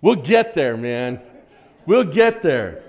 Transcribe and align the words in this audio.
We'll 0.00 0.16
get 0.16 0.54
there, 0.54 0.76
man. 0.76 1.20
We'll 1.86 2.04
get 2.04 2.42
there. 2.42 2.82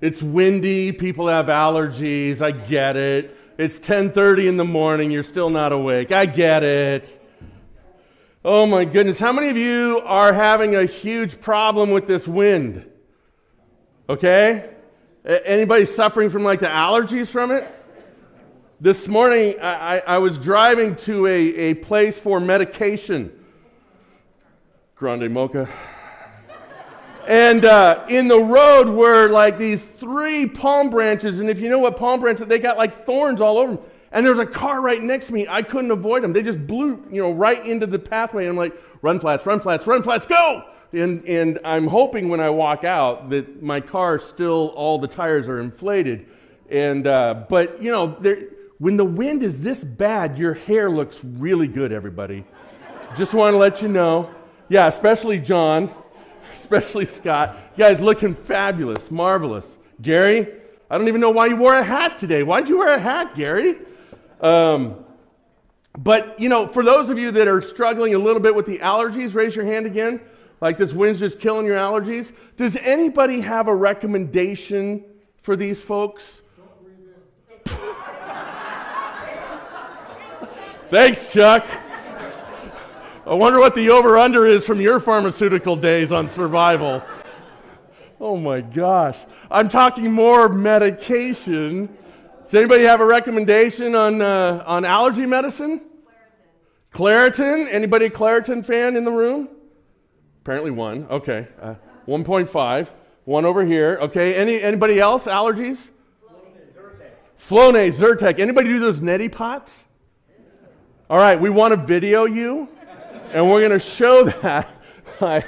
It's 0.00 0.22
windy, 0.22 0.92
people 0.92 1.28
have 1.28 1.46
allergies, 1.46 2.40
I 2.40 2.50
get 2.50 2.96
it. 2.96 3.36
It's 3.58 3.78
10:30 3.78 4.46
in 4.46 4.56
the 4.56 4.64
morning, 4.64 5.10
you're 5.10 5.24
still 5.24 5.50
not 5.50 5.72
awake. 5.72 6.12
I 6.12 6.26
get 6.26 6.62
it. 6.62 7.22
Oh 8.44 8.66
my 8.66 8.84
goodness, 8.84 9.18
how 9.18 9.32
many 9.32 9.48
of 9.48 9.56
you 9.56 10.00
are 10.04 10.32
having 10.32 10.76
a 10.76 10.84
huge 10.84 11.40
problem 11.40 11.90
with 11.90 12.06
this 12.06 12.28
wind? 12.28 12.86
Okay? 14.08 14.70
Anybody 15.24 15.84
suffering 15.84 16.30
from 16.30 16.44
like 16.44 16.60
the 16.60 16.66
allergies 16.66 17.26
from 17.26 17.50
it? 17.50 17.66
This 18.80 19.08
morning, 19.08 19.56
I, 19.60 20.00
I 20.06 20.18
was 20.18 20.38
driving 20.38 20.94
to 20.96 21.26
a, 21.26 21.32
a 21.32 21.74
place 21.74 22.16
for 22.18 22.38
medication. 22.38 23.32
Grande 24.94 25.30
Mocha. 25.30 25.68
And 27.26 27.64
uh, 27.64 28.04
in 28.08 28.28
the 28.28 28.40
road 28.40 28.88
were 28.88 29.28
like 29.28 29.58
these 29.58 29.84
three 29.98 30.46
palm 30.46 30.90
branches. 30.90 31.40
And 31.40 31.50
if 31.50 31.58
you 31.58 31.68
know 31.68 31.80
what 31.80 31.96
palm 31.96 32.20
branches, 32.20 32.46
they 32.46 32.60
got 32.60 32.76
like 32.76 33.04
thorns 33.04 33.40
all 33.40 33.58
over 33.58 33.74
them. 33.74 33.84
And 34.12 34.24
there's 34.24 34.38
a 34.38 34.46
car 34.46 34.80
right 34.80 35.02
next 35.02 35.26
to 35.26 35.32
me. 35.32 35.46
I 35.48 35.62
couldn't 35.62 35.90
avoid 35.90 36.22
them. 36.22 36.32
They 36.32 36.42
just 36.42 36.64
blew, 36.66 37.04
you 37.10 37.20
know, 37.20 37.32
right 37.32 37.66
into 37.66 37.86
the 37.86 37.98
pathway. 37.98 38.46
I'm 38.46 38.56
like, 38.56 38.72
run 39.02 39.18
flats, 39.18 39.44
run 39.44 39.60
flats, 39.60 39.86
run 39.86 40.04
flats, 40.04 40.24
go! 40.24 40.62
And, 40.92 41.24
and 41.24 41.58
I'm 41.64 41.88
hoping 41.88 42.28
when 42.28 42.40
I 42.40 42.48
walk 42.48 42.84
out 42.84 43.28
that 43.30 43.60
my 43.60 43.80
car 43.80 44.20
still, 44.20 44.68
all 44.76 44.98
the 45.00 45.08
tires 45.08 45.48
are 45.48 45.58
inflated. 45.58 46.26
And, 46.70 47.08
uh, 47.08 47.44
but, 47.48 47.82
you 47.82 47.90
know, 47.90 48.16
there, 48.20 48.38
when 48.78 48.96
the 48.96 49.04
wind 49.04 49.42
is 49.42 49.62
this 49.62 49.82
bad, 49.82 50.38
your 50.38 50.54
hair 50.54 50.88
looks 50.88 51.20
really 51.24 51.66
good, 51.66 51.92
everybody. 51.92 52.44
just 53.18 53.34
want 53.34 53.54
to 53.54 53.58
let 53.58 53.82
you 53.82 53.88
know. 53.88 54.30
Yeah, 54.68 54.86
especially 54.86 55.38
John 55.38 55.92
especially 56.56 57.06
Scott. 57.06 57.56
You 57.76 57.84
guys 57.84 58.00
looking 58.00 58.34
fabulous, 58.34 59.10
marvelous. 59.10 59.66
Gary, 60.00 60.48
I 60.90 60.98
don't 60.98 61.08
even 61.08 61.20
know 61.20 61.30
why 61.30 61.46
you 61.46 61.56
wore 61.56 61.74
a 61.74 61.84
hat 61.84 62.18
today. 62.18 62.42
Why'd 62.42 62.68
you 62.68 62.78
wear 62.78 62.94
a 62.94 63.00
hat, 63.00 63.34
Gary? 63.34 63.76
Um, 64.40 65.04
but, 65.98 66.38
you 66.38 66.48
know, 66.48 66.68
for 66.68 66.82
those 66.82 67.08
of 67.08 67.18
you 67.18 67.30
that 67.32 67.48
are 67.48 67.62
struggling 67.62 68.14
a 68.14 68.18
little 68.18 68.40
bit 68.40 68.54
with 68.54 68.66
the 68.66 68.78
allergies, 68.78 69.34
raise 69.34 69.56
your 69.56 69.64
hand 69.64 69.86
again. 69.86 70.20
Like 70.60 70.78
this 70.78 70.92
wind's 70.92 71.20
just 71.20 71.38
killing 71.38 71.66
your 71.66 71.76
allergies. 71.76 72.32
Does 72.56 72.76
anybody 72.76 73.40
have 73.40 73.68
a 73.68 73.74
recommendation 73.74 75.04
for 75.42 75.56
these 75.56 75.80
folks? 75.80 76.40
Thanks, 80.88 81.32
Chuck. 81.32 81.66
I 83.26 83.34
wonder 83.34 83.58
what 83.58 83.74
the 83.74 83.90
over 83.90 84.16
under 84.16 84.46
is 84.46 84.64
from 84.64 84.80
your 84.80 85.00
pharmaceutical 85.00 85.74
days 85.74 86.12
on 86.12 86.28
survival. 86.28 87.02
Oh 88.20 88.36
my 88.36 88.60
gosh. 88.60 89.18
I'm 89.50 89.68
talking 89.68 90.12
more 90.12 90.48
medication. 90.48 91.88
Does 92.44 92.54
anybody 92.54 92.84
have 92.84 93.00
a 93.00 93.04
recommendation 93.04 93.96
on, 93.96 94.22
uh, 94.22 94.62
on 94.64 94.84
allergy 94.84 95.26
medicine? 95.26 95.80
Claritin. 96.92 97.64
Claritin? 97.64 97.74
Anybody 97.74 98.10
Claritin 98.10 98.64
fan 98.64 98.94
in 98.94 99.02
the 99.02 99.10
room? 99.10 99.48
Apparently 100.42 100.70
one. 100.70 101.08
Okay. 101.10 101.48
Uh, 101.60 101.74
1.5. 102.06 102.90
One 103.24 103.44
over 103.44 103.66
here. 103.66 103.98
Okay. 104.02 104.36
Any, 104.36 104.62
anybody 104.62 105.00
else? 105.00 105.24
Allergies? 105.24 105.78
Flonase, 107.40 107.94
Zyrtec. 107.94 108.38
Anybody 108.38 108.68
do 108.68 108.78
those 108.78 109.00
neti 109.00 109.30
pots? 109.30 109.82
All 111.10 111.18
right. 111.18 111.40
We 111.40 111.50
want 111.50 111.72
to 111.72 111.76
video 111.76 112.24
you 112.24 112.68
and 113.32 113.48
we're 113.50 113.60
going 113.60 113.72
to 113.72 113.78
show 113.78 114.24
that. 114.42 114.70
I, 115.20 115.42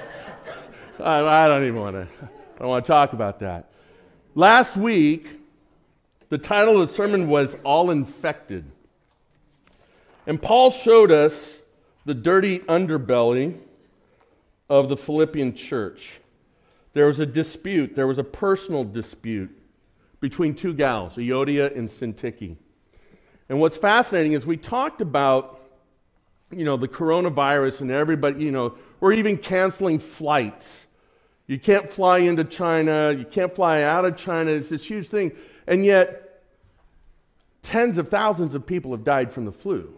I 1.00 1.48
don't 1.48 1.62
even 1.64 1.80
want 1.80 1.96
to. 1.96 2.08
I 2.22 2.58
don't 2.58 2.68
want 2.68 2.84
to 2.84 2.92
talk 2.92 3.12
about 3.12 3.40
that. 3.40 3.70
Last 4.34 4.76
week, 4.76 5.28
the 6.28 6.38
title 6.38 6.80
of 6.80 6.88
the 6.88 6.94
sermon 6.94 7.28
was 7.28 7.56
All 7.64 7.90
Infected. 7.90 8.64
And 10.26 10.40
Paul 10.40 10.70
showed 10.70 11.10
us 11.10 11.54
the 12.04 12.14
dirty 12.14 12.58
underbelly 12.60 13.58
of 14.68 14.88
the 14.88 14.96
Philippian 14.96 15.54
church. 15.54 16.20
There 16.92 17.06
was 17.06 17.20
a 17.20 17.26
dispute, 17.26 17.94
there 17.94 18.06
was 18.06 18.18
a 18.18 18.24
personal 18.24 18.84
dispute 18.84 19.50
between 20.20 20.54
two 20.54 20.74
gals, 20.74 21.14
Euodia 21.14 21.76
and 21.76 21.88
Syntyche. 21.88 22.56
And 23.48 23.60
what's 23.60 23.76
fascinating 23.76 24.32
is 24.32 24.44
we 24.44 24.56
talked 24.56 25.00
about 25.00 25.57
you 26.50 26.64
know, 26.64 26.76
the 26.76 26.88
coronavirus 26.88 27.82
and 27.82 27.90
everybody, 27.90 28.44
you 28.44 28.50
know, 28.50 28.74
we're 29.00 29.12
even 29.12 29.36
canceling 29.36 29.98
flights. 29.98 30.86
You 31.46 31.58
can't 31.58 31.90
fly 31.90 32.18
into 32.18 32.44
China, 32.44 33.12
you 33.12 33.24
can't 33.24 33.54
fly 33.54 33.82
out 33.82 34.04
of 34.04 34.16
China. 34.16 34.50
It's 34.50 34.68
this 34.68 34.84
huge 34.84 35.08
thing. 35.08 35.32
And 35.66 35.84
yet, 35.84 36.42
tens 37.62 37.98
of 37.98 38.08
thousands 38.08 38.54
of 38.54 38.66
people 38.66 38.92
have 38.92 39.04
died 39.04 39.32
from 39.32 39.44
the 39.44 39.52
flu. 39.52 39.94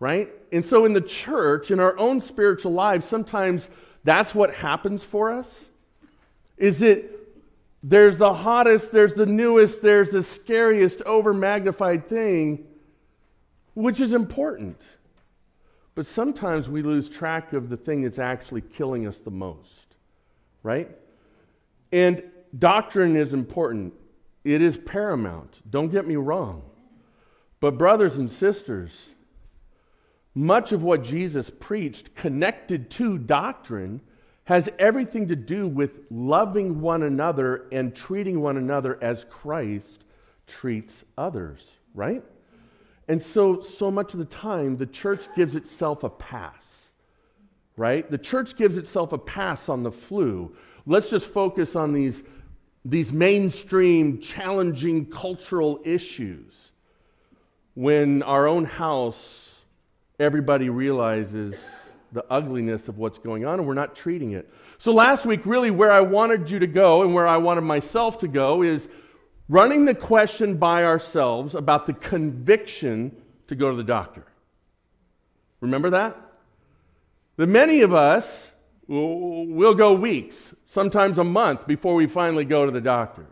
Right? 0.00 0.30
And 0.52 0.64
so, 0.64 0.84
in 0.84 0.92
the 0.92 1.00
church, 1.00 1.70
in 1.70 1.80
our 1.80 1.98
own 1.98 2.20
spiritual 2.20 2.72
lives, 2.72 3.06
sometimes 3.06 3.68
that's 4.04 4.34
what 4.34 4.54
happens 4.54 5.02
for 5.02 5.32
us. 5.32 5.52
Is 6.56 6.82
it 6.82 7.14
there's 7.82 8.18
the 8.18 8.34
hottest, 8.34 8.92
there's 8.92 9.14
the 9.14 9.26
newest, 9.26 9.82
there's 9.82 10.10
the 10.10 10.22
scariest, 10.22 11.02
over 11.02 11.32
magnified 11.32 12.08
thing 12.08 12.66
which 13.78 14.00
is 14.00 14.12
important. 14.12 14.76
But 15.94 16.04
sometimes 16.04 16.68
we 16.68 16.82
lose 16.82 17.08
track 17.08 17.52
of 17.52 17.68
the 17.68 17.76
thing 17.76 18.02
that's 18.02 18.18
actually 18.18 18.62
killing 18.62 19.06
us 19.06 19.16
the 19.18 19.30
most, 19.30 19.94
right? 20.64 20.90
And 21.92 22.24
doctrine 22.58 23.16
is 23.16 23.32
important, 23.32 23.94
it 24.42 24.62
is 24.62 24.76
paramount. 24.76 25.58
Don't 25.70 25.90
get 25.92 26.08
me 26.08 26.16
wrong. 26.16 26.62
But, 27.60 27.78
brothers 27.78 28.16
and 28.16 28.28
sisters, 28.28 28.90
much 30.34 30.72
of 30.72 30.82
what 30.82 31.04
Jesus 31.04 31.48
preached 31.60 32.16
connected 32.16 32.90
to 32.92 33.16
doctrine 33.16 34.00
has 34.44 34.68
everything 34.80 35.28
to 35.28 35.36
do 35.36 35.68
with 35.68 36.00
loving 36.10 36.80
one 36.80 37.04
another 37.04 37.68
and 37.70 37.94
treating 37.94 38.40
one 38.40 38.56
another 38.56 38.98
as 39.00 39.24
Christ 39.30 40.02
treats 40.48 41.04
others, 41.16 41.60
right? 41.94 42.24
And 43.08 43.22
so, 43.22 43.62
so 43.62 43.90
much 43.90 44.12
of 44.12 44.18
the 44.18 44.26
time, 44.26 44.76
the 44.76 44.86
church 44.86 45.24
gives 45.34 45.56
itself 45.56 46.04
a 46.04 46.10
pass, 46.10 46.62
right? 47.76 48.08
The 48.08 48.18
church 48.18 48.56
gives 48.56 48.76
itself 48.76 49.12
a 49.12 49.18
pass 49.18 49.70
on 49.70 49.82
the 49.82 49.90
flu. 49.90 50.54
Let's 50.86 51.08
just 51.08 51.26
focus 51.26 51.74
on 51.74 51.94
these, 51.94 52.22
these 52.84 53.10
mainstream, 53.10 54.20
challenging 54.20 55.06
cultural 55.06 55.80
issues. 55.84 56.54
When 57.74 58.22
our 58.22 58.46
own 58.46 58.66
house, 58.66 59.48
everybody 60.20 60.68
realizes 60.68 61.54
the 62.12 62.24
ugliness 62.30 62.88
of 62.88 62.98
what's 62.98 63.18
going 63.18 63.44
on 63.44 63.58
and 63.58 63.68
we're 63.68 63.74
not 63.74 63.94
treating 63.94 64.32
it. 64.32 64.52
So, 64.78 64.92
last 64.92 65.24
week, 65.24 65.40
really, 65.44 65.70
where 65.70 65.92
I 65.92 66.00
wanted 66.00 66.50
you 66.50 66.58
to 66.58 66.66
go 66.66 67.02
and 67.02 67.14
where 67.14 67.26
I 67.26 67.36
wanted 67.38 67.62
myself 67.62 68.18
to 68.18 68.28
go 68.28 68.62
is 68.62 68.88
running 69.48 69.84
the 69.84 69.94
question 69.94 70.56
by 70.56 70.84
ourselves 70.84 71.54
about 71.54 71.86
the 71.86 71.92
conviction 71.92 73.14
to 73.48 73.54
go 73.54 73.70
to 73.70 73.76
the 73.76 73.84
doctor. 73.84 74.26
Remember 75.60 75.90
that? 75.90 76.16
That 77.36 77.46
many 77.46 77.80
of 77.80 77.94
us 77.94 78.50
will 78.86 79.74
go 79.74 79.92
weeks, 79.92 80.54
sometimes 80.66 81.18
a 81.18 81.24
month, 81.24 81.66
before 81.66 81.94
we 81.94 82.06
finally 82.06 82.44
go 82.44 82.64
to 82.64 82.72
the 82.72 82.80
doctor. 82.80 83.26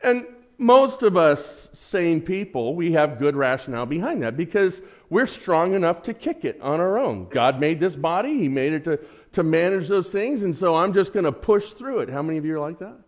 And 0.00 0.26
most 0.58 1.02
of 1.02 1.16
us 1.16 1.68
sane 1.72 2.20
people, 2.20 2.74
we 2.74 2.92
have 2.92 3.18
good 3.18 3.36
rationale 3.36 3.86
behind 3.86 4.22
that 4.22 4.36
because 4.36 4.80
we're 5.10 5.26
strong 5.26 5.74
enough 5.74 6.02
to 6.04 6.14
kick 6.14 6.44
it 6.44 6.60
on 6.60 6.80
our 6.80 6.98
own. 6.98 7.28
God 7.28 7.60
made 7.60 7.78
this 7.78 7.94
body, 7.94 8.38
He 8.38 8.48
made 8.48 8.72
it 8.72 8.84
to, 8.84 8.98
to 9.32 9.42
manage 9.42 9.88
those 9.88 10.10
things, 10.10 10.42
and 10.42 10.56
so 10.56 10.74
I'm 10.74 10.92
just 10.92 11.12
going 11.12 11.24
to 11.24 11.32
push 11.32 11.72
through 11.72 12.00
it. 12.00 12.10
How 12.10 12.22
many 12.22 12.38
of 12.38 12.44
you 12.44 12.56
are 12.56 12.60
like 12.60 12.78
that? 12.80 12.98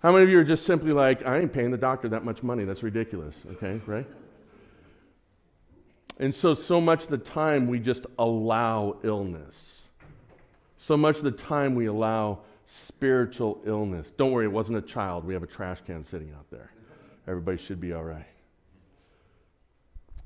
How 0.00 0.12
many 0.12 0.24
of 0.24 0.30
you 0.30 0.38
are 0.38 0.44
just 0.44 0.64
simply 0.64 0.92
like, 0.92 1.26
I 1.26 1.38
ain't 1.38 1.52
paying 1.52 1.70
the 1.70 1.78
doctor 1.78 2.08
that 2.10 2.24
much 2.24 2.42
money? 2.42 2.64
That's 2.64 2.82
ridiculous. 2.82 3.34
Okay, 3.52 3.80
right? 3.86 4.06
And 6.20 6.34
so, 6.34 6.54
so 6.54 6.80
much 6.80 7.04
of 7.04 7.10
the 7.10 7.18
time 7.18 7.66
we 7.66 7.80
just 7.80 8.06
allow 8.18 8.98
illness. 9.02 9.54
So 10.78 10.96
much 10.96 11.18
of 11.18 11.24
the 11.24 11.32
time 11.32 11.74
we 11.74 11.86
allow 11.86 12.40
spiritual 12.66 13.60
illness. 13.66 14.12
Don't 14.16 14.30
worry, 14.30 14.44
it 14.46 14.52
wasn't 14.52 14.78
a 14.78 14.82
child. 14.82 15.24
We 15.24 15.34
have 15.34 15.42
a 15.42 15.48
trash 15.48 15.78
can 15.84 16.04
sitting 16.04 16.32
out 16.36 16.48
there. 16.50 16.70
Everybody 17.26 17.58
should 17.58 17.80
be 17.80 17.92
all 17.92 18.04
right. 18.04 18.26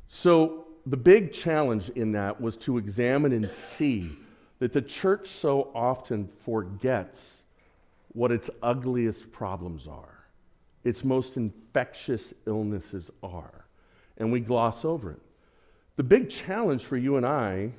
So, 0.08 0.66
the 0.84 0.96
big 0.96 1.32
challenge 1.32 1.90
in 1.90 2.12
that 2.12 2.40
was 2.40 2.56
to 2.58 2.76
examine 2.76 3.32
and 3.32 3.48
see 3.50 4.10
that 4.58 4.72
the 4.72 4.82
church 4.82 5.28
so 5.28 5.70
often 5.74 6.28
forgets 6.44 7.18
what 8.12 8.30
its 8.30 8.50
ugliest 8.62 9.32
problems 9.32 9.86
are, 9.86 10.26
its 10.84 11.04
most 11.04 11.36
infectious 11.36 12.34
illnesses 12.46 13.10
are, 13.22 13.64
and 14.18 14.30
we 14.30 14.40
gloss 14.40 14.84
over 14.84 15.12
it. 15.12 15.20
The 15.96 16.02
big 16.02 16.30
challenge 16.30 16.84
for 16.84 16.96
you 16.96 17.16
and 17.16 17.26
I 17.26 17.72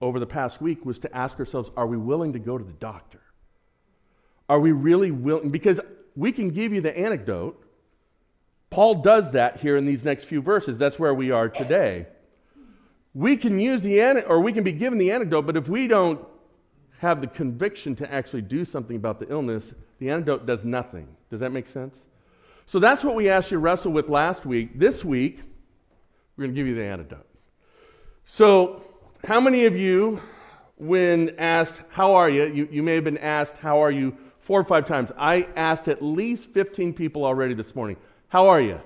over 0.00 0.18
the 0.18 0.26
past 0.26 0.60
week 0.60 0.84
was 0.84 0.98
to 1.00 1.16
ask 1.16 1.38
ourselves 1.38 1.70
are 1.76 1.86
we 1.86 1.96
willing 1.96 2.32
to 2.32 2.38
go 2.38 2.56
to 2.56 2.64
the 2.64 2.72
doctor? 2.72 3.20
Are 4.48 4.58
we 4.58 4.72
really 4.72 5.10
willing? 5.10 5.50
Because 5.50 5.80
we 6.16 6.32
can 6.32 6.50
give 6.50 6.72
you 6.72 6.80
the 6.80 6.96
anecdote. 6.96 7.62
Paul 8.70 8.96
does 8.96 9.32
that 9.32 9.60
here 9.60 9.76
in 9.76 9.86
these 9.86 10.04
next 10.04 10.24
few 10.24 10.42
verses. 10.42 10.78
That's 10.78 10.98
where 10.98 11.14
we 11.14 11.30
are 11.30 11.48
today. 11.48 12.06
We 13.14 13.36
can 13.36 13.58
use 13.58 13.82
the 13.82 14.00
anecdote, 14.00 14.28
or 14.28 14.40
we 14.40 14.52
can 14.52 14.62
be 14.62 14.72
given 14.72 14.98
the 14.98 15.10
anecdote, 15.10 15.42
but 15.42 15.56
if 15.56 15.68
we 15.68 15.88
don't 15.88 16.24
have 17.00 17.20
the 17.20 17.26
conviction 17.26 17.96
to 17.96 18.12
actually 18.12 18.42
do 18.42 18.64
something 18.64 18.96
about 18.96 19.18
the 19.20 19.30
illness, 19.30 19.74
the 19.98 20.10
antidote 20.10 20.46
does 20.46 20.64
nothing. 20.64 21.08
Does 21.30 21.40
that 21.40 21.50
make 21.50 21.66
sense? 21.66 21.96
So 22.66 22.78
that's 22.78 23.02
what 23.02 23.14
we 23.14 23.28
asked 23.28 23.50
you 23.50 23.56
to 23.56 23.60
wrestle 23.60 23.92
with 23.92 24.08
last 24.08 24.46
week. 24.46 24.78
This 24.78 25.04
week, 25.04 25.40
we're 26.36 26.44
going 26.44 26.54
to 26.54 26.60
give 26.60 26.66
you 26.66 26.74
the 26.74 26.84
antidote. 26.84 27.26
So, 28.26 28.82
how 29.24 29.40
many 29.40 29.64
of 29.64 29.76
you, 29.76 30.20
when 30.76 31.34
asked, 31.38 31.80
How 31.88 32.14
are 32.14 32.30
you? 32.30 32.44
you? 32.44 32.68
You 32.70 32.82
may 32.82 32.94
have 32.94 33.04
been 33.04 33.18
asked, 33.18 33.56
How 33.56 33.82
are 33.82 33.90
you? 33.90 34.16
four 34.40 34.58
or 34.58 34.64
five 34.64 34.84
times. 34.86 35.12
I 35.16 35.46
asked 35.54 35.86
at 35.86 36.02
least 36.02 36.46
15 36.46 36.92
people 36.94 37.24
already 37.24 37.54
this 37.54 37.74
morning, 37.74 37.96
How 38.28 38.48
are 38.48 38.60
you? 38.60 38.80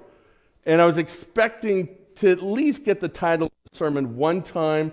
And 0.67 0.81
I 0.81 0.85
was 0.85 0.99
expecting 0.99 1.89
to 2.17 2.31
at 2.31 2.43
least 2.43 2.85
get 2.85 3.01
the 3.01 3.09
title 3.09 3.47
of 3.47 3.73
the 3.73 3.79
sermon 3.79 4.17
one 4.17 4.43
time. 4.43 4.93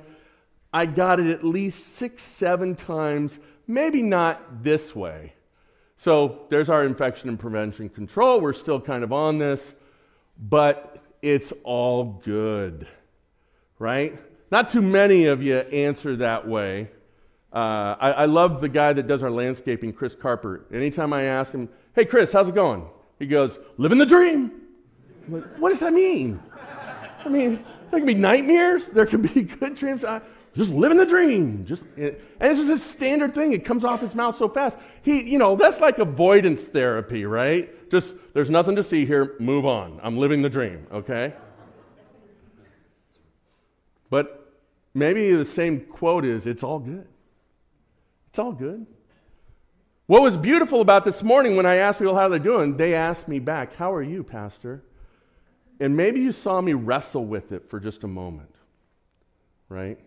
I 0.73 0.85
got 0.85 1.19
it 1.19 1.27
at 1.27 1.43
least 1.43 1.95
six, 1.95 2.23
seven 2.23 2.75
times, 2.75 3.37
maybe 3.67 4.01
not 4.01 4.63
this 4.63 4.95
way. 4.95 5.33
So 5.97 6.45
there's 6.49 6.69
our 6.69 6.85
infection 6.85 7.29
and 7.29 7.37
prevention 7.37 7.89
control. 7.89 8.41
We're 8.41 8.53
still 8.53 8.79
kind 8.79 9.03
of 9.03 9.13
on 9.13 9.37
this, 9.37 9.61
but 10.39 11.03
it's 11.21 11.53
all 11.63 12.21
good, 12.23 12.87
right? 13.77 14.17
Not 14.49 14.69
too 14.69 14.81
many 14.81 15.25
of 15.25 15.43
you 15.43 15.57
answer 15.57 16.15
that 16.17 16.47
way. 16.47 16.89
Uh, 17.53 17.95
I, 17.99 18.11
I, 18.11 18.25
love 18.25 18.61
the 18.61 18.69
guy 18.69 18.93
that 18.93 19.07
does 19.07 19.21
our 19.23 19.29
landscaping, 19.29 19.91
Chris 19.91 20.15
Carper. 20.15 20.65
Anytime 20.73 21.11
I 21.11 21.23
ask 21.23 21.51
him, 21.51 21.67
hey, 21.93 22.05
Chris, 22.05 22.31
how's 22.31 22.47
it 22.47 22.55
going? 22.55 22.85
He 23.19 23.27
goes, 23.27 23.59
living 23.77 23.97
the 23.97 24.05
dream. 24.05 24.51
I'm 25.27 25.33
like, 25.33 25.57
what 25.57 25.69
does 25.69 25.81
that 25.81 25.91
mean? 25.91 26.41
I 27.25 27.27
mean, 27.27 27.63
there 27.89 27.99
can 27.99 28.07
be 28.07 28.13
nightmares, 28.13 28.87
there 28.87 29.05
can 29.05 29.21
be 29.21 29.43
good 29.59 29.75
dreams. 29.75 30.05
I, 30.05 30.21
just 30.55 30.71
living 30.71 30.97
the 30.97 31.05
dream. 31.05 31.65
Just, 31.65 31.83
and 31.95 32.15
it's 32.41 32.59
just 32.59 32.69
a 32.71 32.77
standard 32.77 33.33
thing. 33.33 33.53
It 33.53 33.63
comes 33.63 33.85
off 33.85 34.01
his 34.01 34.13
mouth 34.13 34.37
so 34.37 34.49
fast. 34.49 34.77
He, 35.01 35.21
you 35.21 35.37
know, 35.37 35.55
that's 35.55 35.79
like 35.79 35.97
avoidance 35.99 36.61
therapy, 36.61 37.25
right? 37.25 37.89
Just, 37.89 38.15
there's 38.33 38.49
nothing 38.49 38.75
to 38.75 38.83
see 38.83 39.05
here, 39.05 39.35
move 39.39 39.65
on. 39.65 39.99
I'm 40.03 40.17
living 40.17 40.41
the 40.41 40.49
dream, 40.49 40.87
okay? 40.91 41.33
But 44.09 44.53
maybe 44.93 45.33
the 45.33 45.45
same 45.45 45.81
quote 45.81 46.25
is, 46.25 46.45
it's 46.45 46.63
all 46.63 46.79
good. 46.79 47.07
It's 48.29 48.39
all 48.39 48.51
good. 48.51 48.85
What 50.07 50.21
was 50.21 50.35
beautiful 50.35 50.81
about 50.81 51.05
this 51.05 51.23
morning 51.23 51.55
when 51.55 51.65
I 51.65 51.77
asked 51.77 51.99
people 51.99 52.15
how 52.15 52.27
they're 52.27 52.39
doing, 52.39 52.75
they 52.75 52.93
asked 52.93 53.29
me 53.29 53.39
back, 53.39 53.75
How 53.75 53.93
are 53.93 54.03
you, 54.03 54.23
Pastor? 54.23 54.83
And 55.79 55.95
maybe 55.95 56.19
you 56.19 56.33
saw 56.33 56.59
me 56.59 56.73
wrestle 56.73 57.25
with 57.25 57.53
it 57.53 57.69
for 57.69 57.79
just 57.79 58.03
a 58.03 58.07
moment, 58.07 58.53
right? 59.69 59.97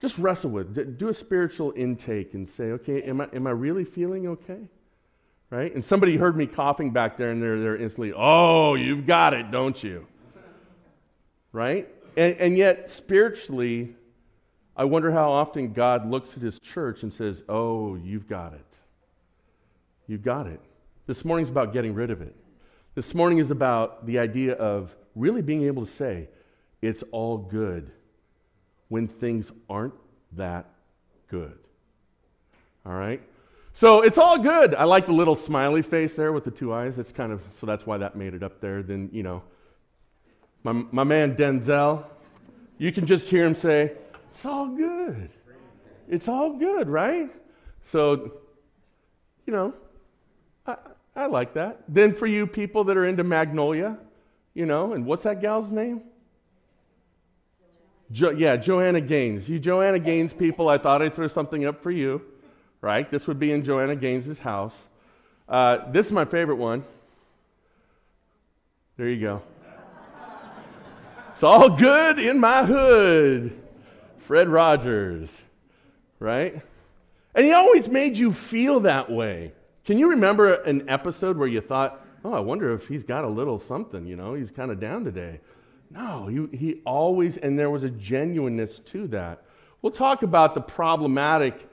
Just 0.00 0.18
wrestle 0.18 0.50
with 0.50 0.78
it. 0.78 0.98
Do 0.98 1.08
a 1.08 1.14
spiritual 1.14 1.72
intake 1.76 2.34
and 2.34 2.48
say, 2.48 2.64
Okay, 2.64 3.02
am 3.02 3.20
I, 3.20 3.28
am 3.32 3.46
I 3.46 3.50
really 3.50 3.84
feeling 3.84 4.28
okay? 4.28 4.60
Right? 5.50 5.74
And 5.74 5.84
somebody 5.84 6.16
heard 6.16 6.36
me 6.36 6.46
coughing 6.46 6.92
back 6.92 7.16
there 7.16 7.30
and 7.30 7.42
they're, 7.42 7.60
they're 7.60 7.76
instantly, 7.76 8.12
Oh, 8.14 8.74
you've 8.74 9.06
got 9.06 9.34
it, 9.34 9.50
don't 9.50 9.82
you? 9.82 10.06
Right? 11.52 11.88
And, 12.16 12.36
and 12.36 12.56
yet, 12.56 12.90
spiritually, 12.90 13.96
I 14.76 14.84
wonder 14.84 15.10
how 15.10 15.32
often 15.32 15.72
God 15.72 16.08
looks 16.08 16.34
at 16.36 16.42
his 16.42 16.60
church 16.60 17.02
and 17.02 17.12
says, 17.12 17.42
Oh, 17.48 17.96
you've 17.96 18.28
got 18.28 18.54
it. 18.54 18.60
You've 20.06 20.22
got 20.22 20.46
it. 20.46 20.60
This 21.06 21.24
morning's 21.24 21.48
about 21.48 21.72
getting 21.72 21.94
rid 21.94 22.10
of 22.10 22.22
it. 22.22 22.36
This 22.94 23.14
morning 23.14 23.38
is 23.38 23.50
about 23.50 24.06
the 24.06 24.18
idea 24.18 24.54
of 24.54 24.94
really 25.16 25.42
being 25.42 25.64
able 25.64 25.84
to 25.84 25.92
say, 25.92 26.28
It's 26.82 27.02
all 27.10 27.38
good 27.38 27.90
when 28.88 29.08
things 29.08 29.50
aren't 29.68 29.94
that 30.32 30.66
good. 31.28 31.58
All 32.84 32.94
right? 32.94 33.22
So 33.74 34.00
it's 34.02 34.18
all 34.18 34.38
good. 34.38 34.74
I 34.74 34.84
like 34.84 35.06
the 35.06 35.12
little 35.12 35.36
smiley 35.36 35.82
face 35.82 36.14
there 36.14 36.32
with 36.32 36.44
the 36.44 36.50
two 36.50 36.72
eyes. 36.72 36.98
It's 36.98 37.12
kind 37.12 37.30
of, 37.32 37.40
so 37.60 37.66
that's 37.66 37.86
why 37.86 37.98
that 37.98 38.16
made 38.16 38.34
it 38.34 38.42
up 38.42 38.60
there. 38.60 38.82
Then, 38.82 39.08
you 39.12 39.22
know, 39.22 39.42
my, 40.64 40.72
my 40.72 41.04
man 41.04 41.36
Denzel, 41.36 42.04
you 42.78 42.92
can 42.92 43.06
just 43.06 43.28
hear 43.28 43.44
him 43.44 43.54
say, 43.54 43.92
it's 44.30 44.44
all 44.44 44.68
good. 44.68 45.30
It's 46.08 46.28
all 46.28 46.54
good, 46.54 46.88
right? 46.88 47.30
So, 47.86 48.32
you 49.46 49.52
know, 49.52 49.74
I, 50.66 50.76
I 51.14 51.26
like 51.26 51.54
that. 51.54 51.82
Then 51.88 52.14
for 52.14 52.26
you 52.26 52.46
people 52.46 52.84
that 52.84 52.96
are 52.96 53.06
into 53.06 53.24
Magnolia, 53.24 53.98
you 54.54 54.66
know, 54.66 54.92
and 54.92 55.06
what's 55.06 55.24
that 55.24 55.40
gal's 55.40 55.70
name? 55.70 56.02
Jo- 58.12 58.30
yeah, 58.30 58.56
Joanna 58.56 59.00
Gaines. 59.00 59.48
You 59.48 59.58
Joanna 59.58 59.98
Gaines 59.98 60.32
people, 60.32 60.68
I 60.68 60.78
thought 60.78 61.02
I'd 61.02 61.14
throw 61.14 61.28
something 61.28 61.66
up 61.66 61.82
for 61.82 61.90
you, 61.90 62.22
right? 62.80 63.10
This 63.10 63.26
would 63.26 63.38
be 63.38 63.52
in 63.52 63.64
Joanna 63.64 63.96
Gaines's 63.96 64.38
house. 64.38 64.72
Uh, 65.48 65.90
this 65.90 66.06
is 66.06 66.12
my 66.12 66.24
favorite 66.24 66.56
one. 66.56 66.84
There 68.96 69.08
you 69.08 69.20
go. 69.20 69.42
it's 71.30 71.42
all 71.42 71.70
good 71.70 72.18
in 72.18 72.40
my 72.40 72.64
hood. 72.64 73.58
Fred 74.18 74.48
Rogers, 74.48 75.30
right? 76.18 76.60
And 77.34 77.46
he 77.46 77.52
always 77.52 77.88
made 77.88 78.16
you 78.16 78.32
feel 78.32 78.80
that 78.80 79.10
way. 79.10 79.52
Can 79.84 79.98
you 79.98 80.10
remember 80.10 80.54
an 80.54 80.88
episode 80.88 81.36
where 81.38 81.48
you 81.48 81.60
thought, 81.60 82.04
oh, 82.24 82.32
I 82.32 82.40
wonder 82.40 82.74
if 82.74 82.88
he's 82.88 83.04
got 83.04 83.24
a 83.24 83.28
little 83.28 83.58
something, 83.58 84.06
you 84.06 84.16
know, 84.16 84.34
he's 84.34 84.50
kind 84.50 84.70
of 84.70 84.80
down 84.80 85.04
today? 85.04 85.40
No, 85.90 86.26
he, 86.26 86.56
he 86.56 86.80
always, 86.84 87.38
and 87.38 87.58
there 87.58 87.70
was 87.70 87.82
a 87.82 87.90
genuineness 87.90 88.80
to 88.86 89.06
that. 89.08 89.42
We'll 89.80 89.92
talk 89.92 90.22
about 90.22 90.54
the 90.54 90.60
problematic 90.60 91.68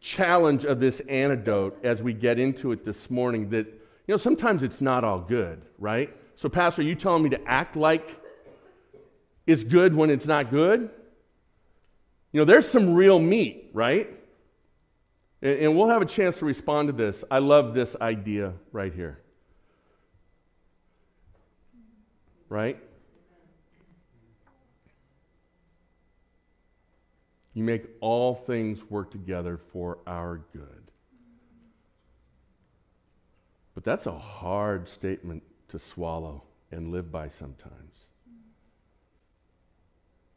challenge 0.00 0.64
of 0.64 0.80
this 0.80 1.00
antidote 1.08 1.78
as 1.84 2.02
we 2.02 2.12
get 2.12 2.38
into 2.38 2.72
it 2.72 2.84
this 2.84 3.10
morning 3.10 3.50
that, 3.50 3.66
you 3.66 4.14
know, 4.14 4.16
sometimes 4.16 4.62
it's 4.62 4.80
not 4.80 5.04
all 5.04 5.20
good, 5.20 5.62
right? 5.78 6.14
So, 6.36 6.48
Pastor, 6.48 6.82
you 6.82 6.94
telling 6.94 7.22
me 7.22 7.30
to 7.30 7.44
act 7.46 7.76
like 7.76 8.16
it's 9.46 9.62
good 9.62 9.94
when 9.94 10.10
it's 10.10 10.26
not 10.26 10.50
good? 10.50 10.90
You 12.32 12.40
know, 12.40 12.44
there's 12.44 12.68
some 12.68 12.94
real 12.94 13.18
meat, 13.18 13.70
right? 13.72 14.10
And, 15.42 15.58
and 15.58 15.76
we'll 15.76 15.88
have 15.88 16.02
a 16.02 16.06
chance 16.06 16.36
to 16.36 16.44
respond 16.44 16.88
to 16.88 16.92
this. 16.92 17.22
I 17.30 17.38
love 17.38 17.74
this 17.74 17.96
idea 18.00 18.52
right 18.72 18.92
here. 18.92 19.18
Right? 22.48 22.78
You 27.54 27.64
make 27.64 27.84
all 28.00 28.34
things 28.34 28.78
work 28.90 29.10
together 29.10 29.58
for 29.72 29.98
our 30.06 30.42
good. 30.52 30.90
But 33.74 33.84
that's 33.84 34.06
a 34.06 34.18
hard 34.18 34.88
statement 34.88 35.42
to 35.68 35.78
swallow 35.78 36.42
and 36.70 36.92
live 36.92 37.10
by 37.10 37.30
sometimes. 37.38 37.94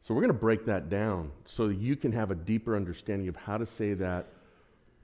So 0.02 0.14
we're 0.14 0.22
going 0.22 0.32
to 0.32 0.38
break 0.38 0.66
that 0.66 0.88
down 0.88 1.30
so 1.46 1.68
you 1.68 1.94
can 1.94 2.10
have 2.12 2.30
a 2.30 2.34
deeper 2.34 2.74
understanding 2.74 3.28
of 3.28 3.36
how 3.36 3.58
to 3.58 3.66
say 3.66 3.94
that 3.94 4.26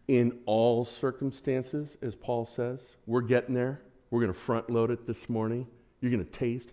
in 0.08 0.38
all 0.46 0.84
circumstances, 0.84 1.88
as 2.02 2.14
Paul 2.14 2.48
says. 2.56 2.80
We're 3.06 3.20
getting 3.20 3.54
there. 3.54 3.80
We're 4.10 4.20
going 4.20 4.32
to 4.32 4.38
front 4.38 4.70
load 4.70 4.90
it 4.90 5.06
this 5.06 5.28
morning. 5.28 5.66
You're 6.00 6.10
going 6.10 6.25
to 6.25 6.30
taste. 6.30 6.68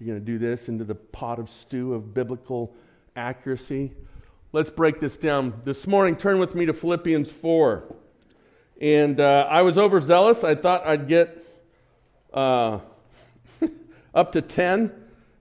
You're 0.00 0.14
going 0.14 0.24
to 0.24 0.32
do 0.32 0.38
this 0.38 0.68
into 0.68 0.84
the 0.84 0.94
pot 0.94 1.40
of 1.40 1.50
stew 1.50 1.92
of 1.92 2.14
biblical 2.14 2.72
accuracy. 3.16 3.92
Let's 4.52 4.70
break 4.70 5.00
this 5.00 5.16
down. 5.16 5.60
This 5.64 5.88
morning, 5.88 6.14
turn 6.14 6.38
with 6.38 6.54
me 6.54 6.66
to 6.66 6.72
Philippians 6.72 7.32
4. 7.32 7.96
And 8.80 9.18
uh, 9.18 9.48
I 9.50 9.62
was 9.62 9.76
overzealous. 9.76 10.44
I 10.44 10.54
thought 10.54 10.86
I'd 10.86 11.08
get 11.08 11.44
uh, 12.32 12.78
up 14.14 14.30
to 14.32 14.40
10. 14.40 14.92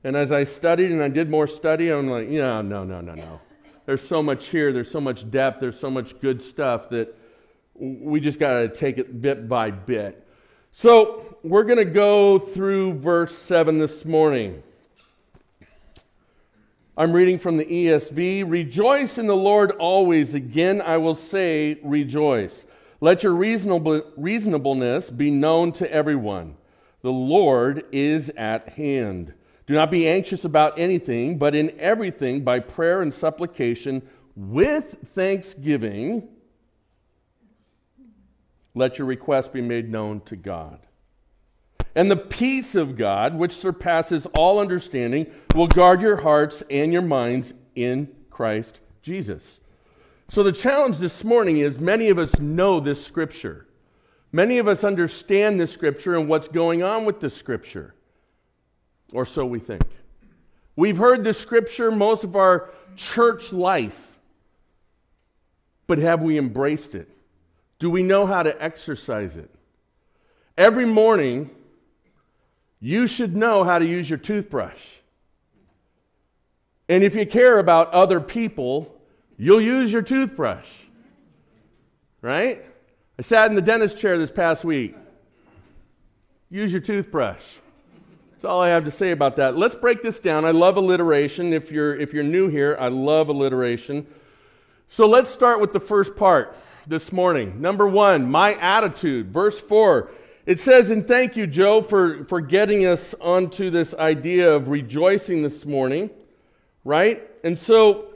And 0.04 0.16
as 0.16 0.32
I 0.32 0.44
studied 0.44 0.90
and 0.90 1.04
I 1.04 1.10
did 1.10 1.30
more 1.30 1.46
study, 1.46 1.92
I'm 1.92 2.10
like, 2.10 2.28
no, 2.28 2.64
no, 2.64 2.84
no, 2.84 3.00
no, 3.00 3.14
no. 3.14 3.40
There's 3.86 4.06
so 4.06 4.24
much 4.24 4.48
here, 4.48 4.74
there's 4.74 4.90
so 4.90 5.00
much 5.00 5.30
depth, 5.30 5.60
there's 5.62 5.80
so 5.80 5.92
much 5.92 6.20
good 6.20 6.42
stuff 6.42 6.90
that 6.90 7.16
we 7.76 8.20
just 8.20 8.40
got 8.40 8.62
to 8.62 8.70
take 8.70 8.98
it 8.98 9.22
bit 9.22 9.48
by 9.48 9.70
bit. 9.70 10.28
So 10.72 11.37
we're 11.50 11.64
going 11.64 11.78
to 11.78 11.86
go 11.86 12.40
through 12.40 13.00
verse 13.00 13.38
7 13.38 13.80
this 13.80 14.04
morning. 14.04 14.62
I'm 16.98 17.14
reading 17.14 17.40
from 17.40 17.58
the 17.58 17.66
ESV. 17.66 18.44
Rejoice 18.50 19.18
in 19.18 19.28
the 19.28 19.36
Lord 19.36 19.72
always. 19.72 20.34
Again, 20.34 20.82
I 20.82 20.98
will 20.98 21.16
say, 21.16 21.80
rejoice. 21.84 22.66
Let 23.00 23.24
your 23.24 23.34
reasonable, 23.34 24.04
reasonableness 24.18 25.10
be 25.10 25.32
known 25.32 25.72
to 25.74 25.90
everyone. 25.92 26.56
The 27.02 27.12
Lord 27.12 27.86
is 27.94 28.30
at 28.36 28.70
hand. 28.70 29.34
Do 29.68 29.74
not 29.74 29.90
be 29.90 30.08
anxious 30.08 30.44
about 30.44 30.78
anything, 30.78 31.38
but 31.38 31.56
in 31.56 31.80
everything, 31.80 32.44
by 32.44 32.60
prayer 32.60 33.02
and 33.02 33.14
supplication, 33.14 34.02
with 34.36 34.98
thanksgiving, 35.14 36.28
let 38.76 38.98
your 38.98 39.08
requests 39.08 39.48
be 39.48 39.62
made 39.62 39.90
known 39.90 40.22
to 40.22 40.36
God. 40.36 40.80
And 41.98 42.12
the 42.12 42.16
peace 42.16 42.76
of 42.76 42.96
God, 42.96 43.34
which 43.34 43.58
surpasses 43.58 44.28
all 44.38 44.60
understanding, 44.60 45.26
will 45.56 45.66
guard 45.66 46.00
your 46.00 46.18
hearts 46.18 46.62
and 46.70 46.94
your 46.94 47.02
minds 47.02 47.54
in 47.74 48.10
Christ 48.30 48.80
Jesus. 49.02 49.42
So, 50.30 50.44
the 50.44 50.52
challenge 50.52 51.00
this 51.00 51.24
morning 51.24 51.58
is 51.58 51.80
many 51.80 52.10
of 52.10 52.20
us 52.20 52.38
know 52.38 52.80
this 52.80 53.04
scripture. 53.04 53.66
Many 54.32 54.60
of 54.60 54.68
us 54.68 54.84
understand 54.84 55.60
this 55.60 55.72
scripture 55.72 56.16
and 56.16 56.30
what's 56.30 56.48
going 56.48 56.84
on 56.84 57.04
with 57.04 57.20
this 57.20 57.34
scripture. 57.34 57.96
Or 59.12 59.26
so 59.26 59.48
we 59.48 59.58
think. 59.58 59.82
We've 60.76 60.98
heard 60.98 61.24
the 61.24 61.34
scripture 61.34 61.90
most 61.90 62.24
of 62.24 62.36
our 62.36 62.70
church 62.96 63.52
life. 63.52 64.20
But 65.88 65.98
have 65.98 66.22
we 66.22 66.38
embraced 66.38 66.94
it? 66.94 67.10
Do 67.80 67.90
we 67.90 68.04
know 68.04 68.28
how 68.28 68.44
to 68.44 68.62
exercise 68.62 69.36
it? 69.36 69.50
Every 70.56 70.86
morning, 70.86 71.50
you 72.80 73.08
should 73.08 73.36
know 73.36 73.64
how 73.64 73.80
to 73.80 73.86
use 73.86 74.10
your 74.10 74.20
toothbrush. 74.20 74.80
And 76.90 77.04
if 77.04 77.16
you 77.16 77.26
care 77.26 77.60
about 77.60 77.92
other 77.94 78.20
people, 78.20 78.96
you'll 79.38 79.62
use 79.62 79.92
your 79.92 80.02
toothbrush. 80.02 80.68
Right? 82.22 82.66
I 83.20 83.22
sat 83.22 83.50
in 83.50 83.56
the 83.56 83.62
dentist 83.62 83.98
chair 83.98 84.18
this 84.18 84.32
past 84.32 84.64
week. 84.64 84.96
Use 86.50 86.72
your 86.72 86.82
toothbrush. 86.82 87.44
That's 88.32 88.46
all 88.46 88.62
I 88.62 88.70
have 88.70 88.86
to 88.86 88.92
say 88.92 89.12
about 89.12 89.36
that. 89.38 89.58
Let's 89.58 89.76
break 89.76 90.04
this 90.04 90.20
down. 90.20 90.46
I 90.46 90.52
love 90.52 90.78
alliteration. 90.78 91.54
If 91.54 91.72
you're, 91.72 91.96
if 91.96 92.14
you're 92.14 92.24
new 92.24 92.48
here, 92.48 92.78
I 92.80 92.88
love 92.88 93.30
alliteration. 93.30 94.06
So 94.90 95.08
let's 95.08 95.30
start 95.30 95.60
with 95.60 95.74
the 95.74 95.80
first 95.80 96.16
part 96.16 96.56
this 96.86 97.12
morning. 97.12 97.60
Number 97.60 97.88
one, 97.88 98.30
my 98.30 98.54
attitude. 98.54 99.34
Verse 99.34 99.60
4. 99.60 100.12
It 100.48 100.62
says, 100.62 100.90
and 100.90 101.06
thank 101.06 101.36
you, 101.36 101.46
Joe, 101.46 101.82
for, 101.82 102.24
for 102.24 102.40
getting 102.40 102.86
us 102.86 103.14
onto 103.20 103.70
this 103.70 103.94
idea 103.94 104.50
of 104.50 104.70
rejoicing 104.70 105.44
this 105.44 105.66
morning, 105.66 106.10
right? 106.86 107.22
And 107.44 107.60
so 107.60 108.14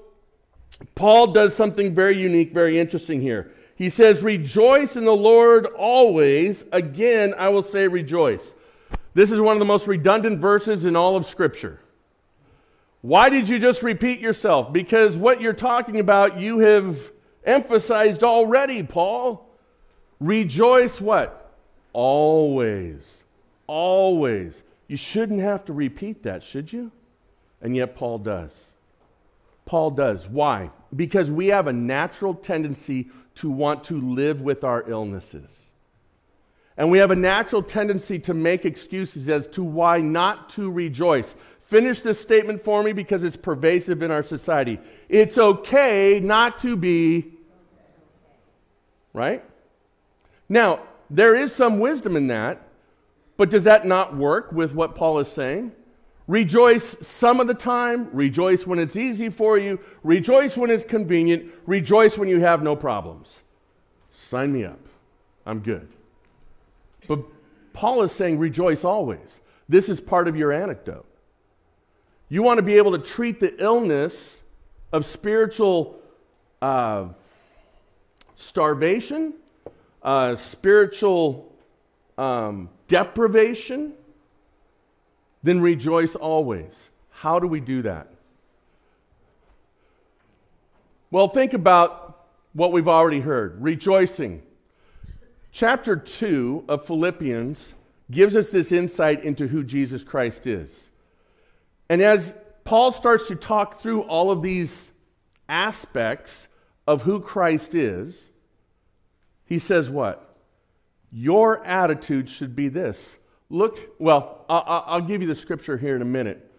Paul 0.95 1.33
does 1.33 1.53
something 1.53 1.93
very 1.93 2.17
unique, 2.17 2.53
very 2.53 2.79
interesting 2.79 3.19
here. 3.19 3.51
He 3.75 3.89
says, 3.89 4.23
Rejoice 4.23 4.95
in 4.95 5.03
the 5.03 5.11
Lord 5.11 5.65
always. 5.65 6.63
Again, 6.71 7.33
I 7.37 7.49
will 7.49 7.63
say 7.63 7.89
rejoice. 7.89 8.53
This 9.13 9.29
is 9.29 9.41
one 9.41 9.57
of 9.57 9.59
the 9.59 9.65
most 9.65 9.85
redundant 9.85 10.39
verses 10.39 10.85
in 10.85 10.95
all 10.95 11.17
of 11.17 11.27
Scripture. 11.27 11.81
Why 13.01 13.29
did 13.29 13.49
you 13.49 13.59
just 13.59 13.83
repeat 13.83 14.21
yourself? 14.21 14.71
Because 14.71 15.17
what 15.17 15.41
you're 15.41 15.51
talking 15.51 15.99
about, 15.99 16.39
you 16.39 16.59
have 16.59 17.11
emphasized 17.43 18.23
already, 18.23 18.83
Paul. 18.83 19.49
Rejoice 20.21 21.01
what? 21.01 21.40
Always. 21.93 23.01
Always. 23.67 24.53
You 24.87 24.97
shouldn't 24.97 25.39
have 25.39 25.65
to 25.65 25.73
repeat 25.73 26.23
that, 26.23 26.43
should 26.43 26.71
you? 26.71 26.91
And 27.61 27.75
yet, 27.75 27.95
Paul 27.95 28.19
does. 28.19 28.51
Paul 29.65 29.91
does. 29.91 30.27
Why? 30.27 30.69
Because 30.95 31.31
we 31.31 31.47
have 31.47 31.67
a 31.67 31.73
natural 31.73 32.33
tendency 32.33 33.09
to 33.35 33.49
want 33.49 33.85
to 33.85 34.01
live 34.01 34.41
with 34.41 34.63
our 34.63 34.89
illnesses. 34.89 35.49
And 36.77 36.89
we 36.89 36.97
have 36.97 37.11
a 37.11 37.15
natural 37.15 37.61
tendency 37.61 38.19
to 38.19 38.33
make 38.33 38.65
excuses 38.65 39.29
as 39.29 39.47
to 39.47 39.63
why 39.63 39.99
not 39.99 40.49
to 40.51 40.69
rejoice. 40.71 41.35
Finish 41.61 42.01
this 42.01 42.19
statement 42.19 42.63
for 42.63 42.83
me 42.83 42.91
because 42.91 43.23
it's 43.23 43.37
pervasive 43.37 44.01
in 44.01 44.11
our 44.11 44.23
society. 44.23 44.79
It's 45.07 45.37
okay 45.37 46.19
not 46.19 46.59
to 46.59 46.75
be, 46.75 47.31
right? 49.13 49.43
Now, 50.49 50.81
there 51.11 51.35
is 51.35 51.53
some 51.53 51.79
wisdom 51.79 52.15
in 52.15 52.27
that, 52.27 52.61
but 53.35 53.49
does 53.49 53.65
that 53.65 53.85
not 53.85 54.15
work 54.15 54.53
with 54.53 54.73
what 54.73 54.95
Paul 54.95 55.19
is 55.19 55.27
saying? 55.27 55.73
Rejoice 56.25 56.95
some 57.01 57.41
of 57.41 57.47
the 57.47 57.53
time, 57.53 58.09
rejoice 58.13 58.65
when 58.65 58.79
it's 58.79 58.95
easy 58.95 59.29
for 59.29 59.57
you, 59.57 59.77
rejoice 60.03 60.55
when 60.55 60.69
it's 60.69 60.85
convenient, 60.85 61.51
rejoice 61.65 62.17
when 62.17 62.29
you 62.29 62.39
have 62.39 62.63
no 62.63 62.77
problems. 62.77 63.41
Sign 64.13 64.53
me 64.53 64.63
up. 64.63 64.79
I'm 65.45 65.59
good. 65.59 65.89
But 67.09 67.19
Paul 67.73 68.03
is 68.03 68.13
saying 68.13 68.39
rejoice 68.39 68.85
always. 68.85 69.27
This 69.67 69.89
is 69.89 69.99
part 69.99 70.29
of 70.29 70.37
your 70.37 70.53
anecdote. 70.53 71.05
You 72.29 72.41
want 72.41 72.59
to 72.59 72.63
be 72.63 72.75
able 72.75 72.93
to 72.93 72.99
treat 72.99 73.41
the 73.41 73.61
illness 73.61 74.37
of 74.93 75.05
spiritual 75.05 75.99
uh, 76.61 77.07
starvation 78.37 79.33
uh, 80.03 80.35
spiritual 80.35 81.53
um, 82.17 82.69
deprivation, 82.87 83.93
then 85.43 85.61
rejoice 85.61 86.15
always. 86.15 86.73
How 87.09 87.39
do 87.39 87.47
we 87.47 87.59
do 87.59 87.83
that? 87.83 88.07
Well, 91.09 91.27
think 91.27 91.53
about 91.53 92.27
what 92.53 92.71
we've 92.71 92.87
already 92.87 93.19
heard 93.19 93.61
rejoicing. 93.61 94.41
Chapter 95.51 95.97
2 95.97 96.65
of 96.69 96.85
Philippians 96.85 97.73
gives 98.09 98.35
us 98.35 98.49
this 98.49 98.71
insight 98.71 99.23
into 99.23 99.47
who 99.47 99.63
Jesus 99.63 100.03
Christ 100.03 100.47
is. 100.47 100.71
And 101.89 102.01
as 102.01 102.33
Paul 102.63 102.91
starts 102.91 103.27
to 103.27 103.35
talk 103.35 103.81
through 103.81 104.03
all 104.03 104.31
of 104.31 104.41
these 104.41 104.89
aspects 105.49 106.47
of 106.87 107.03
who 107.03 107.19
Christ 107.19 107.75
is, 107.75 108.21
he 109.51 109.59
says 109.59 109.89
what? 109.89 110.33
Your 111.11 111.61
attitude 111.65 112.29
should 112.29 112.55
be 112.55 112.69
this. 112.69 112.97
Look, 113.49 113.79
well, 113.99 114.45
I'll, 114.47 115.01
give 115.01 115.21
you 115.21 115.27
the 115.27 115.35
scripture 115.35 115.77
here 115.77 115.93
in 115.93 116.01
a 116.01 116.05
minute. 116.05 116.49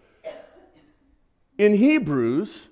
In 1.57 1.73
Hebrews, 1.73 2.67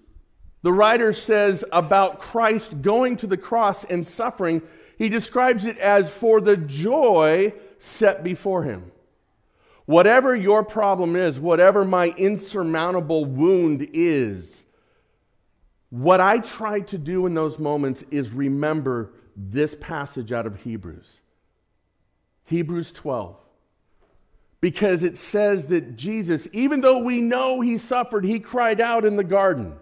the 0.62 0.72
writer 0.72 1.12
says 1.12 1.66
about 1.72 2.20
Christ 2.20 2.84
going 2.84 3.18
to 3.18 3.26
the 3.26 3.36
cross 3.36 3.84
and 3.84 4.06
suffering, 4.06 4.62
he 4.96 5.10
describes 5.10 5.66
it 5.66 5.80
as 5.80 6.08
for 6.08 6.40
the 6.40 6.56
joy 6.56 7.52
set 7.80 8.24
before 8.24 8.62
him. 8.62 8.92
Whatever 9.86 10.36
your 10.36 10.64
problem 10.64 11.16
is, 11.16 11.40
whatever 11.40 11.84
my 11.84 12.10
insurmountable 12.10 13.26
wound 13.26 13.90
is, 13.92 14.66
what 15.90 16.22
I 16.22 16.38
try 16.38 16.82
to 16.82 17.00
do 17.00 17.26
in 17.26 17.34
those 17.34 17.58
moments 17.58 18.04
is 18.12 18.30
remember 18.30 19.14
this 19.36 19.76
passage 19.80 20.32
out 20.32 20.46
of 20.46 20.62
Hebrews. 20.62 21.08
Hebrews 22.46 22.92
12. 22.92 23.36
Because 24.60 25.04
it 25.04 25.18
says 25.18 25.68
that 25.68 25.96
Jesus, 25.98 26.48
even 26.54 26.82
though 26.82 27.00
we 27.00 27.20
know 27.20 27.62
he 27.62 27.78
suffered, 27.78 28.24
he 28.24 28.40
cried 28.40 28.80
out 28.80 29.06
in 29.06 29.16
the 29.16 29.24
garden. 29.24 29.74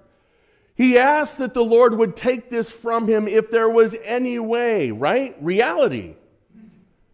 He 0.76 0.98
asked 0.98 1.40
that 1.40 1.54
the 1.54 1.64
Lord 1.64 1.98
would 1.98 2.16
take 2.16 2.50
this 2.50 2.70
from 2.70 3.08
him 3.08 3.28
if 3.28 3.52
there 3.52 3.70
was 3.70 3.96
any 4.06 4.40
way, 4.40 4.92
right? 4.92 5.36
Reality. 5.42 6.16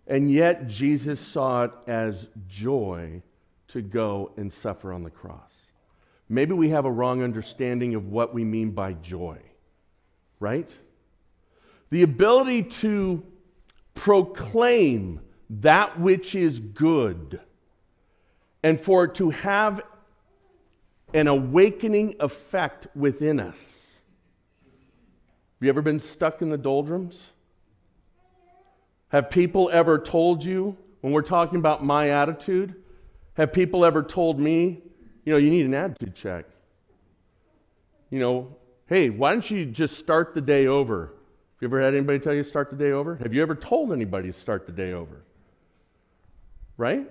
And 0.05 0.31
yet 0.31 0.67
Jesus 0.67 1.19
saw 1.19 1.63
it 1.63 1.71
as 1.87 2.27
joy 2.47 3.23
to 3.69 3.81
go 3.81 4.31
and 4.37 4.53
suffer 4.53 4.93
on 4.93 5.01
the 5.01 5.09
cross. 5.09 5.51
Maybe 6.29 6.53
we 6.53 6.69
have 6.69 6.85
a 6.85 6.91
wrong 6.91 7.23
understanding 7.23 7.95
of 7.95 8.07
what 8.07 8.33
we 8.33 8.43
mean 8.43 8.71
by 8.71 8.93
joy, 8.93 9.39
right? 10.39 10.69
The 11.89 12.01
ability 12.01 12.63
to 12.63 13.23
proclaim 13.93 15.21
that 15.49 15.99
which 15.99 16.35
is 16.35 16.59
good 16.59 17.39
and 18.63 18.81
for 18.81 19.05
it 19.05 19.15
to 19.15 19.29
have 19.29 19.81
an 21.13 21.27
awakening 21.27 22.15
effect 22.19 22.87
within 22.95 23.39
us. 23.39 23.55
Have 23.55 25.61
you 25.61 25.69
ever 25.69 25.81
been 25.81 25.99
stuck 25.99 26.41
in 26.41 26.49
the 26.49 26.57
doldrums? 26.57 27.17
Have 29.09 29.29
people 29.29 29.69
ever 29.71 29.97
told 29.97 30.43
you, 30.43 30.75
when 31.01 31.13
we're 31.13 31.21
talking 31.21 31.59
about 31.59 31.85
my 31.85 32.09
attitude, 32.09 32.75
have 33.35 33.53
people 33.53 33.85
ever 33.85 34.03
told 34.03 34.39
me, 34.39 34.81
you 35.23 35.31
know, 35.31 35.37
you 35.37 35.49
need 35.49 35.65
an 35.65 35.73
attitude 35.73 36.15
check? 36.15 36.45
You 38.09 38.19
know, 38.19 38.57
hey, 38.87 39.09
why 39.09 39.31
don't 39.31 39.49
you 39.49 39.65
just 39.65 39.97
start 39.97 40.33
the 40.33 40.41
day 40.41 40.67
over? 40.67 41.13
You 41.61 41.67
ever 41.67 41.81
had 41.81 41.93
anybody 41.93 42.19
tell 42.19 42.33
you 42.33 42.43
to 42.43 42.49
start 42.49 42.69
the 42.69 42.75
day 42.75 42.91
over? 42.91 43.15
Have 43.17 43.33
you 43.33 43.41
ever 43.41 43.55
told 43.55 43.93
anybody 43.93 44.31
to 44.31 44.39
start 44.39 44.65
the 44.65 44.71
day 44.71 44.93
over? 44.93 45.23
Right? 46.77 47.09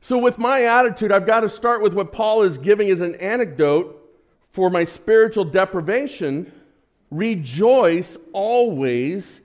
So, 0.00 0.18
with 0.18 0.38
my 0.38 0.64
attitude, 0.64 1.12
I've 1.12 1.26
got 1.26 1.40
to 1.40 1.50
start 1.50 1.82
with 1.82 1.92
what 1.92 2.12
Paul 2.12 2.42
is 2.42 2.58
giving 2.58 2.90
as 2.90 3.00
an 3.00 3.16
anecdote 3.16 4.02
for 4.52 4.70
my 4.70 4.84
spiritual 4.84 5.44
deprivation. 5.44 6.52
Rejoice 7.10 8.16
always. 8.32 9.40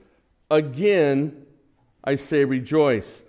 Again, 0.50 1.44
I 2.04 2.16
say 2.16 2.44
rejoice. 2.44 3.22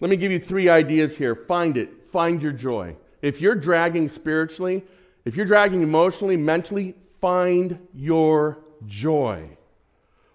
Let 0.00 0.10
me 0.10 0.16
give 0.16 0.32
you 0.32 0.40
three 0.40 0.68
ideas 0.68 1.16
here. 1.16 1.34
Find 1.34 1.76
it. 1.76 2.10
Find 2.12 2.42
your 2.42 2.52
joy. 2.52 2.96
If 3.20 3.40
you're 3.40 3.54
dragging 3.54 4.08
spiritually, 4.08 4.84
if 5.24 5.36
you're 5.36 5.46
dragging 5.46 5.82
emotionally, 5.82 6.36
mentally, 6.36 6.94
find 7.20 7.78
your 7.94 8.58
joy. 8.86 9.56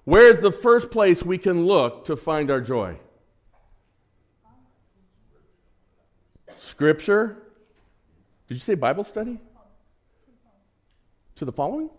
Where 0.08 0.32
is 0.32 0.40
the 0.40 0.54
first 0.54 0.90
place 0.90 1.22
we 1.22 1.38
can 1.38 1.66
look 1.66 2.06
to 2.06 2.16
find 2.16 2.50
our 2.50 2.62
joy? 2.62 2.96
Scripture. 6.60 7.36
Did 8.48 8.54
you 8.54 8.62
say 8.62 8.76
Bible 8.76 9.04
study? 9.04 9.38
To 11.36 11.44
the 11.44 11.52
following? 11.52 11.90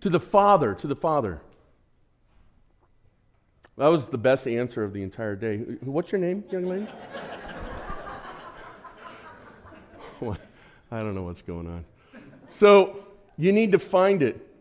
To 0.00 0.08
the 0.08 0.18
Father. 0.18 0.72
To 0.76 0.86
the 0.86 0.96
Father. 0.96 1.42
That 3.76 3.88
was 3.88 4.08
the 4.08 4.16
best 4.16 4.48
answer 4.48 4.82
of 4.82 4.94
the 4.94 5.02
entire 5.02 5.36
day. 5.36 5.58
What's 5.82 6.10
your 6.10 6.22
name, 6.22 6.42
young 6.50 6.64
lady? 6.64 6.88
I 10.90 11.00
don't 11.00 11.14
know 11.14 11.24
what's 11.24 11.42
going 11.42 11.66
on. 11.66 11.84
So, 12.54 13.08
you 13.36 13.52
need 13.52 13.72
to 13.72 13.78
find 13.78 14.22
it. 14.22 14.51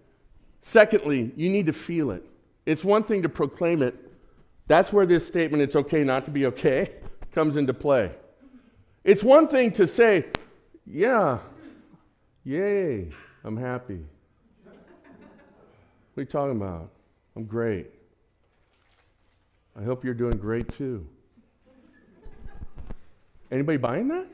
Secondly, 0.62 1.32
you 1.36 1.50
need 1.50 1.66
to 1.66 1.74
feel 1.74 2.12
it. 2.12 2.24
It's 2.66 2.84
one 2.84 3.04
thing 3.04 3.24
to 3.24 3.30
proclaim 3.30 3.82
it. 3.82 3.96
That's 4.68 4.94
where 4.94 5.06
this 5.06 5.26
statement, 5.26 5.64
it's 5.64 5.76
okay 5.76 6.04
not 6.04 6.26
to 6.26 6.32
be 6.32 6.46
okay, 6.48 6.92
comes 7.34 7.58
into 7.58 7.74
play. 7.74 8.12
It's 9.04 9.24
one 9.24 9.48
thing 9.48 9.72
to 9.74 9.88
say, 9.88 10.26
yeah, 10.86 11.40
yay, 12.44 13.10
I'm 13.44 13.58
happy. 13.58 14.06
What 14.64 14.74
are 16.18 16.22
you 16.22 16.26
talking 16.26 16.58
about? 16.58 16.90
I'm 17.36 17.46
great. 17.46 17.88
I 19.80 19.84
hope 19.84 20.04
you're 20.04 20.14
doing 20.14 20.38
great 20.38 20.78
too. 20.78 21.08
Anybody 23.52 23.78
buying 23.78 24.08
that? 24.10 24.28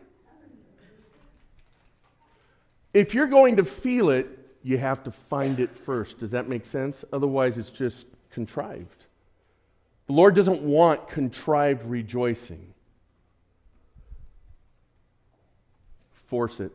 If 2.93 3.13
you're 3.13 3.27
going 3.27 3.57
to 3.57 3.63
feel 3.63 4.09
it, 4.09 4.36
you 4.67 4.77
have 4.77 5.01
to 5.01 5.11
find 5.11 5.61
it 5.61 5.69
first. 5.69 6.19
Does 6.19 6.31
that 6.31 6.49
make 6.49 6.65
sense? 6.65 7.05
Otherwise, 7.13 7.57
it's 7.57 7.69
just 7.69 8.05
contrived. 8.29 9.05
The 10.07 10.13
Lord 10.13 10.35
doesn't 10.35 10.61
want 10.61 11.07
contrived 11.07 11.85
rejoicing. 11.85 12.73
Force 16.27 16.59
it. 16.59 16.73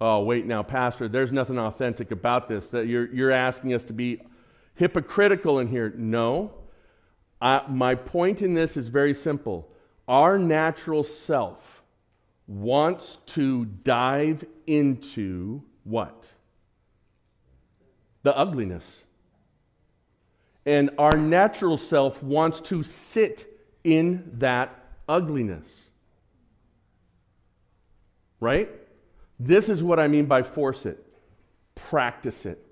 Oh, 0.00 0.24
wait 0.24 0.46
now, 0.46 0.64
Pastor, 0.64 1.08
there's 1.08 1.30
nothing 1.30 1.60
authentic 1.60 2.10
about 2.10 2.48
this. 2.48 2.66
That 2.70 2.88
you're, 2.88 3.06
you're 3.14 3.30
asking 3.30 3.74
us 3.74 3.84
to 3.84 3.92
be 3.92 4.20
hypocritical 4.74 5.60
in 5.60 5.68
here. 5.68 5.92
No. 5.96 6.52
I, 7.40 7.62
my 7.68 7.94
point 7.94 8.42
in 8.42 8.54
this 8.54 8.76
is 8.76 8.88
very 8.88 9.14
simple. 9.14 9.70
Our 10.08 10.40
natural 10.40 11.04
self 11.04 11.82
wants 12.48 13.18
to 13.26 13.64
dive 13.64 14.44
into 14.66 15.62
what? 15.84 16.24
The 18.22 18.36
ugliness. 18.36 18.84
And 20.66 20.90
our 20.98 21.16
natural 21.16 21.78
self 21.78 22.22
wants 22.22 22.60
to 22.62 22.82
sit 22.82 23.46
in 23.84 24.30
that 24.38 24.84
ugliness. 25.08 25.66
Right? 28.40 28.68
This 29.40 29.68
is 29.68 29.82
what 29.82 29.98
I 29.98 30.08
mean 30.08 30.26
by 30.26 30.42
force 30.42 30.84
it. 30.84 31.04
Practice 31.74 32.44
it. 32.44 32.64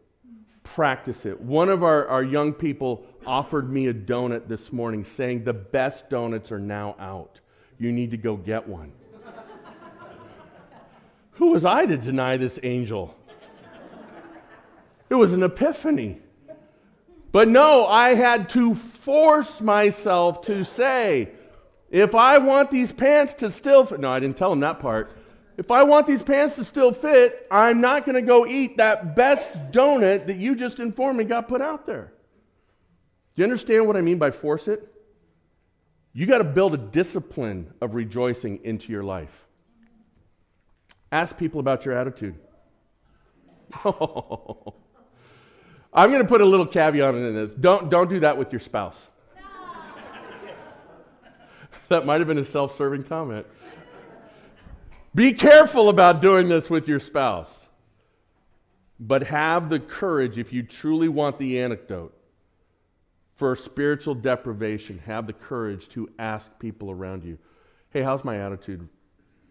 Practice 0.62 1.24
it. 1.24 1.40
One 1.40 1.68
of 1.68 1.82
our, 1.82 2.06
our 2.08 2.22
young 2.22 2.52
people 2.52 3.06
offered 3.24 3.72
me 3.72 3.86
a 3.86 3.94
donut 3.94 4.48
this 4.48 4.72
morning 4.72 5.04
saying 5.04 5.44
the 5.44 5.52
best 5.52 6.10
donuts 6.10 6.52
are 6.52 6.58
now 6.58 6.96
out. 6.98 7.40
You 7.78 7.92
need 7.92 8.10
to 8.10 8.16
go 8.16 8.36
get 8.36 8.66
one. 8.68 8.92
Who 11.32 11.52
was 11.52 11.64
I 11.64 11.86
to 11.86 11.96
deny 11.96 12.36
this 12.36 12.58
angel? 12.62 13.14
It 15.08 15.14
was 15.14 15.32
an 15.32 15.42
epiphany. 15.42 16.20
But 17.32 17.48
no, 17.48 17.86
I 17.86 18.14
had 18.14 18.48
to 18.50 18.74
force 18.74 19.60
myself 19.60 20.42
to 20.42 20.64
say, 20.64 21.30
if 21.90 22.14
I 22.14 22.38
want 22.38 22.70
these 22.70 22.92
pants 22.92 23.34
to 23.34 23.50
still 23.50 23.84
fit, 23.84 24.00
no, 24.00 24.10
I 24.10 24.20
didn't 24.20 24.36
tell 24.36 24.52
him 24.52 24.60
that 24.60 24.78
part. 24.78 25.10
If 25.56 25.70
I 25.70 25.84
want 25.84 26.06
these 26.06 26.22
pants 26.22 26.54
to 26.56 26.64
still 26.64 26.92
fit, 26.92 27.46
I'm 27.50 27.80
not 27.80 28.04
going 28.04 28.16
to 28.16 28.22
go 28.22 28.46
eat 28.46 28.76
that 28.76 29.16
best 29.16 29.48
donut 29.70 30.26
that 30.26 30.36
you 30.36 30.54
just 30.54 30.80
informed 30.80 31.18
me 31.18 31.24
got 31.24 31.48
put 31.48 31.62
out 31.62 31.86
there. 31.86 32.12
Do 33.34 33.42
you 33.42 33.44
understand 33.44 33.86
what 33.86 33.96
I 33.96 34.00
mean 34.00 34.18
by 34.18 34.30
force 34.30 34.68
it? 34.68 34.92
You 36.12 36.26
got 36.26 36.38
to 36.38 36.44
build 36.44 36.74
a 36.74 36.78
discipline 36.78 37.72
of 37.80 37.94
rejoicing 37.94 38.60
into 38.64 38.90
your 38.90 39.02
life. 39.02 39.44
Ask 41.12 41.36
people 41.36 41.60
about 41.60 41.84
your 41.84 41.94
attitude. 41.94 42.36
I'm 45.96 46.10
going 46.10 46.22
to 46.22 46.28
put 46.28 46.42
a 46.42 46.44
little 46.44 46.66
caveat 46.66 47.14
in 47.14 47.34
this. 47.34 47.54
Don't, 47.54 47.88
don't 47.88 48.10
do 48.10 48.20
that 48.20 48.36
with 48.36 48.52
your 48.52 48.60
spouse. 48.60 48.96
that 51.88 52.04
might 52.04 52.20
have 52.20 52.28
been 52.28 52.36
a 52.36 52.44
self 52.44 52.76
serving 52.76 53.04
comment. 53.04 53.46
Be 55.14 55.32
careful 55.32 55.88
about 55.88 56.20
doing 56.20 56.50
this 56.50 56.68
with 56.68 56.86
your 56.86 57.00
spouse. 57.00 57.48
But 59.00 59.22
have 59.24 59.70
the 59.70 59.80
courage, 59.80 60.36
if 60.36 60.52
you 60.52 60.62
truly 60.62 61.08
want 61.08 61.38
the 61.38 61.60
anecdote 61.60 62.14
for 63.36 63.56
spiritual 63.56 64.14
deprivation, 64.14 64.98
have 65.06 65.26
the 65.26 65.32
courage 65.32 65.88
to 65.90 66.10
ask 66.18 66.46
people 66.58 66.90
around 66.90 67.24
you, 67.24 67.38
hey, 67.90 68.02
how's 68.02 68.24
my 68.24 68.38
attitude? 68.38 68.86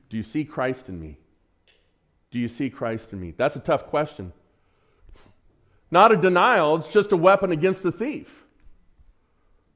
Do 0.10 0.18
you 0.18 0.24
see 0.24 0.46
Christ 0.46 0.90
in 0.90 1.00
me? 1.00 1.18
Do 2.30 2.38
you 2.38 2.48
see 2.48 2.70
Christ 2.70 3.14
in 3.14 3.20
me? 3.20 3.34
That's 3.36 3.56
a 3.56 3.60
tough 3.60 3.88
question. 3.88 4.32
Not 5.92 6.12
a 6.12 6.18
denial, 6.18 6.76
it's 6.78 6.88
just 6.88 7.12
a 7.12 7.18
weapon 7.18 7.52
against 7.52 7.84
the 7.84 7.92
thief. 7.92 8.46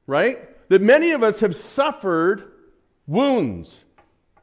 Right? 0.06 0.38
That 0.68 0.82
many 0.82 1.12
of 1.12 1.22
us 1.22 1.40
have 1.40 1.56
suffered 1.56 2.50
wounds 3.06 3.84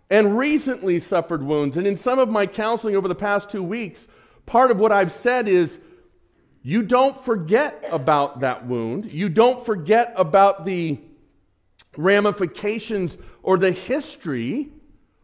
and 0.09 0.37
recently 0.37 0.99
suffered 0.99 1.43
wounds. 1.43 1.77
And 1.77 1.85
in 1.85 1.97
some 1.97 2.19
of 2.19 2.29
my 2.29 2.45
counseling 2.45 2.95
over 2.95 3.07
the 3.07 3.15
past 3.15 3.49
two 3.49 3.63
weeks, 3.63 4.07
part 4.45 4.71
of 4.71 4.77
what 4.77 4.91
I've 4.91 5.11
said 5.11 5.47
is 5.47 5.79
you 6.63 6.83
don't 6.83 7.23
forget 7.23 7.83
about 7.91 8.41
that 8.41 8.65
wound. 8.65 9.11
You 9.11 9.29
don't 9.29 9.65
forget 9.65 10.13
about 10.15 10.65
the 10.65 10.99
ramifications 11.95 13.17
or 13.43 13.57
the 13.57 13.71
history 13.71 14.69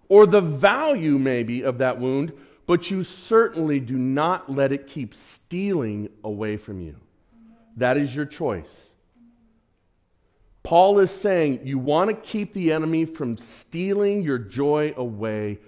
or 0.09 0.25
the 0.25 0.41
value, 0.41 1.17
maybe, 1.17 1.63
of 1.63 1.79
that 1.79 1.99
wound, 1.99 2.33
but 2.65 2.89
you 2.89 3.03
certainly 3.03 3.79
do 3.79 3.97
not 3.97 4.51
let 4.51 4.71
it 4.71 4.87
keep 4.87 5.13
stealing 5.13 6.09
away 6.23 6.57
from 6.57 6.79
you. 6.81 6.95
That 7.77 7.97
is 7.97 8.15
your 8.15 8.25
choice. 8.25 8.67
Paul 10.63 10.99
is 10.99 11.11
saying 11.11 11.61
you 11.65 11.77
want 11.77 12.09
to 12.09 12.15
keep 12.15 12.53
the 12.53 12.71
enemy 12.71 13.05
from 13.05 13.37
stealing 13.37 14.23
your 14.23 14.37
joy 14.37 14.93
away. 14.95 15.59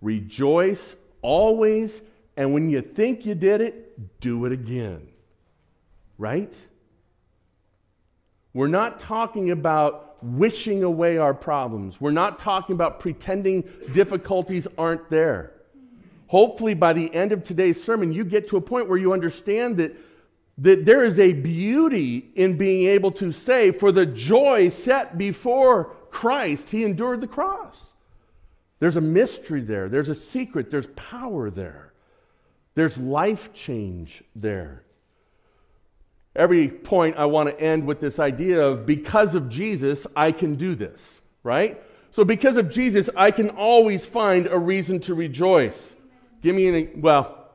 Rejoice 0.00 0.94
always, 1.22 2.00
and 2.36 2.54
when 2.54 2.70
you 2.70 2.80
think 2.82 3.26
you 3.26 3.34
did 3.34 3.60
it, 3.60 4.20
do 4.20 4.44
it 4.44 4.52
again. 4.52 5.08
Right? 6.18 6.54
We're 8.52 8.68
not 8.68 9.00
talking 9.00 9.50
about 9.50 10.22
wishing 10.22 10.84
away 10.84 11.18
our 11.18 11.34
problems. 11.34 12.00
We're 12.00 12.12
not 12.12 12.38
talking 12.38 12.74
about 12.74 13.00
pretending 13.00 13.68
difficulties 13.92 14.68
aren't 14.78 15.10
there. 15.10 15.53
Hopefully, 16.26 16.74
by 16.74 16.92
the 16.92 17.12
end 17.14 17.32
of 17.32 17.44
today's 17.44 17.82
sermon, 17.82 18.12
you 18.12 18.24
get 18.24 18.48
to 18.48 18.56
a 18.56 18.60
point 18.60 18.88
where 18.88 18.98
you 18.98 19.12
understand 19.12 19.76
that 19.76 19.96
that 20.58 20.84
there 20.84 21.04
is 21.04 21.18
a 21.18 21.32
beauty 21.32 22.30
in 22.36 22.56
being 22.56 22.88
able 22.88 23.10
to 23.10 23.32
say, 23.32 23.72
for 23.72 23.90
the 23.90 24.06
joy 24.06 24.68
set 24.68 25.18
before 25.18 25.96
Christ, 26.10 26.70
he 26.70 26.84
endured 26.84 27.20
the 27.20 27.26
cross. 27.26 27.76
There's 28.78 28.96
a 28.96 29.00
mystery 29.00 29.62
there, 29.62 29.88
there's 29.88 30.08
a 30.08 30.14
secret, 30.14 30.70
there's 30.70 30.86
power 30.94 31.50
there, 31.50 31.92
there's 32.74 32.96
life 32.98 33.52
change 33.52 34.22
there. 34.36 34.82
Every 36.36 36.68
point 36.68 37.16
I 37.16 37.26
want 37.26 37.48
to 37.48 37.60
end 37.60 37.86
with 37.86 38.00
this 38.00 38.18
idea 38.18 38.60
of 38.60 38.86
because 38.86 39.34
of 39.34 39.48
Jesus, 39.48 40.06
I 40.16 40.32
can 40.32 40.56
do 40.56 40.74
this, 40.74 41.00
right? 41.42 41.80
So, 42.10 42.24
because 42.24 42.56
of 42.56 42.70
Jesus, 42.70 43.08
I 43.16 43.30
can 43.30 43.50
always 43.50 44.04
find 44.04 44.46
a 44.46 44.58
reason 44.58 45.00
to 45.00 45.14
rejoice. 45.14 45.93
Give 46.44 46.54
me 46.54 46.68
an, 46.68 47.00
well, 47.00 47.48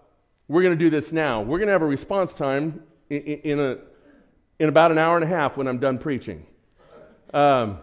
we're 0.47 0.63
going 0.63 0.75
to 0.75 0.83
do 0.83 0.89
this 0.89 1.11
now. 1.11 1.43
We're 1.43 1.59
going 1.59 1.67
to 1.67 1.73
have 1.73 1.83
a 1.83 1.85
response 1.85 2.33
time 2.33 2.81
in, 3.11 3.19
in, 3.21 3.59
a, 3.59 3.77
in 4.57 4.67
about 4.67 4.89
an 4.89 4.97
hour 4.97 5.15
and 5.15 5.23
a 5.23 5.27
half 5.27 5.57
when 5.57 5.67
I'm 5.67 5.77
done 5.77 5.99
preaching. 5.99 6.43
Um, 7.31 7.77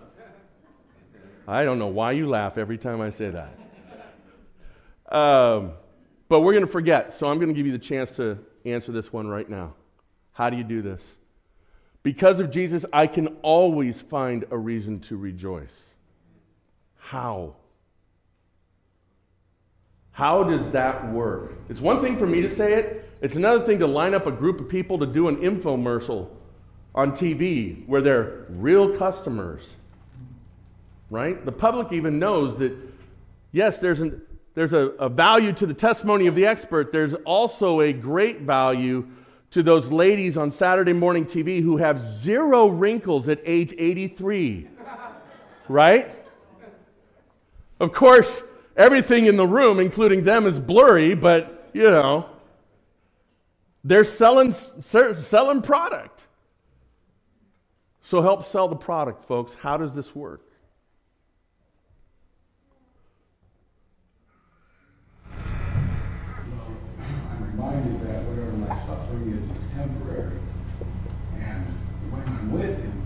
I 1.46 1.62
don't 1.62 1.78
know 1.78 1.86
why 1.86 2.10
you 2.10 2.28
laugh 2.28 2.58
every 2.58 2.76
time 2.76 3.00
I 3.00 3.10
say 3.10 3.30
that. 3.30 5.16
Um, 5.16 5.74
but 6.28 6.40
we're 6.40 6.54
going 6.54 6.66
to 6.66 6.72
forget, 6.72 7.16
so 7.16 7.28
I'm 7.28 7.38
going 7.38 7.50
to 7.50 7.54
give 7.54 7.66
you 7.66 7.72
the 7.72 7.78
chance 7.78 8.10
to 8.16 8.36
answer 8.64 8.90
this 8.90 9.12
one 9.12 9.28
right 9.28 9.48
now. 9.48 9.74
How 10.32 10.50
do 10.50 10.56
you 10.56 10.64
do 10.64 10.82
this? 10.82 11.00
Because 12.02 12.40
of 12.40 12.50
Jesus, 12.50 12.84
I 12.92 13.06
can 13.06 13.28
always 13.42 14.00
find 14.00 14.44
a 14.50 14.58
reason 14.58 14.98
to 15.02 15.16
rejoice. 15.16 15.70
How? 16.96 17.54
How 20.16 20.42
does 20.42 20.70
that 20.70 21.12
work? 21.12 21.52
It's 21.68 21.82
one 21.82 22.00
thing 22.00 22.18
for 22.18 22.26
me 22.26 22.40
to 22.40 22.48
say 22.48 22.72
it, 22.72 23.12
it's 23.20 23.36
another 23.36 23.66
thing 23.66 23.80
to 23.80 23.86
line 23.86 24.14
up 24.14 24.26
a 24.26 24.30
group 24.30 24.58
of 24.62 24.66
people 24.66 24.98
to 25.00 25.04
do 25.04 25.28
an 25.28 25.36
infomercial 25.36 26.28
on 26.94 27.12
TV 27.12 27.86
where 27.86 28.00
they're 28.00 28.46
real 28.48 28.96
customers. 28.96 29.62
Right? 31.10 31.44
The 31.44 31.52
public 31.52 31.92
even 31.92 32.18
knows 32.18 32.56
that, 32.56 32.74
yes, 33.52 33.78
there's, 33.78 34.00
an, 34.00 34.22
there's 34.54 34.72
a, 34.72 34.86
a 34.98 35.10
value 35.10 35.52
to 35.52 35.66
the 35.66 35.74
testimony 35.74 36.28
of 36.28 36.34
the 36.34 36.46
expert. 36.46 36.92
There's 36.92 37.12
also 37.26 37.82
a 37.82 37.92
great 37.92 38.40
value 38.40 39.06
to 39.50 39.62
those 39.62 39.92
ladies 39.92 40.38
on 40.38 40.50
Saturday 40.50 40.94
morning 40.94 41.26
TV 41.26 41.60
who 41.60 41.76
have 41.76 42.00
zero 42.00 42.68
wrinkles 42.68 43.28
at 43.28 43.40
age 43.44 43.74
83. 43.76 44.66
right? 45.68 46.10
Of 47.78 47.92
course, 47.92 48.42
everything 48.76 49.26
in 49.26 49.36
the 49.36 49.46
room, 49.46 49.80
including 49.80 50.24
them, 50.24 50.46
is 50.46 50.58
blurry, 50.58 51.14
but 51.14 51.70
you 51.72 51.90
know, 51.90 52.28
they're 53.84 54.04
selling, 54.04 54.52
selling 54.52 55.62
product. 55.62 56.22
So 58.02 58.22
help 58.22 58.46
sell 58.46 58.68
the 58.68 58.76
product, 58.76 59.26
folks. 59.26 59.54
How 59.54 59.76
does 59.76 59.92
this 59.92 60.14
work? 60.14 60.42
I'm 65.32 65.42
reminded 67.50 67.98
that 68.00 68.22
whatever 68.24 68.52
my 68.52 68.68
suffering 68.86 69.32
is 69.32 69.44
is 69.56 69.64
temporary. 69.74 70.38
And 71.40 71.66
when 72.10 72.22
I'm 72.28 72.52
with 72.52 72.78
him, 72.78 73.02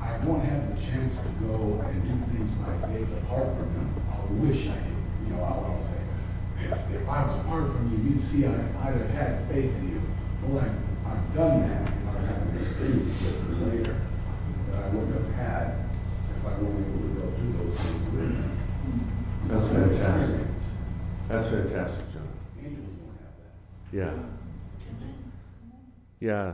I 0.00 0.18
won't 0.24 0.44
have 0.44 0.74
the 0.74 0.80
chance 0.82 1.20
to 1.20 1.28
go 1.46 1.80
and 1.86 2.02
do 2.02 2.08
things 2.34 2.50
by 2.56 2.74
faith 2.88 3.08
apart 3.22 3.48
from 3.56 3.70
him. 3.70 3.88
I'll 4.10 4.26
wish 4.42 4.68
I 4.68 4.74
could, 4.74 4.98
you 5.24 5.32
know, 5.32 5.42
I'll, 5.42 5.64
I'll 5.70 5.82
say, 5.82 6.02
if, 6.64 7.02
if 7.02 7.08
I 7.08 7.24
was 7.26 7.38
apart 7.40 7.72
from 7.72 7.90
you, 7.92 8.10
you'd 8.10 8.20
see 8.20 8.44
I, 8.46 8.54
I'd 8.82 8.98
have 8.98 9.10
had 9.10 9.48
faith 9.48 9.70
in 9.70 9.90
you. 9.90 10.02
Well, 10.42 10.64
I've, 10.64 10.78
I've 11.06 11.34
done 11.34 11.60
that, 11.62 11.88
and 11.88 12.08
I 12.08 12.20
have 12.26 12.42
an 12.42 12.56
experience 12.58 13.22
with 13.22 13.62
it 13.62 13.78
later 13.78 13.96
that 14.70 14.82
I 14.82 14.88
wouldn't 14.88 15.14
have 15.14 15.34
had 15.34 15.66
if 16.36 16.46
I 16.46 16.58
weren't 16.58 16.86
able 16.86 17.00
to 17.02 17.14
go 17.20 17.26
through 17.36 17.52
those 17.52 17.78
things 17.78 18.06
with. 18.14 18.32
That's 19.48 19.68
fantastic. 19.68 20.46
That's 21.28 21.48
fantastic, 21.48 22.12
John. 22.12 22.28
Angels 22.58 22.94
won't 23.00 23.18
have 23.22 23.34
that. 23.38 23.96
Yeah. 23.96 24.14
Yeah. 26.20 26.52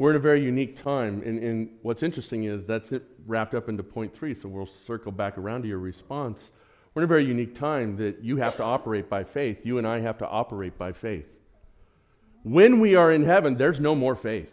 We're 0.00 0.08
in 0.08 0.16
a 0.16 0.18
very 0.18 0.42
unique 0.42 0.82
time. 0.82 1.22
And, 1.26 1.38
and 1.38 1.68
what's 1.82 2.02
interesting 2.02 2.44
is 2.44 2.66
that's 2.66 2.90
it 2.90 3.02
wrapped 3.26 3.54
up 3.54 3.68
into 3.68 3.82
point 3.82 4.14
three. 4.14 4.32
So 4.34 4.48
we'll 4.48 4.70
circle 4.86 5.12
back 5.12 5.36
around 5.36 5.60
to 5.60 5.68
your 5.68 5.78
response. 5.78 6.40
We're 6.94 7.02
in 7.02 7.04
a 7.04 7.06
very 7.06 7.26
unique 7.26 7.54
time 7.54 7.98
that 7.98 8.24
you 8.24 8.38
have 8.38 8.56
to 8.56 8.64
operate 8.64 9.10
by 9.10 9.24
faith. 9.24 9.58
You 9.62 9.76
and 9.76 9.86
I 9.86 10.00
have 10.00 10.16
to 10.16 10.26
operate 10.26 10.78
by 10.78 10.92
faith. 10.92 11.26
When 12.44 12.80
we 12.80 12.94
are 12.94 13.12
in 13.12 13.26
heaven, 13.26 13.58
there's 13.58 13.78
no 13.78 13.94
more 13.94 14.16
faith. 14.16 14.48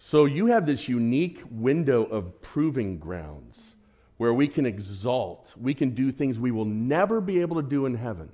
So 0.00 0.24
you 0.24 0.46
have 0.46 0.66
this 0.66 0.88
unique 0.88 1.40
window 1.52 2.02
of 2.06 2.42
proving 2.42 2.98
grounds 2.98 3.56
where 4.16 4.34
we 4.34 4.48
can 4.48 4.66
exalt, 4.66 5.54
we 5.56 5.72
can 5.72 5.90
do 5.90 6.10
things 6.10 6.40
we 6.40 6.50
will 6.50 6.64
never 6.64 7.20
be 7.20 7.40
able 7.42 7.62
to 7.62 7.68
do 7.68 7.86
in 7.86 7.94
heaven. 7.94 8.28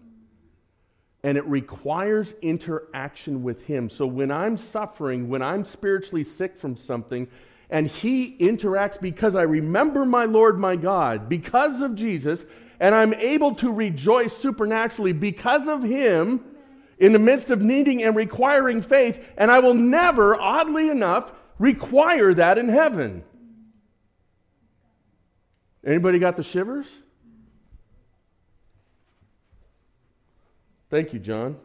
And 1.23 1.37
it 1.37 1.47
requires 1.47 2.33
interaction 2.41 3.43
with 3.43 3.63
Him. 3.63 3.91
So 3.91 4.07
when 4.07 4.31
I'm 4.31 4.57
suffering, 4.57 5.29
when 5.29 5.43
I'm 5.43 5.65
spiritually 5.65 6.25
sick 6.25 6.59
from 6.59 6.77
something, 6.77 7.29
and 7.69 7.87
He 7.87 8.37
interacts 8.39 9.01
because 9.01 9.35
I 9.35 9.43
remember 9.43 10.05
my 10.05 10.25
Lord 10.25 10.59
my 10.59 10.77
God, 10.77 11.29
because 11.29 11.81
of 11.81 11.95
Jesus, 11.95 12.45
and 12.81 12.95
I'm 12.95 13.13
able 13.15 13.55
to 13.57 13.71
rejoice 13.71 14.37
supernaturally 14.37 15.13
because 15.13 15.69
of 15.69 15.83
Him 15.83 16.43
in 16.99 17.13
the 17.13 17.19
midst 17.19 17.51
of 17.51 17.61
needing 17.61 18.03
and 18.03 18.17
requiring 18.17 18.83
faith, 18.83 19.25
and 19.37 19.51
I 19.51 19.59
will 19.61 19.75
never, 19.75 20.39
oddly 20.39 20.89
enough, 20.89 21.33
require 21.59 22.35
that 22.35 22.59
in 22.59 22.69
heaven. 22.69 23.25
Anybody 25.85 26.19
got 26.19 26.37
the 26.37 26.43
shivers? 26.43 26.87
Thank 30.91 31.13
you, 31.13 31.21
John. 31.21 31.57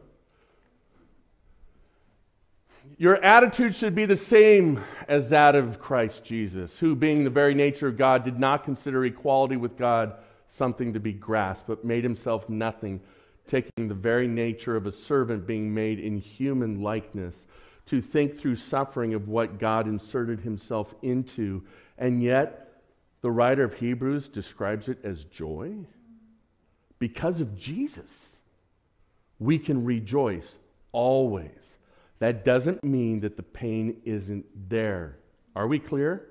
Your 2.97 3.15
attitude 3.23 3.75
should 3.75 3.95
be 3.95 4.05
the 4.05 4.15
same 4.15 4.83
as 5.07 5.31
that 5.31 5.55
of 5.55 5.79
Christ 5.79 6.23
Jesus, 6.23 6.77
who, 6.77 6.95
being 6.95 7.23
the 7.23 7.31
very 7.31 7.55
nature 7.55 7.87
of 7.87 7.97
God, 7.97 8.23
did 8.23 8.39
not 8.39 8.63
consider 8.63 9.03
equality 9.03 9.57
with 9.57 9.77
God 9.77 10.13
something 10.49 10.93
to 10.93 10.99
be 10.99 11.11
grasped, 11.11 11.65
but 11.65 11.83
made 11.83 12.03
himself 12.03 12.47
nothing, 12.47 13.01
taking 13.47 13.87
the 13.87 13.95
very 13.95 14.27
nature 14.27 14.75
of 14.75 14.85
a 14.85 14.91
servant, 14.91 15.47
being 15.47 15.73
made 15.73 15.99
in 15.99 16.19
human 16.19 16.83
likeness, 16.83 17.33
to 17.87 18.01
think 18.01 18.37
through 18.37 18.55
suffering 18.55 19.15
of 19.15 19.27
what 19.27 19.59
God 19.59 19.87
inserted 19.87 20.39
himself 20.39 20.93
into. 21.01 21.63
And 21.97 22.21
yet, 22.21 22.83
the 23.21 23.31
writer 23.31 23.63
of 23.63 23.73
Hebrews 23.73 24.29
describes 24.29 24.87
it 24.87 24.99
as 25.03 25.23
joy. 25.23 25.73
Because 26.99 27.41
of 27.41 27.57
Jesus, 27.57 28.34
we 29.39 29.59
can 29.59 29.83
rejoice 29.83 30.57
always. 30.91 31.51
That 32.19 32.45
doesn't 32.45 32.83
mean 32.83 33.19
that 33.21 33.35
the 33.35 33.43
pain 33.43 34.01
isn't 34.05 34.45
there. 34.69 35.17
Are 35.55 35.67
we 35.67 35.79
clear? 35.79 36.27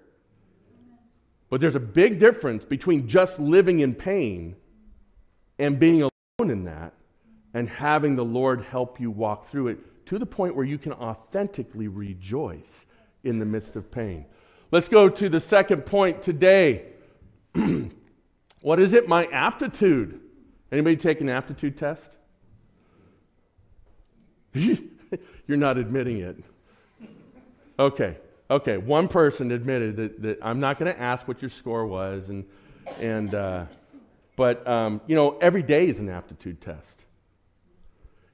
But 1.50 1.60
there's 1.60 1.76
a 1.76 1.80
big 1.80 2.18
difference 2.18 2.64
between 2.64 3.06
just 3.06 3.38
living 3.38 3.80
in 3.80 3.94
pain 3.94 4.56
and 5.58 5.78
being 5.78 6.02
alone 6.02 6.50
in 6.50 6.64
that 6.64 6.94
and 7.52 7.68
having 7.68 8.16
the 8.16 8.24
Lord 8.24 8.62
help 8.62 8.98
you 8.98 9.10
walk 9.10 9.48
through 9.48 9.68
it 9.68 10.06
to 10.06 10.18
the 10.18 10.26
point 10.26 10.56
where 10.56 10.64
you 10.64 10.78
can 10.78 10.92
authentically 10.92 11.88
rejoice 11.88 12.86
in 13.22 13.38
the 13.38 13.44
midst 13.44 13.76
of 13.76 13.90
pain. 13.90 14.26
Let's 14.70 14.88
go 14.88 15.08
to 15.08 15.28
the 15.28 15.40
second 15.40 15.86
point 15.86 16.22
today. 16.22 16.86
what 18.60 18.80
is 18.80 18.92
it? 18.92 19.08
My 19.08 19.26
aptitude. 19.26 20.20
Anybody 20.72 20.96
take 20.96 21.20
an 21.20 21.28
aptitude 21.28 21.78
test? 21.78 22.16
You're 25.46 25.58
not 25.58 25.78
admitting 25.78 26.20
it. 26.20 26.36
Okay, 27.78 28.16
okay. 28.50 28.76
One 28.76 29.08
person 29.08 29.50
admitted 29.50 29.96
that, 29.96 30.22
that 30.22 30.38
I'm 30.42 30.60
not 30.60 30.78
going 30.78 30.94
to 30.94 31.00
ask 31.00 31.26
what 31.26 31.42
your 31.42 31.50
score 31.50 31.86
was, 31.86 32.28
and, 32.28 32.44
and 33.00 33.34
uh, 33.34 33.64
but 34.36 34.66
um, 34.66 35.00
you 35.06 35.16
know, 35.16 35.38
every 35.38 35.62
day 35.62 35.88
is 35.88 35.98
an 35.98 36.08
aptitude 36.08 36.60
test. 36.60 36.86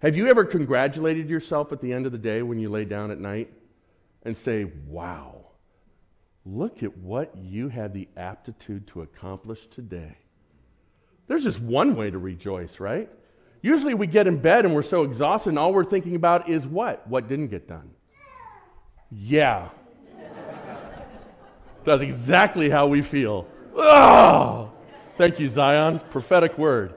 Have 0.00 0.16
you 0.16 0.28
ever 0.28 0.44
congratulated 0.44 1.28
yourself 1.28 1.72
at 1.72 1.80
the 1.80 1.92
end 1.92 2.06
of 2.06 2.12
the 2.12 2.18
day 2.18 2.42
when 2.42 2.58
you 2.58 2.68
lay 2.68 2.84
down 2.84 3.10
at 3.10 3.18
night 3.18 3.50
and 4.22 4.36
say, 4.36 4.70
"Wow, 4.86 5.46
look 6.44 6.82
at 6.82 6.96
what 6.98 7.34
you 7.36 7.68
had 7.68 7.94
the 7.94 8.08
aptitude 8.16 8.86
to 8.88 9.02
accomplish 9.02 9.66
today"? 9.68 10.16
There's 11.28 11.44
just 11.44 11.60
one 11.60 11.96
way 11.96 12.10
to 12.10 12.18
rejoice, 12.18 12.78
right? 12.80 13.08
Usually 13.62 13.94
we 13.94 14.06
get 14.06 14.26
in 14.26 14.38
bed 14.38 14.64
and 14.64 14.74
we're 14.74 14.82
so 14.82 15.02
exhausted, 15.02 15.50
and 15.50 15.58
all 15.58 15.72
we're 15.72 15.84
thinking 15.84 16.16
about 16.16 16.48
is 16.48 16.66
what? 16.66 17.06
What 17.06 17.28
didn't 17.28 17.48
get 17.48 17.68
done? 17.68 17.90
Yeah. 19.10 19.68
That's 21.84 22.02
exactly 22.02 22.70
how 22.70 22.86
we 22.86 23.02
feel. 23.02 23.46
Oh! 23.74 24.70
Thank 25.16 25.38
you, 25.38 25.48
Zion. 25.48 26.00
Prophetic 26.10 26.56
word. 26.56 26.94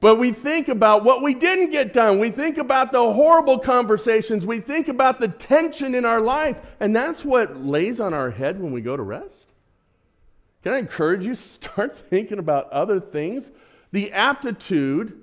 But 0.00 0.16
we 0.16 0.32
think 0.32 0.68
about 0.68 1.02
what 1.02 1.22
we 1.22 1.34
didn't 1.34 1.70
get 1.70 1.92
done. 1.92 2.18
We 2.18 2.30
think 2.30 2.58
about 2.58 2.92
the 2.92 2.98
horrible 2.98 3.58
conversations. 3.58 4.44
We 4.44 4.60
think 4.60 4.88
about 4.88 5.18
the 5.18 5.28
tension 5.28 5.94
in 5.94 6.04
our 6.04 6.20
life. 6.20 6.56
And 6.78 6.94
that's 6.94 7.24
what 7.24 7.56
lays 7.56 8.00
on 8.00 8.12
our 8.12 8.30
head 8.30 8.60
when 8.60 8.72
we 8.72 8.82
go 8.82 8.96
to 8.96 9.02
rest. 9.02 9.46
Can 10.62 10.74
I 10.74 10.78
encourage 10.78 11.24
you? 11.24 11.34
To 11.34 11.40
start 11.70 11.96
thinking 11.96 12.38
about 12.38 12.70
other 12.70 13.00
things 13.00 13.50
the 13.94 14.10
aptitude 14.10 15.20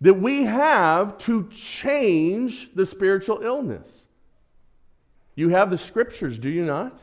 that 0.00 0.14
we 0.14 0.42
have 0.42 1.16
to 1.18 1.48
change 1.54 2.68
the 2.74 2.84
spiritual 2.84 3.42
illness. 3.42 3.86
You 5.36 5.50
have 5.50 5.70
the 5.70 5.78
scriptures, 5.78 6.36
do 6.36 6.48
you 6.48 6.64
not? 6.64 6.98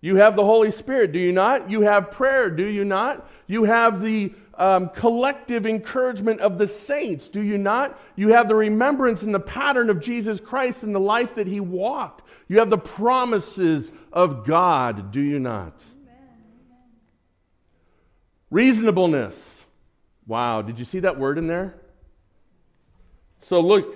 You 0.00 0.16
have 0.16 0.34
the 0.34 0.44
Holy 0.44 0.72
Spirit, 0.72 1.12
do 1.12 1.20
you 1.20 1.30
not? 1.30 1.70
You 1.70 1.82
have 1.82 2.10
prayer, 2.10 2.50
do 2.50 2.66
you 2.66 2.84
not? 2.84 3.30
You 3.46 3.64
have 3.64 4.02
the 4.02 4.32
um, 4.54 4.88
collective 4.88 5.64
encouragement 5.64 6.40
of 6.40 6.58
the 6.58 6.66
saints, 6.66 7.28
do 7.28 7.40
you 7.40 7.56
not? 7.56 7.96
You 8.16 8.30
have 8.30 8.48
the 8.48 8.56
remembrance 8.56 9.22
and 9.22 9.32
the 9.32 9.38
pattern 9.38 9.90
of 9.90 10.00
Jesus 10.00 10.40
Christ 10.40 10.82
and 10.82 10.92
the 10.92 10.98
life 10.98 11.36
that 11.36 11.46
he 11.46 11.60
walked. 11.60 12.28
You 12.48 12.58
have 12.58 12.70
the 12.70 12.78
promises 12.78 13.92
of 14.12 14.44
God, 14.44 15.12
do 15.12 15.20
you 15.20 15.38
not? 15.38 15.80
Reasonableness. 18.50 19.57
Wow, 20.28 20.62
did 20.62 20.78
you 20.78 20.84
see 20.84 21.00
that 21.00 21.18
word 21.18 21.38
in 21.38 21.48
there? 21.48 21.74
So 23.40 23.60
look, 23.60 23.92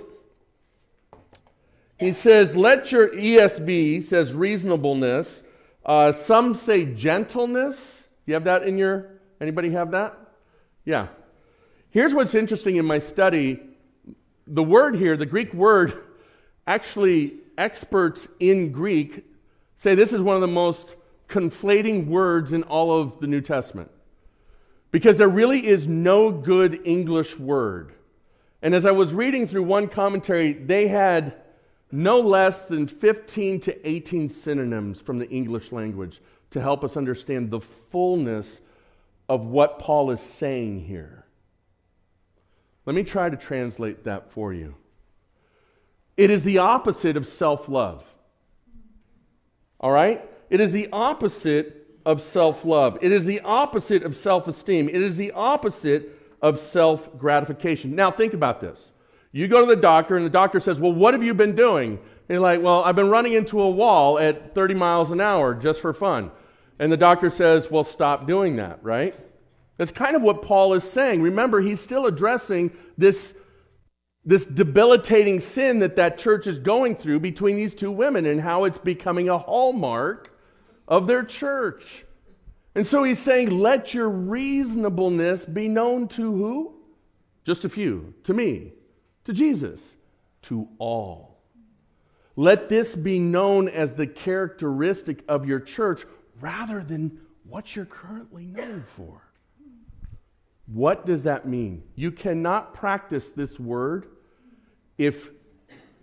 he 1.99 2.13
says, 2.13 2.57
let 2.57 2.91
your 2.91 3.11
ESV 3.11 4.03
says 4.03 4.33
reasonableness. 4.33 5.43
Uh, 5.87 6.11
some 6.11 6.55
say 6.55 6.85
gentleness. 6.85 8.03
You 8.27 8.35
have 8.35 8.45
that 8.45 8.65
in 8.65 8.79
your, 8.79 9.21
anybody 9.41 9.71
have 9.71 9.93
that? 9.93 10.19
Yeah. 10.85 11.09
Here's 11.91 12.15
what's 12.15 12.35
interesting 12.35 12.77
in 12.77 12.87
my 12.87 12.99
study 12.99 13.61
the 14.49 14.63
word 14.63 14.97
here, 14.97 15.17
the 15.17 15.27
Greek 15.27 15.55
word, 15.55 16.03
actually, 16.67 17.35
experts 17.57 18.27
in 18.41 18.73
Greek 18.73 19.25
say 19.77 19.95
this 19.95 20.13
is 20.13 20.21
one 20.21 20.35
of 20.35 20.41
the 20.41 20.49
most 20.49 20.97
conflating 21.29 22.07
words 22.07 22.53
in 22.53 22.63
all 22.65 22.99
of 22.99 23.21
the 23.21 23.27
New 23.27 23.41
Testament. 23.41 23.91
Because 24.93 25.19
there 25.19 25.29
really 25.29 25.67
is 25.67 25.89
no 25.89 26.31
good 26.31 26.81
English 26.85 27.37
word. 27.39 27.95
And 28.63 28.75
as 28.75 28.87
I 28.87 28.93
was 28.93 29.13
reading 29.13 29.49
through 29.49 29.65
one 29.65 29.89
commentary, 29.89 30.53
they 30.53 30.87
had 30.87 31.35
no 31.91 32.21
less 32.21 32.67
than 32.67 32.87
15 32.87 33.59
to 33.61 33.89
18 33.89 34.29
synonyms 34.29 35.01
from 35.01 35.19
the 35.19 35.29
English 35.29 35.73
language 35.73 36.21
to 36.53 36.61
help 36.61 36.85
us 36.85 36.97
understand 36.97 37.51
the 37.51 37.61
fullness 37.91 38.61
of 39.29 39.47
what 39.47 39.79
Paul 39.79 40.11
is 40.11 40.21
saying 40.21 40.85
here. 40.85 41.25
Let 42.87 42.95
me 42.95 43.03
try 43.03 43.31
to 43.31 43.37
translate 43.37 44.05
that 44.05 44.31
for 44.33 44.53
you. 44.53 44.75
It 46.17 46.31
is 46.31 46.45
the 46.45 46.59
opposite 46.59 47.17
of 47.17 47.27
self 47.27 47.69
love. 47.69 48.05
All 49.81 49.91
right? 49.91 50.29
It 50.51 50.61
is 50.61 50.73
the 50.73 50.89
opposite 50.93 51.82
of 52.05 52.23
self 52.23 52.65
love. 52.65 52.99
It 53.01 53.13
is 53.13 53.25
the 53.25 53.41
opposite 53.41 54.03
of 54.03 54.17
self 54.17 54.49
esteem. 54.49 54.89
It 54.89 55.01
is 55.03 55.17
the 55.17 55.33
opposite 55.33 56.19
of 56.41 56.59
self 56.59 57.17
gratification. 57.19 57.95
Now, 57.95 58.11
think 58.11 58.35
about 58.35 58.61
this. 58.61 58.79
You 59.33 59.49
go 59.49 59.61
to 59.61 59.67
the 59.67 59.81
doctor, 59.81 60.17
and 60.17 60.27
the 60.27 60.31
doctor 60.31 60.61
says, 60.61 60.79
Well, 60.79 60.93
what 60.93 61.15
have 61.15 61.23
you 61.23 61.35
been 61.35 61.57
doing? 61.57 61.93
And 61.93 62.29
you're 62.29 62.41
like, 62.41 62.63
Well, 62.63 62.85
I've 62.85 62.97
been 62.97 63.11
running 63.11 63.33
into 63.33 63.61
a 63.61 63.71
wall 63.71 64.19
at 64.19 64.55
30 64.55 64.75
miles 64.75 65.11
an 65.11 65.21
hour 65.21 65.55
just 65.55 65.81
for 65.81 65.95
fun. 65.95 66.31
And 66.79 66.91
the 66.91 66.97
doctor 66.97 67.31
says, 67.31 67.71
Well, 67.71 67.85
stop 67.85 68.27
doing 68.27 68.57
that, 68.57 68.83
right? 68.83 69.15
That's 69.79 69.91
kind 69.91 70.15
of 70.17 70.23
what 70.23 70.43
Paul 70.43 70.75
is 70.75 70.85
saying. 70.85 71.23
Remember, 71.23 71.61
he's 71.61 71.81
still 71.81 72.07
addressing 72.07 72.73
this, 72.99 73.35
this 74.25 74.45
debilitating 74.45 75.41
sin 75.41 75.79
that 75.79 75.97
that 75.97 76.19
church 76.19 76.47
is 76.47 76.59
going 76.59 76.97
through 76.97 77.21
between 77.21 77.57
these 77.57 77.75
two 77.75 77.91
women 77.91 78.27
and 78.27 78.41
how 78.41 78.65
it's 78.65 78.79
becoming 78.79 79.29
a 79.29 79.39
hallmark 79.39 80.32
of 80.93 81.07
their 81.07 81.25
church. 81.25 82.05
And 82.75 82.87
so 82.87 83.03
he's 83.03 83.19
saying, 83.19 83.49
let 83.49 83.95
your 83.95 84.11
reasonableness 84.11 85.47
be 85.47 85.67
known 85.67 86.07
to 86.09 86.31
who? 86.31 86.75
Just 87.47 87.65
a 87.65 87.71
few. 87.71 88.13
To 88.25 88.35
me. 88.35 88.73
To 89.25 89.33
Jesus. 89.33 89.81
To 90.43 90.69
all. 90.77 91.39
Let 92.37 92.69
this 92.69 92.95
be 92.95 93.19
known 93.19 93.71
as 93.71 93.95
the 93.95 94.07
characteristic 94.07 95.25
of 95.29 95.47
your 95.47 95.61
church 95.61 96.05
rather 96.43 96.85
than 96.85 97.21
what 97.49 97.75
you're 97.75 97.87
currently 97.87 98.45
known 98.45 98.85
for. 98.95 99.23
What 100.67 101.07
does 101.07 101.23
that 101.23 101.49
mean? 101.49 101.85
You 101.95 102.13
cannot 102.13 102.75
practice 102.75 103.31
this 103.31 103.59
word 103.59 104.09
if 104.99 105.31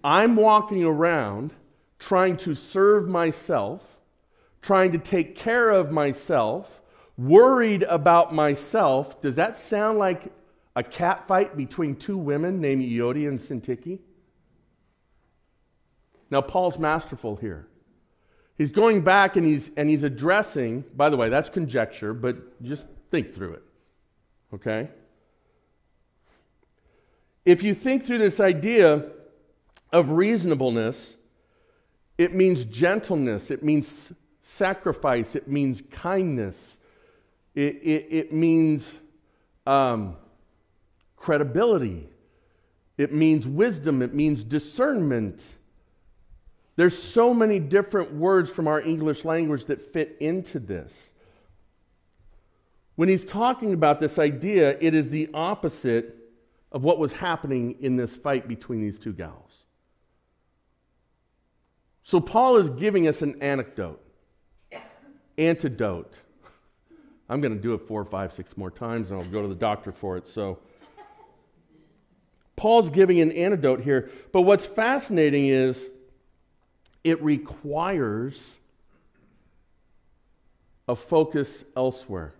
I'm 0.03 0.35
walking 0.35 0.83
around 0.83 1.53
trying 1.99 2.37
to 2.37 2.55
serve 2.55 3.07
myself 3.07 3.83
trying 4.61 4.91
to 4.91 4.97
take 4.97 5.35
care 5.35 5.69
of 5.69 5.91
myself, 5.91 6.81
worried 7.17 7.83
about 7.83 8.33
myself. 8.33 9.21
Does 9.21 9.35
that 9.35 9.55
sound 9.55 9.97
like 9.97 10.31
a 10.75 10.83
cat 10.83 11.27
fight 11.27 11.57
between 11.57 11.95
two 11.95 12.17
women 12.17 12.61
named 12.61 12.83
Euodia 12.83 13.27
and 13.27 13.39
Syntyche? 13.39 13.99
Now, 16.31 16.41
Paul's 16.41 16.77
masterful 16.77 17.35
here. 17.35 17.67
He's 18.57 18.71
going 18.71 19.01
back 19.03 19.35
and 19.35 19.45
he's, 19.45 19.71
and 19.77 19.89
he's 19.89 20.03
addressing, 20.03 20.83
by 20.95 21.09
the 21.09 21.17
way, 21.17 21.29
that's 21.29 21.49
conjecture, 21.49 22.13
but 22.13 22.61
just 22.61 22.85
think 23.09 23.33
through 23.33 23.53
it. 23.53 23.63
Okay? 24.53 24.89
If 27.45 27.63
you 27.63 27.73
think 27.73 28.05
through 28.05 28.17
this 28.19 28.39
idea 28.39 29.05
of 29.91 30.11
reasonableness, 30.11 31.15
it 32.17 32.35
means 32.35 32.65
gentleness, 32.65 33.49
it 33.49 33.63
means 33.63 34.11
sacrifice, 34.49 35.35
it 35.35 35.47
means 35.47 35.81
kindness, 35.91 36.77
it, 37.55 37.75
it, 37.83 38.07
it 38.09 38.33
means 38.33 38.85
um, 39.67 40.15
credibility, 41.15 42.09
it 42.97 43.13
means 43.13 43.47
wisdom, 43.47 44.01
it 44.01 44.13
means 44.13 44.43
discernment. 44.43 45.41
There's 46.75 47.01
so 47.01 47.33
many 47.33 47.59
different 47.59 48.13
words 48.13 48.49
from 48.49 48.67
our 48.67 48.81
English 48.81 49.25
language 49.25 49.65
that 49.65 49.93
fit 49.93 50.17
into 50.19 50.59
this. 50.59 50.91
When 52.95 53.07
he's 53.07 53.25
talking 53.25 53.73
about 53.73 53.99
this 53.99 54.17
idea, 54.19 54.77
it 54.81 54.93
is 54.93 55.09
the 55.09 55.29
opposite 55.33 56.15
of 56.71 56.83
what 56.83 56.99
was 56.99 57.13
happening 57.13 57.75
in 57.79 57.95
this 57.95 58.13
fight 58.13 58.47
between 58.47 58.81
these 58.81 58.99
two 58.99 59.13
gals. 59.13 59.51
So, 62.03 62.19
Paul 62.19 62.57
is 62.57 62.69
giving 62.71 63.07
us 63.07 63.21
an 63.21 63.41
anecdote 63.41 64.01
antidote. 65.39 66.13
I'm 67.29 67.41
going 67.41 67.55
to 67.55 67.61
do 67.61 67.73
it 67.73 67.87
four, 67.87 68.03
five, 68.05 68.33
six 68.33 68.57
more 68.57 68.71
times, 68.71 69.09
and 69.09 69.19
I'll 69.19 69.29
go 69.29 69.41
to 69.41 69.47
the 69.47 69.55
doctor 69.55 69.91
for 69.91 70.17
it. 70.17 70.27
So, 70.27 70.59
Paul's 72.55 72.89
giving 72.89 73.21
an 73.21 73.31
antidote 73.31 73.79
here. 73.79 74.09
But 74.33 74.41
what's 74.41 74.65
fascinating 74.65 75.47
is 75.47 75.81
it 77.05 77.23
requires 77.23 78.37
a 80.89 80.95
focus 80.95 81.63
elsewhere. 81.77 82.33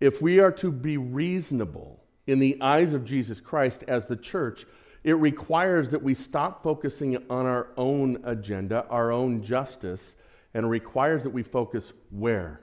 If 0.00 0.20
we 0.20 0.40
are 0.40 0.50
to 0.52 0.72
be 0.72 0.96
reasonable 0.96 2.02
in 2.26 2.40
the 2.40 2.60
eyes 2.60 2.92
of 2.94 3.04
Jesus 3.04 3.38
Christ 3.38 3.84
as 3.86 4.08
the 4.08 4.16
church, 4.16 4.66
it 5.04 5.12
requires 5.14 5.90
that 5.90 6.02
we 6.02 6.14
stop 6.14 6.62
focusing 6.62 7.16
on 7.30 7.46
our 7.46 7.68
own 7.76 8.18
agenda, 8.24 8.86
our 8.88 9.12
own 9.12 9.42
justice, 9.42 10.00
and 10.54 10.68
requires 10.68 11.22
that 11.22 11.30
we 11.30 11.42
focus 11.42 11.92
where? 12.10 12.60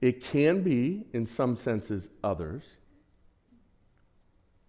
It 0.00 0.24
can 0.24 0.62
be, 0.62 1.04
in 1.12 1.26
some 1.26 1.56
senses, 1.56 2.08
others, 2.24 2.62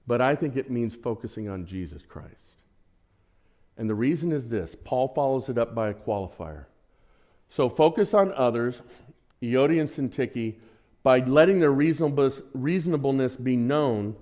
but 0.06 0.19
I 0.19 0.36
think 0.36 0.58
it 0.58 0.69
means 0.69 0.93
focusing 0.93 1.47
on 1.47 1.65
Jesus 1.65 2.02
Christ. 2.06 2.36
And 3.78 3.89
the 3.89 3.95
reason 3.95 4.32
is 4.34 4.50
this 4.50 4.76
Paul 4.84 5.13
follows 5.15 5.47
it 5.47 5.58
up 5.58 5.74
by 5.74 5.89
a 5.89 5.93
qualifier. 5.93 6.65
So 7.50 7.69
focus 7.69 8.13
on 8.13 8.34
others, 8.34 8.82
Euodia 9.41 9.80
and 9.82 9.89
Syntyche, 9.89 10.56
by 11.04 11.19
letting 11.19 11.60
their 11.60 11.71
reasonableness 11.71 13.36
be 13.36 13.56
known 13.56 14.15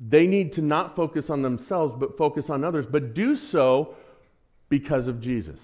they 0.00 0.26
need 0.26 0.52
to 0.52 0.62
not 0.62 0.94
focus 0.94 1.28
on 1.28 1.42
themselves, 1.42 1.94
but 1.98 2.16
focus 2.16 2.50
on 2.50 2.64
others, 2.64 2.86
but 2.86 3.14
do 3.14 3.34
so 3.34 3.96
because 4.68 5.08
of 5.08 5.20
Jesus. 5.20 5.58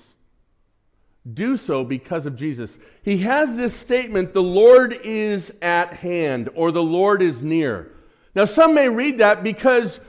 Do 1.33 1.57
so 1.57 1.85
because 1.85 2.27
of 2.27 2.37
Jesus. 2.37 2.77
He 3.03 3.19
has 3.19 3.55
this 3.57 3.75
statement 3.75 4.35
the 4.35 4.43
Lord 4.43 4.93
is 5.05 5.53
at 5.63 5.95
hand, 5.95 6.51
or 6.55 6.73
the 6.73 6.83
Lord 6.83 7.23
is 7.23 7.43
near. 7.43 7.93
Now, 8.35 8.45
some 8.45 8.75
may 8.75 8.89
read 8.89 9.19
that 9.19 9.45
because 9.45 10.01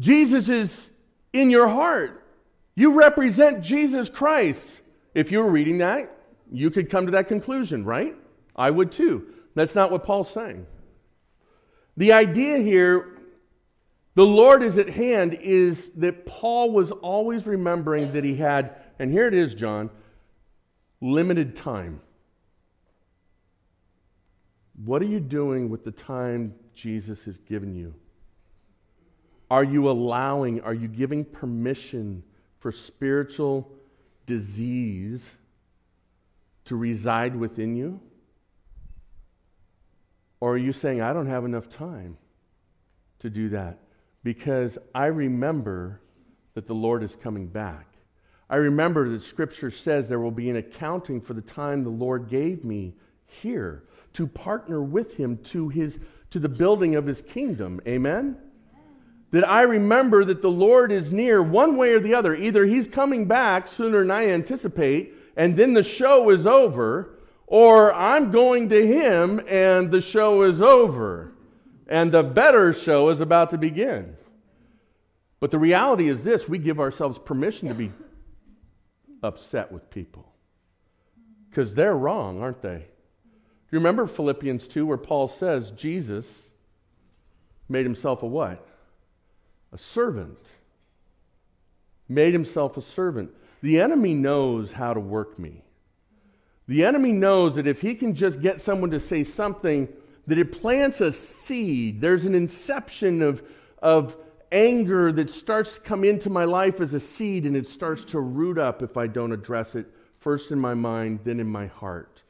Jesus 0.00 0.48
is 0.48 0.88
in 1.32 1.50
your 1.50 1.68
heart. 1.68 2.22
You 2.74 2.94
represent 2.94 3.62
Jesus 3.62 4.08
Christ. 4.08 4.66
If 5.14 5.30
you 5.30 5.38
were 5.38 5.50
reading 5.50 5.78
that, 5.78 6.10
you 6.50 6.70
could 6.70 6.90
come 6.90 7.06
to 7.06 7.12
that 7.12 7.28
conclusion, 7.28 7.84
right? 7.84 8.16
I 8.56 8.70
would 8.70 8.90
too. 8.90 9.26
That's 9.54 9.74
not 9.74 9.92
what 9.92 10.04
Paul's 10.04 10.32
saying. 10.32 10.66
The 11.96 12.12
idea 12.12 12.58
here 12.58 13.13
the 14.14 14.24
Lord 14.24 14.62
is 14.62 14.78
at 14.78 14.88
hand 14.88 15.34
is 15.34 15.90
that 15.96 16.24
Paul 16.24 16.70
was 16.70 16.90
always 16.92 17.46
remembering 17.46 18.12
that 18.12 18.22
he 18.22 18.36
had, 18.36 18.76
and 18.98 19.10
here 19.10 19.26
it 19.26 19.34
is, 19.34 19.54
John, 19.54 19.90
limited 21.00 21.56
time. 21.56 22.00
What 24.84 25.02
are 25.02 25.06
you 25.06 25.20
doing 25.20 25.68
with 25.68 25.84
the 25.84 25.90
time 25.90 26.54
Jesus 26.74 27.22
has 27.24 27.36
given 27.38 27.74
you? 27.74 27.94
Are 29.50 29.64
you 29.64 29.90
allowing, 29.90 30.60
are 30.62 30.74
you 30.74 30.88
giving 30.88 31.24
permission 31.24 32.22
for 32.60 32.72
spiritual 32.72 33.70
disease 34.26 35.20
to 36.64 36.76
reside 36.76 37.36
within 37.36 37.76
you? 37.76 38.00
Or 40.40 40.54
are 40.54 40.58
you 40.58 40.72
saying, 40.72 41.00
I 41.00 41.12
don't 41.12 41.26
have 41.26 41.44
enough 41.44 41.68
time 41.68 42.16
to 43.20 43.30
do 43.30 43.50
that? 43.50 43.78
Because 44.24 44.76
I 44.94 45.06
remember 45.06 46.00
that 46.54 46.66
the 46.66 46.74
Lord 46.74 47.04
is 47.04 47.16
coming 47.22 47.46
back. 47.46 47.86
I 48.50 48.56
remember 48.56 49.08
that 49.10 49.22
Scripture 49.22 49.70
says 49.70 50.08
there 50.08 50.20
will 50.20 50.32
be 50.32 50.50
an 50.50 50.56
accounting 50.56 51.20
for 51.20 51.34
the 51.34 51.40
time 51.40 51.84
the 51.84 51.90
Lord 51.90 52.28
gave 52.28 52.64
me 52.64 52.94
here 53.26 53.84
to 54.14 54.26
partner 54.26 54.82
with 54.82 55.14
Him 55.16 55.38
to, 55.44 55.68
his, 55.68 55.98
to 56.30 56.40
the 56.40 56.48
building 56.48 56.96
of 56.96 57.06
His 57.06 57.22
kingdom. 57.22 57.80
Amen? 57.86 58.36
that 59.34 59.48
I 59.48 59.62
remember 59.62 60.24
that 60.26 60.42
the 60.42 60.48
Lord 60.48 60.92
is 60.92 61.10
near 61.10 61.42
one 61.42 61.76
way 61.76 61.90
or 61.90 61.98
the 61.98 62.14
other. 62.14 62.36
Either 62.36 62.64
He's 62.64 62.86
coming 62.86 63.26
back 63.26 63.66
sooner 63.66 63.98
than 63.98 64.12
I 64.12 64.28
anticipate, 64.28 65.12
and 65.36 65.56
then 65.56 65.74
the 65.74 65.82
show 65.82 66.30
is 66.30 66.46
over, 66.46 67.18
or 67.48 67.92
I'm 67.92 68.30
going 68.30 68.68
to 68.68 68.86
Him 68.86 69.40
and 69.48 69.90
the 69.90 70.00
show 70.00 70.42
is 70.42 70.62
over, 70.62 71.33
and 71.88 72.12
the 72.12 72.22
better 72.22 72.72
show 72.72 73.10
is 73.10 73.20
about 73.20 73.50
to 73.50 73.58
begin. 73.58 74.16
But 75.40 75.50
the 75.50 75.58
reality 75.58 76.08
is 76.08 76.24
this 76.24 76.48
we 76.48 76.58
give 76.58 76.80
ourselves 76.80 77.18
permission 77.18 77.68
to 77.68 77.74
be 77.74 77.92
upset 79.22 79.70
with 79.72 79.90
people 79.90 80.26
because 81.50 81.74
they're 81.74 81.96
wrong, 81.96 82.42
aren't 82.42 82.62
they? 82.62 82.78
Do 82.78 83.76
you 83.76 83.78
remember 83.78 84.06
Philippians 84.06 84.66
2 84.68 84.86
where 84.86 84.96
Paul 84.96 85.28
says 85.28 85.70
Jesus 85.72 86.26
made 87.68 87.84
himself 87.84 88.22
a 88.22 88.26
what? 88.26 88.66
A 89.72 89.78
servant. 89.78 90.38
Made 92.08 92.32
himself 92.32 92.76
a 92.76 92.82
servant. 92.82 93.30
The 93.62 93.80
enemy 93.80 94.14
knows 94.14 94.72
how 94.72 94.94
to 94.94 95.00
work 95.00 95.38
me. 95.38 95.62
The 96.66 96.84
enemy 96.84 97.12
knows 97.12 97.56
that 97.56 97.66
if 97.66 97.80
he 97.80 97.94
can 97.94 98.14
just 98.14 98.40
get 98.40 98.60
someone 98.60 98.90
to 98.90 99.00
say 99.00 99.24
something, 99.24 99.88
that 100.26 100.38
it 100.38 100.52
plants 100.52 101.00
a 101.00 101.12
seed. 101.12 102.00
There's 102.00 102.26
an 102.26 102.34
inception 102.34 103.22
of, 103.22 103.42
of 103.80 104.16
anger 104.50 105.12
that 105.12 105.30
starts 105.30 105.72
to 105.72 105.80
come 105.80 106.04
into 106.04 106.30
my 106.30 106.44
life 106.44 106.80
as 106.80 106.94
a 106.94 107.00
seed 107.00 107.44
and 107.44 107.56
it 107.56 107.66
starts 107.66 108.04
to 108.04 108.20
root 108.20 108.58
up 108.58 108.82
if 108.82 108.96
I 108.96 109.06
don't 109.06 109.32
address 109.32 109.74
it, 109.74 109.86
first 110.20 110.50
in 110.50 110.58
my 110.58 110.74
mind, 110.74 111.20
then 111.24 111.40
in 111.40 111.48
my 111.48 111.66
heart, 111.66 112.22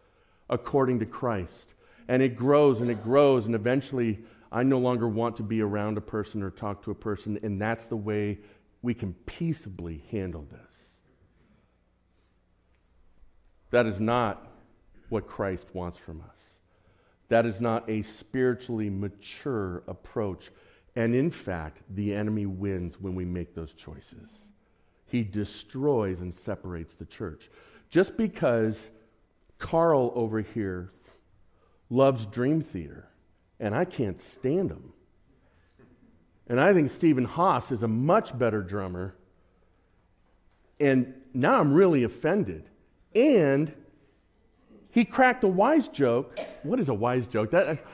according 0.50 0.98
to 1.00 1.06
Christ. 1.06 1.74
And 2.08 2.22
it 2.22 2.36
grows 2.36 2.80
and 2.80 2.90
it 2.90 3.02
grows, 3.02 3.46
and 3.46 3.54
eventually 3.54 4.18
I 4.50 4.62
no 4.62 4.78
longer 4.78 5.08
want 5.08 5.36
to 5.38 5.42
be 5.42 5.60
around 5.60 5.98
a 5.98 6.02
person 6.02 6.42
or 6.42 6.50
talk 6.50 6.82
to 6.84 6.90
a 6.90 6.94
person, 6.94 7.38
and 7.42 7.60
that's 7.60 7.86
the 7.86 7.96
way 7.96 8.38
we 8.82 8.94
can 8.94 9.14
peaceably 9.26 10.04
handle 10.10 10.46
this. 10.50 10.60
That 13.70 13.86
is 13.86 13.98
not 13.98 14.46
what 15.08 15.26
Christ 15.26 15.66
wants 15.72 15.98
from 15.98 16.20
us. 16.20 16.33
That 17.28 17.46
is 17.46 17.60
not 17.60 17.88
a 17.88 18.02
spiritually 18.02 18.90
mature 18.90 19.82
approach. 19.88 20.50
And 20.96 21.14
in 21.14 21.30
fact, 21.30 21.78
the 21.90 22.14
enemy 22.14 22.46
wins 22.46 23.00
when 23.00 23.14
we 23.14 23.24
make 23.24 23.54
those 23.54 23.72
choices. 23.72 24.28
He 25.06 25.22
destroys 25.22 26.20
and 26.20 26.34
separates 26.34 26.94
the 26.94 27.06
church. 27.06 27.50
Just 27.90 28.16
because 28.16 28.90
Carl 29.58 30.12
over 30.14 30.40
here 30.40 30.90
loves 31.90 32.26
Dream 32.26 32.60
Theater, 32.60 33.08
and 33.60 33.74
I 33.74 33.84
can't 33.84 34.20
stand 34.20 34.70
him. 34.70 34.92
And 36.48 36.60
I 36.60 36.74
think 36.74 36.90
Stephen 36.90 37.24
Haas 37.24 37.72
is 37.72 37.82
a 37.82 37.88
much 37.88 38.36
better 38.36 38.62
drummer. 38.62 39.14
And 40.78 41.14
now 41.32 41.60
I'm 41.60 41.72
really 41.72 42.04
offended. 42.04 42.68
And 43.14 43.72
he 44.94 45.04
cracked 45.04 45.42
a 45.42 45.48
wise 45.48 45.88
joke. 45.88 46.38
What 46.62 46.78
is 46.78 46.88
a 46.88 46.94
wise 46.94 47.26
joke? 47.26 47.50
That 47.50 47.84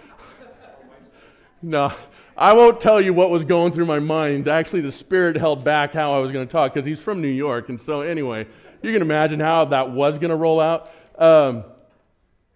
no, 1.62 1.90
I 2.36 2.52
won't 2.52 2.78
tell 2.78 3.00
you 3.00 3.14
what 3.14 3.30
was 3.30 3.42
going 3.42 3.72
through 3.72 3.86
my 3.86 4.00
mind. 4.00 4.48
Actually, 4.48 4.82
the 4.82 4.92
Spirit 4.92 5.36
held 5.36 5.64
back 5.64 5.94
how 5.94 6.12
I 6.12 6.18
was 6.18 6.30
going 6.30 6.46
to 6.46 6.52
talk 6.52 6.74
because 6.74 6.86
he's 6.86 7.00
from 7.00 7.22
New 7.22 7.28
York. 7.28 7.70
And 7.70 7.80
so, 7.80 8.02
anyway, 8.02 8.46
you 8.82 8.92
can 8.92 9.00
imagine 9.00 9.40
how 9.40 9.64
that 9.66 9.90
was 9.90 10.18
going 10.18 10.28
to 10.28 10.36
roll 10.36 10.60
out. 10.60 10.90
Um, 11.18 11.64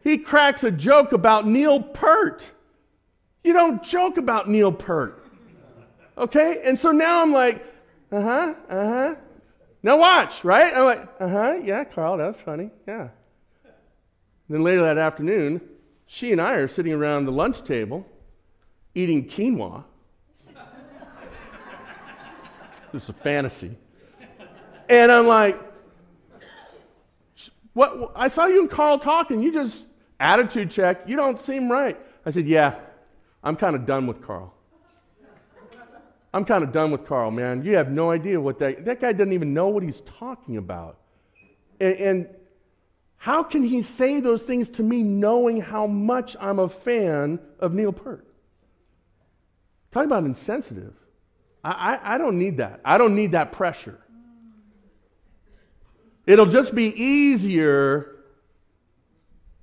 he 0.03 0.19
cracks 0.19 0.63
a 0.63 0.71
joke 0.71 1.13
about 1.13 1.47
Neil 1.47 1.83
Peart. 1.83 2.43
You 3.43 3.55
don't 3.55 3.83
joke 3.83 4.19
about 4.19 4.47
Neil 4.47 4.73
Peart. 4.73 5.25
Okay? 6.19 6.61
And 6.65 6.79
so 6.79 6.91
now 6.91 7.23
I'm 7.23 7.33
like, 7.33 7.65
uh 8.13 8.21
huh, 8.21 8.55
uh 8.69 8.87
huh. 8.87 9.15
Now 9.83 9.99
watch, 9.99 10.45
right? 10.45 10.75
I'm 10.75 10.85
like, 10.85 11.09
uh 11.19 11.29
huh, 11.29 11.55
yeah, 11.65 11.85
Carl, 11.85 12.19
that's 12.19 12.41
funny. 12.43 12.69
Yeah. 12.87 13.09
And 14.49 14.57
then 14.57 14.63
later 14.63 14.83
that 14.83 14.99
afternoon, 14.99 15.61
she 16.07 16.33
and 16.33 16.41
I 16.41 16.53
are 16.55 16.69
sitting 16.69 16.93
around 16.93 17.25
the 17.25 17.33
lunch 17.33 17.65
table 17.65 18.07
eating 18.95 19.27
quinoa. 19.27 19.85
this 22.93 23.05
is 23.05 23.09
a 23.09 23.13
fantasy. 23.13 23.77
And 24.89 25.11
I'm 25.11 25.27
like, 25.27 25.61
what? 27.73 28.13
I 28.15 28.29
saw 28.29 28.47
you 28.47 28.61
and 28.61 28.71
Carl 28.71 28.99
talking. 28.99 29.43
You 29.43 29.53
just 29.53 29.87
attitude 30.21 30.71
check. 30.71 31.09
You 31.09 31.17
don't 31.17 31.41
seem 31.41 31.71
right. 31.71 31.99
I 32.25 32.31
said, 32.31 32.47
yeah, 32.47 32.77
I'm 33.43 33.57
kind 33.57 33.75
of 33.75 33.87
done 33.87 34.07
with 34.07 34.23
Carl. 34.23 34.55
I'm 36.33 36.45
kind 36.45 36.65
of 36.65 36.73
done 36.73 36.91
with 36.91 37.07
Carl, 37.07 37.31
man. 37.31 37.65
You 37.65 37.77
have 37.77 37.91
no 37.91 38.11
idea 38.11 38.41
what 38.41 38.59
that 38.59 38.85
that 38.85 39.01
guy 39.01 39.13
doesn't 39.13 39.33
even 39.33 39.55
know 39.55 39.69
what 39.69 39.83
he's 39.83 40.03
talking 40.03 40.57
about. 40.57 40.99
And, 41.81 41.97
and 41.97 42.29
how 43.25 43.43
can 43.43 43.63
he 43.63 43.83
say 43.83 44.21
those 44.21 44.43
things 44.43 44.69
to 44.69 44.83
me 44.83 45.03
knowing 45.03 45.59
how 45.59 45.87
much 45.87 46.37
I'm 46.39 46.59
a 46.59 46.69
fan 46.69 47.39
of 47.59 47.73
Neil 47.73 47.91
Peart? 47.91 48.27
Talk 49.93 50.05
about 50.05 50.25
insensitive. 50.25 50.93
I, 51.65 51.71
I, 51.71 52.15
I 52.15 52.19
don't 52.19 52.39
need 52.39 52.59
that. 52.59 52.83
I 52.85 52.99
don't 52.99 53.15
need 53.15 53.33
that 53.33 53.51
pressure. 53.51 53.99
It'll 56.27 56.45
just 56.45 56.75
be 56.75 56.89
easier 56.89 58.15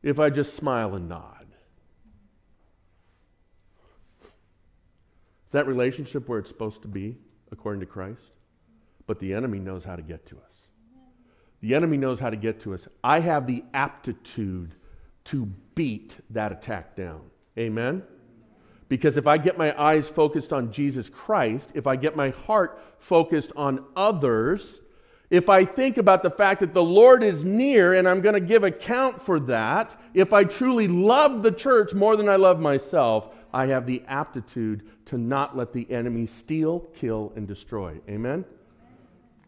if 0.02 0.20
I 0.20 0.32
just 0.32 0.56
smile 0.56 0.96
and 0.96 1.08
nod. 1.08 1.46
Is 4.24 5.52
that 5.52 5.68
relationship 5.68 6.28
where 6.28 6.40
it's 6.40 6.50
supposed 6.50 6.82
to 6.82 6.88
be 6.88 7.16
according 7.52 7.82
to 7.82 7.86
Christ? 7.86 8.24
But 9.06 9.20
the 9.20 9.36
enemy 9.36 9.60
knows 9.60 9.84
how 9.84 9.96
to 9.96 10.02
get 10.02 10.26
to 10.30 10.38
us. 10.38 10.51
The 11.62 11.76
enemy 11.76 11.98
knows 11.98 12.20
how 12.20 12.30
to 12.30 12.36
get 12.36 12.62
to 12.62 12.74
us. 12.74 12.82
I 13.04 13.20
have 13.20 13.48
the 13.48 13.64
aptitude 13.74 14.76
to 15.26 15.46
beat 15.76 16.18
that 16.32 16.52
attack 16.52 16.96
down. 16.96 17.22
Amen? 17.58 18.04
Because 18.90 19.16
if 19.16 19.28
I 19.28 19.38
get 19.38 19.58
my 19.58 19.80
eyes 19.80 20.08
focused 20.08 20.52
on 20.52 20.72
Jesus 20.72 21.08
Christ, 21.08 21.72
if 21.76 21.88
I 21.88 21.96
get 21.96 22.16
my 22.16 22.30
heart 22.30 22.82
focused 23.00 23.52
on 23.56 23.86
others, 23.96 24.82
if 25.30 25.50
I 25.50 25.64
think 25.64 25.98
about 25.98 26.24
the 26.24 26.30
fact 26.30 26.60
that 26.60 26.74
the 26.74 26.84
Lord 26.84 27.24
is 27.24 27.46
near 27.46 27.94
and 27.94 28.08
I'm 28.08 28.20
going 28.20 28.34
to 28.34 28.42
give 28.42 28.64
account 28.64 29.22
for 29.22 29.40
that, 29.42 29.98
if 30.14 30.34
I 30.34 30.44
truly 30.44 30.90
love 30.90 31.42
the 31.42 31.54
church 31.54 31.94
more 31.94 32.18
than 32.18 32.28
I 32.28 32.36
love 32.36 32.60
myself, 32.60 33.30
I 33.54 33.68
have 33.68 33.86
the 33.86 34.04
aptitude 34.08 34.84
to 35.06 35.18
not 35.18 35.56
let 35.56 35.72
the 35.72 35.90
enemy 35.90 36.28
steal, 36.28 36.82
kill, 36.96 37.32
and 37.38 37.48
destroy. 37.48 37.98
Amen? 38.10 38.44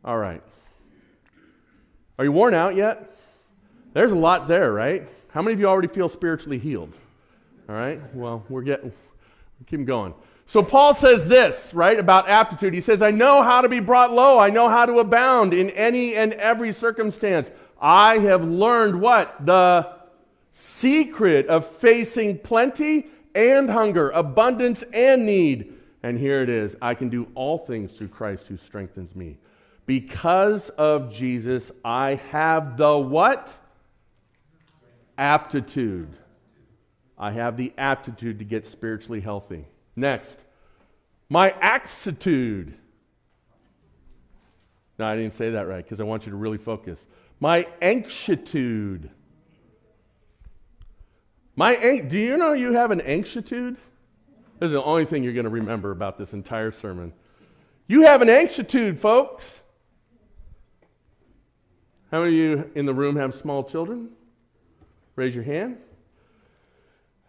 All 0.06 0.18
right. 0.18 0.42
Are 2.18 2.26
you 2.26 2.32
worn 2.32 2.54
out 2.54 2.76
yet? 2.76 3.18
There's 3.94 4.12
a 4.12 4.16
lot 4.16 4.48
there, 4.48 4.72
right? 4.72 5.08
How 5.30 5.42
many 5.42 5.54
of 5.54 5.60
you 5.60 5.68
already 5.68 5.88
feel 5.88 6.10
spiritually 6.10 6.60
healed? 6.60 6.94
All 7.70 7.76
right. 7.76 8.00
Well, 8.16 8.44
we're 8.50 8.62
getting 8.62 8.92
Keep 9.68 9.86
going. 9.86 10.14
So 10.48 10.62
Paul 10.62 10.94
says 10.94 11.28
this, 11.28 11.74
right, 11.74 11.98
about 11.98 12.30
aptitude. 12.30 12.74
He 12.74 12.82
says, 12.82 13.02
I 13.02 13.12
know 13.12 13.42
how 13.42 13.62
to 13.62 13.70
be 13.70 13.80
brought 13.80 14.14
low. 14.14 14.40
I 14.40 14.50
know 14.50 14.68
how 14.68 14.86
to 14.86 15.00
abound 15.00 15.54
in 15.54 15.70
any 15.72 16.16
and 16.16 16.34
every 16.34 16.74
circumstance. 16.74 17.50
I 17.82 18.18
have 18.20 18.44
learned 18.44 19.00
what? 19.00 19.46
The 19.46 19.94
secret 20.54 21.48
of 21.48 21.68
facing 21.68 22.40
plenty 22.40 23.08
and 23.34 23.70
hunger, 23.70 24.10
abundance 24.10 24.84
and 24.94 25.26
need. 25.26 25.74
And 26.04 26.20
here 26.20 26.44
it 26.44 26.50
is 26.50 26.76
I 26.82 26.94
can 26.94 27.10
do 27.10 27.28
all 27.36 27.58
things 27.58 27.94
through 27.94 28.10
Christ 28.10 28.46
who 28.48 28.58
strengthens 28.58 29.16
me. 29.16 29.38
Because 29.86 30.70
of 30.70 31.12
Jesus, 31.12 31.72
I 31.84 32.16
have 32.32 32.78
the 32.78 32.98
what? 32.98 33.52
Aptitude. 35.18 36.16
I 37.18 37.32
have 37.32 37.58
the 37.58 37.74
aptitude 37.78 38.40
to 38.40 38.46
get 38.46 38.66
spiritually 38.66 39.22
healthy. 39.22 39.66
Next, 39.96 40.38
my 41.30 41.52
axitude. 41.62 42.74
No, 44.98 45.06
I 45.06 45.16
didn't 45.16 45.36
say 45.36 45.52
that 45.52 45.68
right 45.68 45.84
because 45.84 46.00
I 46.00 46.04
want 46.04 46.26
you 46.26 46.32
to 46.32 46.38
really 46.38 46.58
focus. 46.58 47.00
My 47.40 47.68
anxitude. 47.82 49.10
My 51.56 51.74
an- 51.74 52.08
do 52.08 52.18
you 52.18 52.38
know 52.38 52.54
you 52.54 52.74
have 52.74 52.92
an 52.92 53.02
anxitude? 53.02 53.78
This 54.60 54.68
is 54.68 54.72
the 54.72 54.84
only 54.84 55.06
thing 55.06 55.24
you're 55.24 55.34
going 55.34 55.44
to 55.46 55.50
remember 55.50 55.92
about 55.92 56.18
this 56.18 56.34
entire 56.34 56.72
sermon. 56.72 57.14
You 57.88 58.04
have 58.04 58.22
an 58.22 58.30
anxitude, 58.30 59.00
folks. 59.00 59.46
How 62.14 62.20
many 62.20 62.36
of 62.36 62.38
you 62.38 62.72
in 62.76 62.86
the 62.86 62.94
room 62.94 63.16
have 63.16 63.34
small 63.34 63.64
children? 63.64 64.10
Raise 65.16 65.34
your 65.34 65.44
hand. 65.44 65.78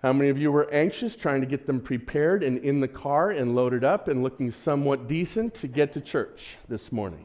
How 0.02 0.12
many 0.12 0.28
of 0.28 0.36
you 0.36 0.52
were 0.52 0.70
anxious 0.70 1.16
trying 1.16 1.40
to 1.40 1.46
get 1.46 1.66
them 1.66 1.80
prepared 1.80 2.42
and 2.42 2.58
in 2.58 2.80
the 2.80 2.88
car 2.88 3.30
and 3.30 3.54
loaded 3.54 3.82
up 3.82 4.08
and 4.08 4.22
looking 4.22 4.52
somewhat 4.52 5.08
decent 5.08 5.54
to 5.54 5.68
get 5.68 5.94
to 5.94 6.02
church 6.02 6.58
this 6.68 6.92
morning? 6.92 7.24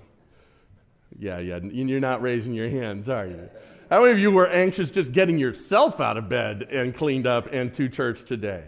Yeah, 1.17 1.39
yeah, 1.39 1.59
you're 1.61 1.99
not 1.99 2.21
raising 2.21 2.53
your 2.53 2.69
hands, 2.69 3.09
are 3.09 3.27
you? 3.27 3.49
How 3.89 4.03
many 4.03 4.13
of 4.13 4.19
you 4.19 4.31
were 4.31 4.47
anxious 4.47 4.89
just 4.89 5.11
getting 5.11 5.37
yourself 5.37 5.99
out 5.99 6.15
of 6.15 6.29
bed 6.29 6.65
and 6.71 6.95
cleaned 6.95 7.27
up 7.27 7.49
and 7.51 7.73
to 7.73 7.89
church 7.89 8.23
today? 8.25 8.63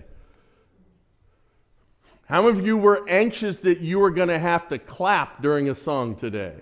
How 2.25 2.41
many 2.41 2.59
of 2.59 2.65
you 2.65 2.75
were 2.75 3.07
anxious 3.07 3.55
that 3.59 3.79
you 3.79 3.99
were 3.99 4.11
going 4.11 4.27
to 4.27 4.39
have 4.39 4.67
to 4.67 4.77
clap 4.77 5.41
during 5.41 5.69
a 5.69 5.75
song 5.75 6.17
today? 6.17 6.55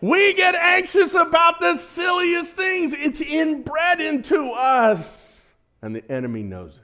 We 0.00 0.34
get 0.34 0.54
anxious 0.54 1.14
about 1.14 1.60
the 1.60 1.76
silliest 1.76 2.50
things. 2.52 2.92
It's 2.92 3.20
inbred 3.20 4.00
into 4.00 4.50
us, 4.50 5.40
and 5.80 5.94
the 5.94 6.10
enemy 6.10 6.42
knows 6.42 6.74
it. 6.74 6.82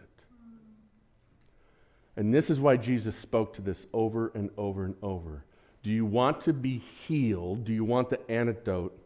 And 2.17 2.33
this 2.33 2.51
is 2.51 2.61
why 2.61 2.77
Jesus 2.77 3.17
spoke 3.17 3.55
to 3.55 3.63
this 3.63 3.79
over 3.93 4.33
and 4.35 4.51
over 4.57 4.85
and 4.85 4.95
over. 5.03 5.45
Do 5.83 5.91
you 5.91 6.05
want 6.05 6.43
to 6.43 6.53
be 6.53 6.79
healed? 7.07 7.65
Do 7.65 7.73
you 7.73 7.85
want 7.85 8.11
the 8.11 8.31
antidote 8.31 8.99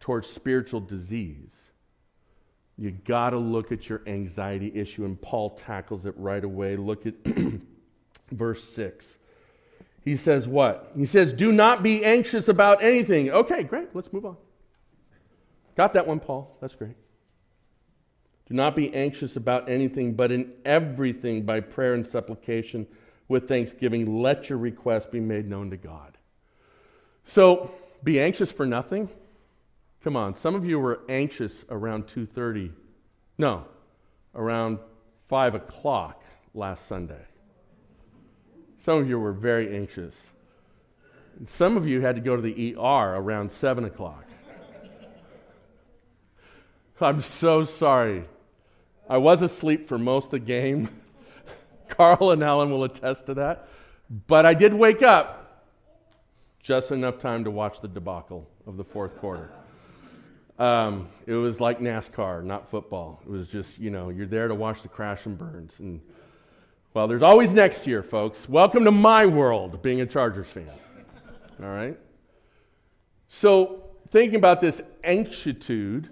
towards 0.00 0.28
spiritual 0.28 0.80
disease? 0.80 1.50
You 2.78 2.92
got 2.92 3.30
to 3.30 3.38
look 3.38 3.72
at 3.72 3.88
your 3.88 4.00
anxiety 4.06 4.72
issue, 4.74 5.04
and 5.04 5.20
Paul 5.20 5.50
tackles 5.50 6.06
it 6.06 6.14
right 6.16 6.42
away. 6.42 6.76
Look 6.76 7.04
at 7.06 7.14
verse 8.32 8.64
6. 8.72 9.18
He 10.04 10.16
says, 10.16 10.48
What? 10.48 10.92
He 10.96 11.06
says, 11.06 11.32
Do 11.32 11.52
not 11.52 11.82
be 11.82 12.04
anxious 12.04 12.48
about 12.48 12.82
anything. 12.82 13.30
Okay, 13.30 13.62
great. 13.62 13.88
Let's 13.94 14.12
move 14.12 14.24
on. 14.24 14.36
Got 15.76 15.92
that 15.94 16.06
one, 16.06 16.20
Paul. 16.20 16.56
That's 16.60 16.74
great. 16.74 16.96
Do 18.46 18.54
not 18.54 18.74
be 18.74 18.92
anxious 18.92 19.36
about 19.36 19.68
anything, 19.68 20.14
but 20.14 20.32
in 20.32 20.52
everything 20.64 21.44
by 21.44 21.60
prayer 21.60 21.94
and 21.94 22.06
supplication 22.06 22.86
with 23.28 23.46
thanksgiving, 23.46 24.20
let 24.20 24.48
your 24.48 24.58
requests 24.58 25.06
be 25.06 25.20
made 25.20 25.48
known 25.48 25.70
to 25.70 25.76
God. 25.76 26.18
So, 27.26 27.70
be 28.02 28.18
anxious 28.18 28.50
for 28.50 28.66
nothing. 28.66 29.08
Come 30.02 30.16
on, 30.16 30.36
some 30.36 30.56
of 30.56 30.64
you 30.64 30.80
were 30.80 31.02
anxious 31.08 31.52
around 31.68 32.08
2:30. 32.08 32.72
No, 33.38 33.66
around 34.34 34.80
5 35.28 35.54
o'clock 35.54 36.24
last 36.54 36.88
Sunday. 36.88 37.24
Some 38.90 39.02
of 39.02 39.08
you 39.08 39.20
were 39.20 39.30
very 39.30 39.76
anxious. 39.76 40.16
Some 41.46 41.76
of 41.76 41.86
you 41.86 42.00
had 42.00 42.16
to 42.16 42.20
go 42.20 42.34
to 42.34 42.42
the 42.42 42.74
ER 42.74 43.14
around 43.14 43.52
7 43.52 43.84
o'clock. 43.84 44.24
I'm 47.00 47.22
so 47.22 47.62
sorry. 47.62 48.24
I 49.08 49.18
was 49.18 49.42
asleep 49.42 49.86
for 49.86 49.96
most 49.96 50.24
of 50.24 50.30
the 50.32 50.38
game. 50.40 50.88
Carl 51.88 52.32
and 52.32 52.42
Ellen 52.42 52.72
will 52.72 52.82
attest 52.82 53.26
to 53.26 53.34
that. 53.34 53.68
But 54.26 54.44
I 54.44 54.54
did 54.54 54.74
wake 54.74 55.04
up 55.04 55.68
just 56.60 56.90
enough 56.90 57.20
time 57.20 57.44
to 57.44 57.50
watch 57.52 57.80
the 57.80 57.86
debacle 57.86 58.48
of 58.66 58.76
the 58.76 58.82
fourth 58.82 59.16
quarter. 59.18 59.52
Um, 60.58 61.08
it 61.26 61.34
was 61.34 61.60
like 61.60 61.78
NASCAR, 61.78 62.42
not 62.42 62.68
football. 62.68 63.22
It 63.24 63.30
was 63.30 63.46
just, 63.46 63.78
you 63.78 63.90
know, 63.90 64.08
you're 64.08 64.26
there 64.26 64.48
to 64.48 64.54
watch 64.56 64.82
the 64.82 64.88
crash 64.88 65.26
and 65.26 65.38
burns. 65.38 65.74
And 65.78 66.00
well, 66.92 67.06
there's 67.06 67.22
always 67.22 67.52
next 67.52 67.86
year, 67.86 68.02
folks. 68.02 68.48
Welcome 68.48 68.84
to 68.84 68.90
my 68.90 69.24
world, 69.24 69.80
being 69.80 70.00
a 70.00 70.06
Chargers 70.06 70.48
fan. 70.48 70.70
All 71.62 71.68
right? 71.68 71.96
So, 73.28 73.84
thinking 74.10 74.36
about 74.36 74.60
this 74.60 74.80
anxitude, 75.04 76.08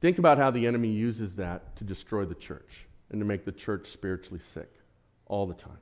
think 0.00 0.18
about 0.18 0.38
how 0.38 0.50
the 0.50 0.66
enemy 0.66 0.90
uses 0.90 1.36
that 1.36 1.76
to 1.76 1.84
destroy 1.84 2.24
the 2.24 2.34
church 2.34 2.86
and 3.10 3.20
to 3.20 3.24
make 3.24 3.44
the 3.44 3.52
church 3.52 3.90
spiritually 3.90 4.40
sick 4.54 4.70
all 5.26 5.46
the 5.46 5.54
time. 5.54 5.78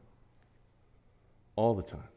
All 1.57 1.75
the 1.75 1.83
time. 1.83 2.09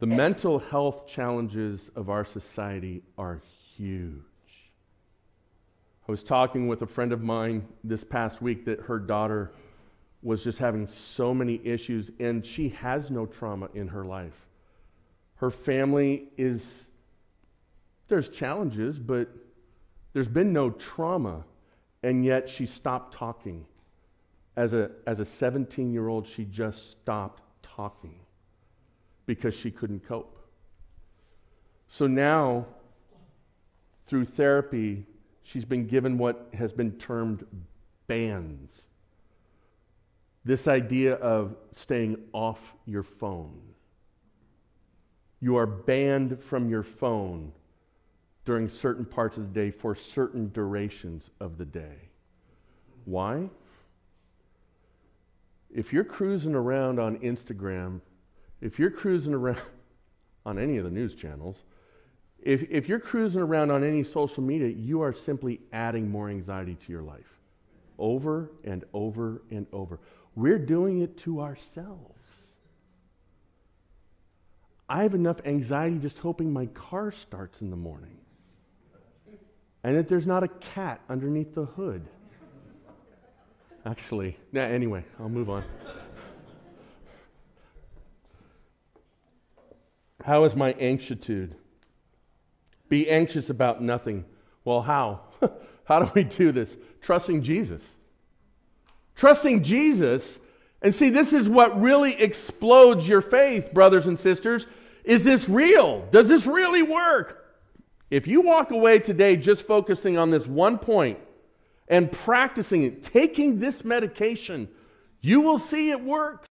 The 0.00 0.06
mental 0.06 0.58
health 0.58 1.06
challenges 1.06 1.80
of 1.94 2.10
our 2.10 2.24
society 2.24 3.02
are 3.16 3.40
huge. 3.76 4.22
I 6.08 6.10
was 6.10 6.24
talking 6.24 6.68
with 6.68 6.80
a 6.80 6.86
friend 6.86 7.12
of 7.12 7.22
mine 7.22 7.68
this 7.84 8.02
past 8.02 8.40
week 8.40 8.64
that 8.64 8.80
her 8.80 8.98
daughter 8.98 9.52
was 10.22 10.42
just 10.42 10.58
having 10.58 10.86
so 10.86 11.34
many 11.34 11.60
issues, 11.62 12.10
and 12.18 12.44
she 12.44 12.70
has 12.70 13.10
no 13.10 13.26
trauma 13.26 13.68
in 13.74 13.88
her 13.88 14.06
life. 14.06 14.46
Her 15.36 15.50
family 15.50 16.24
is, 16.38 16.64
there's 18.08 18.30
challenges, 18.30 18.98
but 18.98 19.28
there's 20.14 20.28
been 20.28 20.50
no 20.50 20.70
trauma, 20.70 21.44
and 22.02 22.24
yet 22.24 22.48
she 22.48 22.64
stopped 22.64 23.14
talking. 23.14 23.66
As 24.56 24.72
a, 24.72 24.90
as 25.06 25.20
a 25.20 25.26
17 25.26 25.92
year 25.92 26.08
old, 26.08 26.26
she 26.26 26.46
just 26.46 26.90
stopped 26.90 27.42
talking 27.62 28.18
because 29.26 29.54
she 29.54 29.70
couldn't 29.70 30.08
cope. 30.08 30.38
So 31.86 32.06
now, 32.06 32.64
through 34.06 34.24
therapy, 34.24 35.04
she's 35.48 35.64
been 35.64 35.86
given 35.86 36.18
what 36.18 36.48
has 36.52 36.72
been 36.72 36.92
termed 36.92 37.46
bans. 38.06 38.70
This 40.44 40.68
idea 40.68 41.14
of 41.14 41.56
staying 41.74 42.18
off 42.32 42.74
your 42.86 43.02
phone. 43.02 43.60
You 45.40 45.56
are 45.56 45.66
banned 45.66 46.42
from 46.42 46.68
your 46.68 46.82
phone 46.82 47.52
during 48.44 48.68
certain 48.68 49.04
parts 49.04 49.36
of 49.36 49.42
the 49.42 49.60
day 49.60 49.70
for 49.70 49.94
certain 49.94 50.50
durations 50.52 51.30
of 51.40 51.58
the 51.58 51.64
day. 51.64 52.08
Why? 53.04 53.48
If 55.74 55.92
you're 55.92 56.04
cruising 56.04 56.54
around 56.54 56.98
on 56.98 57.18
Instagram, 57.18 58.00
if 58.60 58.78
you're 58.78 58.90
cruising 58.90 59.34
around 59.34 59.60
on 60.46 60.58
any 60.58 60.76
of 60.76 60.84
the 60.84 60.90
news 60.90 61.14
channels, 61.14 61.56
if, 62.42 62.62
if 62.70 62.88
you're 62.88 63.00
cruising 63.00 63.40
around 63.40 63.70
on 63.70 63.82
any 63.82 64.04
social 64.04 64.42
media, 64.42 64.68
you 64.68 65.00
are 65.02 65.12
simply 65.12 65.60
adding 65.72 66.10
more 66.10 66.28
anxiety 66.28 66.76
to 66.86 66.92
your 66.92 67.02
life 67.02 67.38
over 67.98 68.50
and 68.64 68.84
over 68.92 69.42
and 69.50 69.66
over. 69.72 69.98
We're 70.36 70.58
doing 70.58 71.00
it 71.00 71.18
to 71.18 71.40
ourselves. 71.40 72.14
I 74.88 75.02
have 75.02 75.14
enough 75.14 75.38
anxiety 75.44 75.98
just 75.98 76.18
hoping 76.18 76.52
my 76.52 76.66
car 76.66 77.12
starts 77.12 77.60
in 77.60 77.70
the 77.70 77.76
morning 77.76 78.16
and 79.84 79.96
that 79.96 80.08
there's 80.08 80.26
not 80.26 80.42
a 80.42 80.48
cat 80.48 81.00
underneath 81.08 81.54
the 81.54 81.64
hood. 81.64 82.06
Actually, 83.84 84.36
nah, 84.52 84.62
anyway, 84.62 85.04
I'll 85.20 85.28
move 85.28 85.50
on. 85.50 85.64
How 90.24 90.44
is 90.44 90.54
my 90.54 90.72
anxitude? 90.74 91.54
Be 92.88 93.08
anxious 93.08 93.50
about 93.50 93.82
nothing. 93.82 94.24
Well, 94.64 94.82
how? 94.82 95.20
how 95.84 96.00
do 96.00 96.10
we 96.14 96.24
do 96.24 96.52
this? 96.52 96.74
Trusting 97.02 97.42
Jesus. 97.42 97.82
Trusting 99.16 99.62
Jesus. 99.62 100.38
And 100.82 100.94
see, 100.94 101.10
this 101.10 101.32
is 101.32 101.48
what 101.48 101.80
really 101.80 102.14
explodes 102.20 103.08
your 103.08 103.20
faith, 103.20 103.72
brothers 103.72 104.06
and 104.06 104.18
sisters. 104.18 104.66
Is 105.04 105.24
this 105.24 105.48
real? 105.48 106.06
Does 106.10 106.28
this 106.28 106.46
really 106.46 106.82
work? 106.82 107.44
If 108.10 108.26
you 108.26 108.40
walk 108.40 108.70
away 108.70 109.00
today 109.00 109.36
just 109.36 109.62
focusing 109.62 110.16
on 110.16 110.30
this 110.30 110.46
one 110.46 110.78
point 110.78 111.18
and 111.88 112.10
practicing 112.10 112.84
it, 112.84 113.02
taking 113.02 113.58
this 113.58 113.84
medication, 113.84 114.68
you 115.20 115.40
will 115.40 115.58
see 115.58 115.90
it 115.90 116.02
works. 116.02 116.47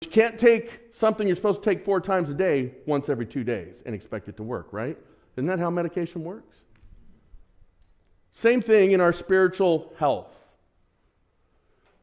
But 0.00 0.08
you 0.08 0.12
can't 0.12 0.38
take 0.38 0.80
something 0.92 1.26
you're 1.26 1.36
supposed 1.36 1.62
to 1.62 1.70
take 1.70 1.84
four 1.84 2.00
times 2.00 2.30
a 2.30 2.34
day 2.34 2.72
once 2.86 3.08
every 3.08 3.26
two 3.26 3.44
days 3.44 3.82
and 3.86 3.94
expect 3.94 4.28
it 4.28 4.36
to 4.36 4.42
work, 4.42 4.68
right? 4.72 4.96
Isn't 5.36 5.46
that 5.46 5.58
how 5.58 5.70
medication 5.70 6.24
works? 6.24 6.56
Same 8.32 8.62
thing 8.62 8.92
in 8.92 9.00
our 9.00 9.12
spiritual 9.12 9.92
health. 9.98 10.34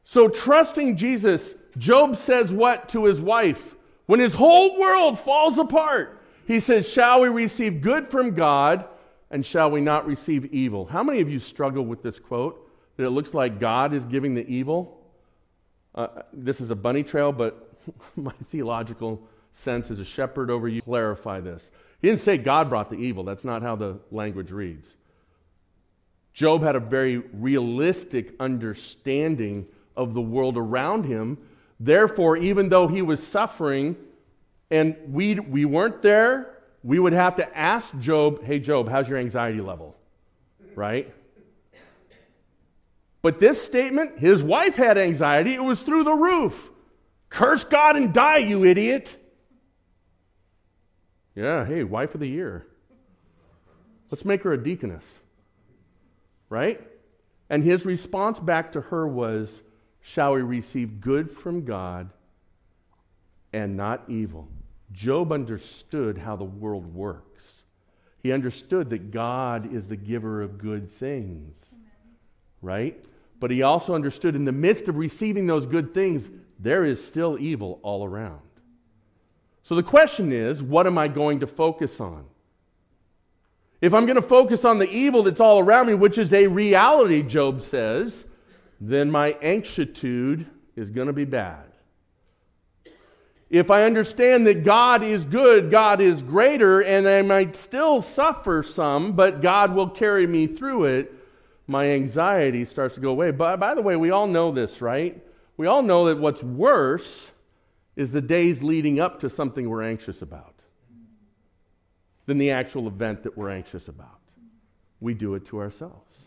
So, 0.03 0.27
trusting 0.27 0.97
Jesus, 0.97 1.55
Job 1.77 2.17
says 2.17 2.51
what 2.51 2.89
to 2.89 3.05
his 3.05 3.19
wife? 3.19 3.75
When 4.05 4.19
his 4.19 4.33
whole 4.33 4.79
world 4.79 5.17
falls 5.17 5.57
apart, 5.57 6.21
he 6.45 6.59
says, 6.59 6.87
Shall 6.87 7.21
we 7.21 7.29
receive 7.29 7.81
good 7.81 8.09
from 8.09 8.35
God 8.35 8.85
and 9.31 9.45
shall 9.45 9.71
we 9.71 9.81
not 9.81 10.05
receive 10.05 10.45
evil? 10.53 10.85
How 10.85 11.03
many 11.03 11.21
of 11.21 11.29
you 11.29 11.39
struggle 11.39 11.85
with 11.85 12.03
this 12.03 12.19
quote 12.19 12.69
that 12.97 13.05
it 13.05 13.09
looks 13.09 13.33
like 13.33 13.59
God 13.59 13.93
is 13.93 14.05
giving 14.05 14.35
the 14.35 14.47
evil? 14.47 15.01
Uh, 15.95 16.07
this 16.33 16.61
is 16.61 16.69
a 16.69 16.75
bunny 16.75 17.03
trail, 17.03 17.31
but 17.31 17.64
my 18.15 18.33
theological 18.51 19.21
sense 19.53 19.89
as 19.91 19.99
a 19.99 20.05
shepherd 20.05 20.49
over 20.49 20.67
you 20.67 20.81
clarify 20.81 21.39
this. 21.39 21.61
He 22.01 22.09
didn't 22.09 22.21
say 22.21 22.37
God 22.37 22.69
brought 22.69 22.89
the 22.89 22.97
evil. 22.97 23.23
That's 23.23 23.43
not 23.43 23.61
how 23.61 23.75
the 23.75 23.97
language 24.11 24.51
reads. 24.51 24.87
Job 26.33 26.61
had 26.63 26.75
a 26.75 26.79
very 26.79 27.17
realistic 27.17 28.35
understanding 28.39 29.65
of 29.95 30.13
the 30.13 30.21
world 30.21 30.57
around 30.57 31.05
him. 31.05 31.37
Therefore, 31.79 32.35
even 32.35 32.69
though 32.69 32.87
he 32.87 33.01
was 33.01 33.25
suffering 33.25 33.95
and 34.69 34.95
we, 35.07 35.39
we 35.39 35.63
weren't 35.63 36.01
there, 36.01 36.57
we 36.83 36.99
would 36.99 37.13
have 37.13 37.37
to 37.37 37.57
ask 37.57 37.97
Job, 37.99 38.43
hey, 38.43 38.59
Job, 38.59 38.89
how's 38.89 39.07
your 39.07 39.17
anxiety 39.17 39.61
level? 39.61 39.95
Right? 40.75 41.13
But 43.21 43.39
this 43.39 43.63
statement, 43.63 44.19
his 44.19 44.43
wife 44.43 44.75
had 44.75 44.97
anxiety, 44.97 45.55
it 45.55 45.63
was 45.63 45.79
through 45.79 46.03
the 46.03 46.13
roof. 46.13 46.69
Curse 47.29 47.63
God 47.63 47.95
and 47.95 48.13
die, 48.13 48.37
you 48.37 48.63
idiot. 48.65 49.15
Yeah, 51.35 51.65
hey, 51.65 51.83
wife 51.83 52.13
of 52.13 52.21
the 52.21 52.27
year. 52.27 52.65
Let's 54.09 54.23
make 54.23 54.43
her 54.43 54.53
a 54.53 54.63
deaconess. 54.63 55.03
Right? 56.49 56.81
And 57.49 57.63
his 57.63 57.85
response 57.85 58.39
back 58.39 58.71
to 58.73 58.81
her 58.81 59.07
was, 59.07 59.49
Shall 60.01 60.33
we 60.33 60.41
receive 60.41 61.01
good 61.01 61.31
from 61.31 61.65
God 61.65 62.09
and 63.51 63.75
not 63.75 64.03
evil? 64.07 64.47
Job 64.91 65.31
understood 65.31 66.17
how 66.17 66.35
the 66.35 66.43
world 66.43 66.93
works. 66.93 67.43
He 68.21 68.31
understood 68.31 68.91
that 68.91 69.11
God 69.11 69.73
is 69.73 69.87
the 69.87 69.95
giver 69.95 70.41
of 70.41 70.57
good 70.57 70.91
things. 70.91 71.55
Right? 72.61 73.03
But 73.39 73.51
he 73.51 73.63
also 73.63 73.93
understood 73.93 74.35
in 74.35 74.45
the 74.45 74.51
midst 74.51 74.87
of 74.87 74.95
receiving 74.95 75.47
those 75.47 75.65
good 75.65 75.93
things, 75.93 76.29
there 76.59 76.85
is 76.85 77.05
still 77.05 77.37
evil 77.39 77.79
all 77.83 78.05
around. 78.05 78.39
So 79.63 79.75
the 79.75 79.83
question 79.83 80.31
is, 80.31 80.61
what 80.61 80.87
am 80.87 80.97
I 80.97 81.07
going 81.07 81.39
to 81.39 81.47
focus 81.47 81.99
on? 81.99 82.25
If 83.81 83.93
I'm 83.93 84.05
going 84.05 84.15
to 84.15 84.21
focus 84.21 84.63
on 84.63 84.79
the 84.79 84.89
evil 84.89 85.23
that's 85.23 85.39
all 85.39 85.59
around 85.59 85.87
me, 85.87 85.93
which 85.93 86.17
is 86.17 86.33
a 86.33 86.47
reality, 86.47 87.21
Job 87.21 87.61
says, 87.61 88.25
then 88.79 89.11
my 89.11 89.35
anxitude 89.41 90.47
is 90.75 90.89
going 90.89 91.07
to 91.07 91.13
be 91.13 91.25
bad. 91.25 91.65
If 93.49 93.69
I 93.69 93.83
understand 93.83 94.47
that 94.47 94.63
God 94.63 95.03
is 95.03 95.23
good, 95.23 95.69
God 95.69 96.01
is 96.01 96.21
greater, 96.21 96.81
and 96.81 97.07
I 97.07 97.21
might 97.21 97.55
still 97.55 98.01
suffer 98.01 98.63
some, 98.63 99.13
but 99.13 99.41
God 99.41 99.75
will 99.75 99.89
carry 99.89 100.25
me 100.25 100.47
through 100.47 100.85
it, 100.85 101.13
my 101.67 101.89
anxiety 101.91 102.65
starts 102.65 102.95
to 102.95 103.01
go 103.01 103.09
away. 103.09 103.31
But 103.31 103.57
by 103.57 103.75
the 103.75 103.81
way, 103.81 103.95
we 103.95 104.11
all 104.11 104.27
know 104.27 104.51
this, 104.51 104.81
right? 104.81 105.21
We 105.57 105.67
all 105.67 105.81
know 105.81 106.07
that 106.07 106.19
what's 106.19 106.43
worse 106.43 107.31
is 107.95 108.11
the 108.11 108.21
days 108.21 108.61
leading 108.61 108.99
up 108.99 109.21
to 109.21 109.29
something 109.29 109.69
we're 109.69 109.83
anxious 109.83 110.21
about 110.21 110.53
than 112.25 112.37
the 112.37 112.51
actual 112.51 112.87
event 112.87 113.23
that 113.23 113.37
we're 113.37 113.51
anxious 113.51 113.87
about. 113.87 114.19
We 114.99 115.13
do 115.13 115.35
it 115.35 115.45
to 115.47 115.59
ourselves. 115.59 116.17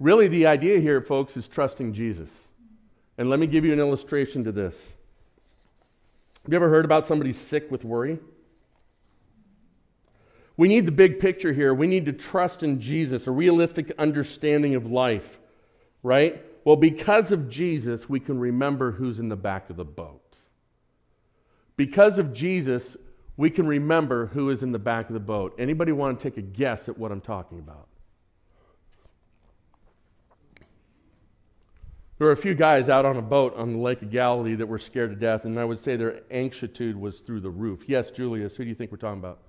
Really, 0.00 0.28
the 0.28 0.46
idea 0.46 0.80
here, 0.80 1.00
folks, 1.00 1.36
is 1.36 1.48
trusting 1.48 1.92
Jesus. 1.92 2.28
And 3.18 3.30
let 3.30 3.38
me 3.38 3.46
give 3.46 3.64
you 3.64 3.72
an 3.72 3.80
illustration 3.80 4.44
to 4.44 4.52
this. 4.52 4.74
Have 6.42 6.52
you 6.52 6.56
ever 6.56 6.68
heard 6.68 6.84
about 6.84 7.06
somebody 7.06 7.32
sick 7.32 7.70
with 7.70 7.84
worry? 7.84 8.18
We 10.56 10.68
need 10.68 10.86
the 10.86 10.92
big 10.92 11.18
picture 11.18 11.52
here. 11.52 11.74
We 11.74 11.86
need 11.86 12.06
to 12.06 12.12
trust 12.12 12.62
in 12.62 12.80
Jesus, 12.80 13.26
a 13.26 13.30
realistic 13.30 13.92
understanding 13.98 14.74
of 14.74 14.90
life, 14.90 15.38
right? 16.02 16.44
Well, 16.64 16.76
because 16.76 17.30
of 17.30 17.50
Jesus, 17.50 18.08
we 18.08 18.20
can 18.20 18.38
remember 18.38 18.92
who's 18.92 19.18
in 19.18 19.28
the 19.28 19.36
back 19.36 19.68
of 19.68 19.76
the 19.76 19.84
boat. 19.84 20.22
Because 21.76 22.18
of 22.18 22.32
Jesus, 22.32 22.96
we 23.36 23.50
can 23.50 23.66
remember 23.66 24.26
who 24.26 24.50
is 24.50 24.62
in 24.62 24.72
the 24.72 24.78
back 24.78 25.08
of 25.08 25.14
the 25.14 25.20
boat. 25.20 25.54
Anybody 25.58 25.92
want 25.92 26.18
to 26.18 26.30
take 26.30 26.38
a 26.38 26.42
guess 26.42 26.88
at 26.88 26.96
what 26.96 27.12
I'm 27.12 27.20
talking 27.20 27.58
about? 27.58 27.88
There 32.16 32.28
were 32.28 32.32
a 32.32 32.36
few 32.36 32.54
guys 32.54 32.88
out 32.88 33.04
on 33.04 33.16
a 33.16 33.22
boat 33.22 33.56
on 33.56 33.72
the 33.72 33.78
Lake 33.78 34.00
of 34.00 34.10
Galilee 34.10 34.54
that 34.54 34.66
were 34.66 34.78
scared 34.78 35.10
to 35.10 35.16
death, 35.16 35.44
and 35.44 35.58
I 35.58 35.64
would 35.64 35.80
say 35.80 35.96
their 35.96 36.20
anxitude 36.30 36.96
was 36.96 37.20
through 37.20 37.40
the 37.40 37.50
roof. 37.50 37.80
Yes, 37.88 38.12
Julius, 38.12 38.54
who 38.54 38.62
do 38.62 38.68
you 38.68 38.76
think 38.76 38.92
we're 38.92 38.98
talking 38.98 39.18
about? 39.18 39.40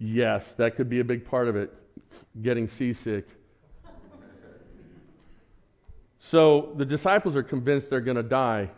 Yes, 0.00 0.54
that 0.54 0.76
could 0.76 0.88
be 0.88 1.00
a 1.00 1.04
big 1.04 1.26
part 1.26 1.46
of 1.46 1.56
it, 1.56 1.72
getting 2.40 2.68
seasick. 2.68 3.28
so 6.18 6.72
the 6.76 6.86
disciples 6.86 7.36
are 7.36 7.42
convinced 7.42 7.90
they're 7.90 8.00
going 8.00 8.16
to 8.16 8.22
die, 8.22 8.70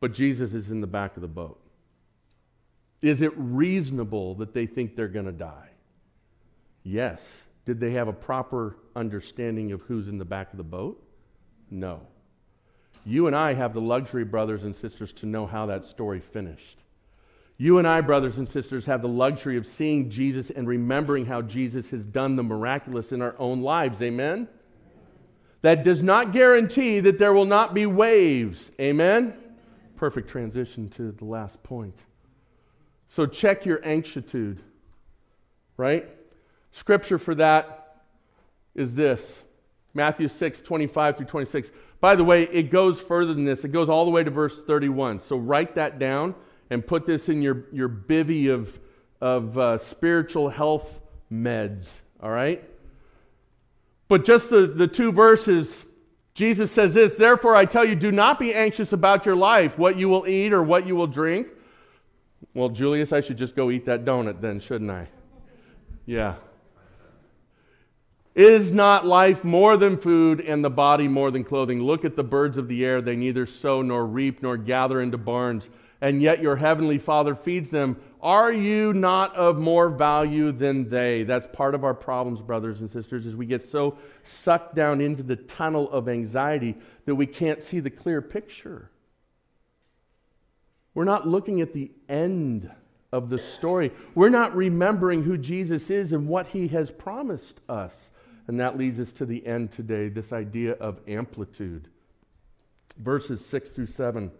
but 0.00 0.12
Jesus 0.12 0.52
is 0.52 0.70
in 0.70 0.80
the 0.80 0.86
back 0.88 1.14
of 1.16 1.22
the 1.22 1.28
boat. 1.28 1.60
Is 3.00 3.22
it 3.22 3.32
reasonable 3.36 4.34
that 4.34 4.52
they 4.52 4.66
think 4.66 4.96
they're 4.96 5.06
going 5.06 5.26
to 5.26 5.32
die? 5.32 5.68
Yes. 6.82 7.20
Did 7.64 7.78
they 7.78 7.92
have 7.92 8.08
a 8.08 8.12
proper 8.12 8.76
understanding 8.96 9.70
of 9.70 9.82
who's 9.82 10.08
in 10.08 10.18
the 10.18 10.24
back 10.24 10.52
of 10.52 10.56
the 10.56 10.64
boat? 10.64 11.00
No. 11.70 12.00
You 13.04 13.28
and 13.28 13.36
I 13.36 13.54
have 13.54 13.72
the 13.72 13.80
luxury, 13.80 14.24
brothers 14.24 14.64
and 14.64 14.74
sisters, 14.74 15.12
to 15.14 15.26
know 15.26 15.46
how 15.46 15.66
that 15.66 15.84
story 15.84 16.20
finished. 16.20 16.78
You 17.58 17.78
and 17.78 17.88
I, 17.88 18.02
brothers 18.02 18.36
and 18.36 18.48
sisters, 18.48 18.84
have 18.84 19.00
the 19.00 19.08
luxury 19.08 19.56
of 19.56 19.66
seeing 19.66 20.10
Jesus 20.10 20.50
and 20.50 20.68
remembering 20.68 21.24
how 21.24 21.40
Jesus 21.40 21.90
has 21.90 22.04
done 22.04 22.36
the 22.36 22.42
miraculous 22.42 23.12
in 23.12 23.22
our 23.22 23.34
own 23.38 23.62
lives. 23.62 24.02
Amen? 24.02 24.46
That 25.62 25.82
does 25.82 26.02
not 26.02 26.32
guarantee 26.32 27.00
that 27.00 27.18
there 27.18 27.32
will 27.32 27.46
not 27.46 27.72
be 27.72 27.86
waves. 27.86 28.70
Amen? 28.78 29.34
Perfect 29.96 30.28
transition 30.28 30.90
to 30.90 31.12
the 31.12 31.24
last 31.24 31.62
point. 31.62 31.96
So 33.08 33.24
check 33.24 33.64
your 33.64 33.82
anxitude, 33.86 34.62
right? 35.78 36.06
Scripture 36.72 37.18
for 37.18 37.34
that 37.36 38.02
is 38.74 38.94
this 38.94 39.22
Matthew 39.94 40.28
6, 40.28 40.60
25 40.60 41.16
through 41.16 41.26
26. 41.26 41.70
By 42.00 42.16
the 42.16 42.24
way, 42.24 42.42
it 42.42 42.70
goes 42.70 43.00
further 43.00 43.32
than 43.32 43.46
this, 43.46 43.64
it 43.64 43.72
goes 43.72 43.88
all 43.88 44.04
the 44.04 44.10
way 44.10 44.22
to 44.22 44.30
verse 44.30 44.60
31. 44.60 45.22
So 45.22 45.38
write 45.38 45.76
that 45.76 45.98
down 45.98 46.34
and 46.70 46.86
put 46.86 47.06
this 47.06 47.28
in 47.28 47.42
your, 47.42 47.64
your 47.72 47.88
bivy 47.88 48.52
of, 48.52 48.78
of 49.20 49.58
uh, 49.58 49.78
spiritual 49.78 50.48
health 50.48 51.00
meds, 51.32 51.86
all 52.22 52.30
right? 52.30 52.62
But 54.08 54.24
just 54.24 54.50
the, 54.50 54.66
the 54.66 54.86
two 54.86 55.12
verses, 55.12 55.84
Jesus 56.34 56.70
says 56.70 56.94
this 56.94 57.14
Therefore, 57.14 57.56
I 57.56 57.64
tell 57.64 57.84
you, 57.84 57.94
do 57.94 58.12
not 58.12 58.38
be 58.38 58.54
anxious 58.54 58.92
about 58.92 59.26
your 59.26 59.36
life, 59.36 59.78
what 59.78 59.96
you 59.96 60.08
will 60.08 60.26
eat 60.26 60.52
or 60.52 60.62
what 60.62 60.86
you 60.86 60.96
will 60.96 61.06
drink. 61.06 61.48
Well, 62.54 62.68
Julius, 62.68 63.12
I 63.12 63.20
should 63.20 63.38
just 63.38 63.56
go 63.56 63.70
eat 63.70 63.86
that 63.86 64.04
donut 64.04 64.40
then, 64.40 64.60
shouldn't 64.60 64.90
I? 64.90 65.08
Yeah. 66.04 66.36
Is 68.34 68.70
not 68.70 69.06
life 69.06 69.44
more 69.44 69.78
than 69.78 69.96
food 69.96 70.42
and 70.42 70.62
the 70.62 70.70
body 70.70 71.08
more 71.08 71.30
than 71.30 71.42
clothing? 71.42 71.82
Look 71.82 72.04
at 72.04 72.16
the 72.16 72.22
birds 72.22 72.58
of 72.58 72.68
the 72.68 72.84
air. 72.84 73.00
They 73.00 73.16
neither 73.16 73.46
sow 73.46 73.80
nor 73.80 74.06
reap 74.06 74.42
nor 74.42 74.58
gather 74.58 75.00
into 75.00 75.16
barns 75.16 75.68
and 76.00 76.20
yet 76.20 76.42
your 76.42 76.56
heavenly 76.56 76.98
Father 76.98 77.34
feeds 77.34 77.70
them. 77.70 77.96
Are 78.20 78.52
you 78.52 78.92
not 78.92 79.34
of 79.36 79.56
more 79.56 79.88
value 79.88 80.52
than 80.52 80.88
they? 80.88 81.22
That's 81.22 81.46
part 81.52 81.74
of 81.74 81.84
our 81.84 81.94
problems, 81.94 82.40
brothers 82.40 82.80
and 82.80 82.90
sisters, 82.90 83.24
is 83.26 83.36
we 83.36 83.46
get 83.46 83.64
so 83.64 83.96
sucked 84.24 84.74
down 84.74 85.00
into 85.00 85.22
the 85.22 85.36
tunnel 85.36 85.90
of 85.90 86.08
anxiety 86.08 86.74
that 87.04 87.14
we 87.14 87.26
can't 87.26 87.62
see 87.62 87.80
the 87.80 87.90
clear 87.90 88.20
picture. 88.20 88.90
We're 90.94 91.04
not 91.04 91.28
looking 91.28 91.60
at 91.60 91.72
the 91.72 91.90
end 92.08 92.70
of 93.12 93.28
the 93.28 93.38
story. 93.38 93.92
We're 94.14 94.28
not 94.28 94.56
remembering 94.56 95.22
who 95.22 95.38
Jesus 95.38 95.90
is 95.90 96.12
and 96.12 96.26
what 96.26 96.48
he 96.48 96.68
has 96.68 96.90
promised 96.90 97.60
us. 97.68 97.94
And 98.48 98.60
that 98.60 98.78
leads 98.78 99.00
us 99.00 99.12
to 99.12 99.26
the 99.26 99.46
end 99.46 99.72
today 99.72 100.08
this 100.08 100.32
idea 100.32 100.72
of 100.72 101.00
amplitude. 101.08 101.88
Verses 102.98 103.44
6 103.44 103.70
through 103.72 103.86
7. 103.86 104.30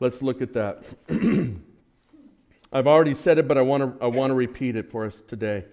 Let's 0.00 0.22
look 0.22 0.42
at 0.42 0.52
that. 0.54 0.84
I've 2.72 2.86
already 2.86 3.14
said 3.14 3.38
it, 3.38 3.48
but 3.48 3.56
I 3.58 3.62
want 3.62 3.98
to 3.98 4.04
I 4.04 4.08
want 4.08 4.30
to 4.30 4.34
repeat 4.34 4.76
it 4.76 4.90
for 4.90 5.06
us 5.06 5.22
today. 5.26 5.64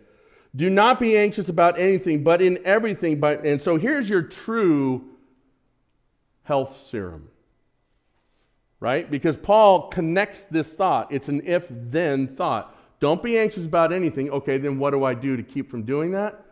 Do 0.56 0.70
not 0.70 1.00
be 1.00 1.18
anxious 1.18 1.50
about 1.50 1.78
anything, 1.78 2.24
but 2.24 2.42
in 2.42 2.60
everything. 2.66 3.20
But 3.20 3.46
and 3.46 3.62
so 3.62 3.78
here's 3.78 4.10
your 4.10 4.22
true 4.22 5.10
health 6.44 6.88
serum. 6.90 7.30
Right? 8.80 9.10
Because 9.10 9.36
Paul 9.36 9.90
connects 9.90 10.44
this 10.46 10.74
thought. 10.74 11.12
It's 11.12 11.28
an 11.28 11.42
if 11.46 11.68
then 11.70 12.36
thought. 12.36 12.78
Don't 13.00 13.22
be 13.22 13.38
anxious 13.38 13.66
about 13.66 13.92
anything. 13.92 14.30
Okay, 14.30 14.58
then 14.58 14.80
what 14.80 14.92
do 14.92 15.04
I 15.04 15.14
do 15.14 15.36
to 15.36 15.44
keep 15.44 15.70
from 15.70 15.84
doing 15.84 16.12
that? 16.12 16.46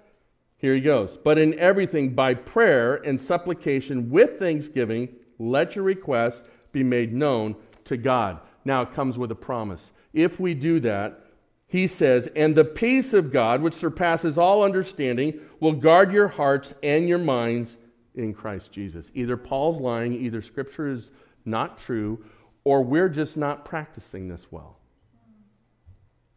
Here 0.58 0.76
he 0.76 0.82
goes. 0.82 1.18
But 1.24 1.38
in 1.38 1.58
everything, 1.60 2.16
by 2.16 2.34
prayer 2.34 2.96
and 2.96 3.20
supplication 3.20 4.10
with 4.10 4.40
thanksgiving, 4.40 5.10
let 5.38 5.76
your 5.76 5.84
requests 5.84 6.42
be 6.74 6.84
made 6.84 7.14
known 7.14 7.56
to 7.86 7.96
God. 7.96 8.42
Now 8.66 8.82
it 8.82 8.94
comes 8.94 9.18
with 9.18 9.32
a 9.32 9.36
promise. 9.36 9.82
If 10.12 10.40
we 10.40 10.54
do 10.54 10.82
that, 10.82 11.20
he 11.68 11.88
says, 11.88 12.30
and 12.36 12.54
the 12.54 12.66
peace 12.66 13.14
of 13.14 13.32
God, 13.32 13.62
which 13.62 13.74
surpasses 13.74 14.38
all 14.38 14.64
understanding, 14.64 15.40
will 15.60 15.72
guard 15.72 16.12
your 16.12 16.28
hearts 16.28 16.74
and 16.84 17.08
your 17.08 17.18
minds 17.18 17.78
in 18.16 18.34
Christ 18.34 18.72
Jesus. 18.72 19.10
Either 19.16 19.38
Paul's 19.38 19.82
lying, 19.82 20.14
either 20.14 20.42
scripture 20.42 20.90
is 20.90 21.10
not 21.46 21.80
true, 21.80 22.24
or 22.64 22.84
we're 22.84 23.10
just 23.10 23.38
not 23.38 23.66
practicing 23.66 24.28
this 24.28 24.46
well. 24.52 24.78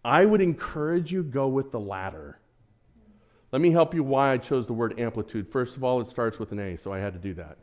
I 0.04 0.24
would 0.24 0.40
encourage 0.40 1.12
you 1.12 1.22
go 1.22 1.48
with 1.48 1.70
the 1.70 1.80
latter. 1.80 2.38
Let 3.52 3.60
me 3.60 3.70
help 3.70 3.94
you 3.94 4.02
why 4.02 4.32
I 4.32 4.38
chose 4.38 4.66
the 4.66 4.72
word 4.72 4.98
amplitude. 4.98 5.50
First 5.50 5.76
of 5.76 5.84
all, 5.84 6.00
it 6.00 6.08
starts 6.08 6.38
with 6.38 6.52
an 6.52 6.60
A, 6.60 6.78
so 6.78 6.92
I 6.92 6.98
had 6.98 7.12
to 7.12 7.18
do 7.18 7.34
that. 7.34 7.58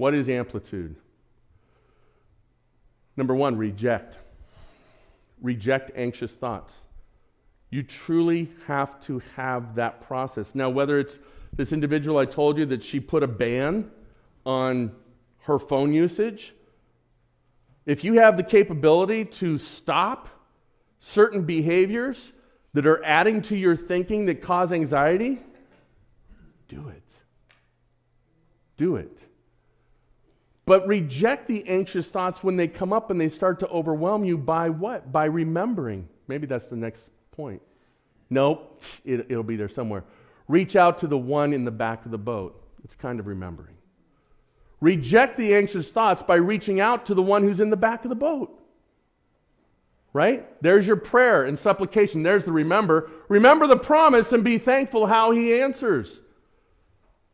What 0.00 0.14
is 0.14 0.30
amplitude? 0.30 0.96
Number 3.18 3.34
one, 3.34 3.58
reject. 3.58 4.16
Reject 5.42 5.90
anxious 5.94 6.30
thoughts. 6.30 6.72
You 7.68 7.82
truly 7.82 8.50
have 8.66 8.98
to 9.02 9.20
have 9.36 9.74
that 9.74 10.00
process. 10.00 10.54
Now, 10.54 10.70
whether 10.70 10.98
it's 10.98 11.18
this 11.52 11.70
individual 11.70 12.16
I 12.16 12.24
told 12.24 12.56
you 12.56 12.64
that 12.64 12.82
she 12.82 12.98
put 12.98 13.22
a 13.22 13.26
ban 13.26 13.90
on 14.46 14.92
her 15.40 15.58
phone 15.58 15.92
usage, 15.92 16.54
if 17.84 18.02
you 18.02 18.20
have 18.20 18.38
the 18.38 18.42
capability 18.42 19.26
to 19.26 19.58
stop 19.58 20.30
certain 21.00 21.44
behaviors 21.44 22.32
that 22.72 22.86
are 22.86 23.04
adding 23.04 23.42
to 23.42 23.54
your 23.54 23.76
thinking 23.76 24.24
that 24.24 24.40
cause 24.40 24.72
anxiety, 24.72 25.40
do 26.70 26.88
it. 26.88 27.02
Do 28.78 28.96
it. 28.96 29.18
But 30.66 30.86
reject 30.86 31.46
the 31.46 31.66
anxious 31.66 32.06
thoughts 32.06 32.44
when 32.44 32.56
they 32.56 32.68
come 32.68 32.92
up 32.92 33.10
and 33.10 33.20
they 33.20 33.28
start 33.28 33.58
to 33.60 33.68
overwhelm 33.68 34.24
you 34.24 34.38
by 34.38 34.68
what? 34.68 35.10
By 35.10 35.24
remembering. 35.24 36.08
Maybe 36.28 36.46
that's 36.46 36.68
the 36.68 36.76
next 36.76 37.08
point. 37.32 37.60
Nope, 38.28 38.80
it, 39.04 39.26
it'll 39.28 39.42
be 39.42 39.56
there 39.56 39.68
somewhere. 39.68 40.04
Reach 40.46 40.76
out 40.76 40.98
to 41.00 41.06
the 41.06 41.18
one 41.18 41.52
in 41.52 41.64
the 41.64 41.70
back 41.70 42.04
of 42.04 42.12
the 42.12 42.18
boat. 42.18 42.62
It's 42.84 42.94
kind 42.94 43.18
of 43.18 43.26
remembering. 43.26 43.74
Reject 44.80 45.36
the 45.36 45.54
anxious 45.54 45.90
thoughts 45.90 46.22
by 46.22 46.36
reaching 46.36 46.80
out 46.80 47.06
to 47.06 47.14
the 47.14 47.22
one 47.22 47.42
who's 47.42 47.60
in 47.60 47.70
the 47.70 47.76
back 47.76 48.04
of 48.04 48.08
the 48.08 48.14
boat. 48.14 48.56
Right? 50.12 50.46
There's 50.62 50.86
your 50.86 50.96
prayer 50.96 51.44
and 51.44 51.58
supplication. 51.58 52.22
There's 52.22 52.44
the 52.44 52.52
remember. 52.52 53.10
Remember 53.28 53.66
the 53.66 53.76
promise 53.76 54.32
and 54.32 54.42
be 54.42 54.58
thankful 54.58 55.06
how 55.06 55.30
he 55.30 55.60
answers. 55.60 56.18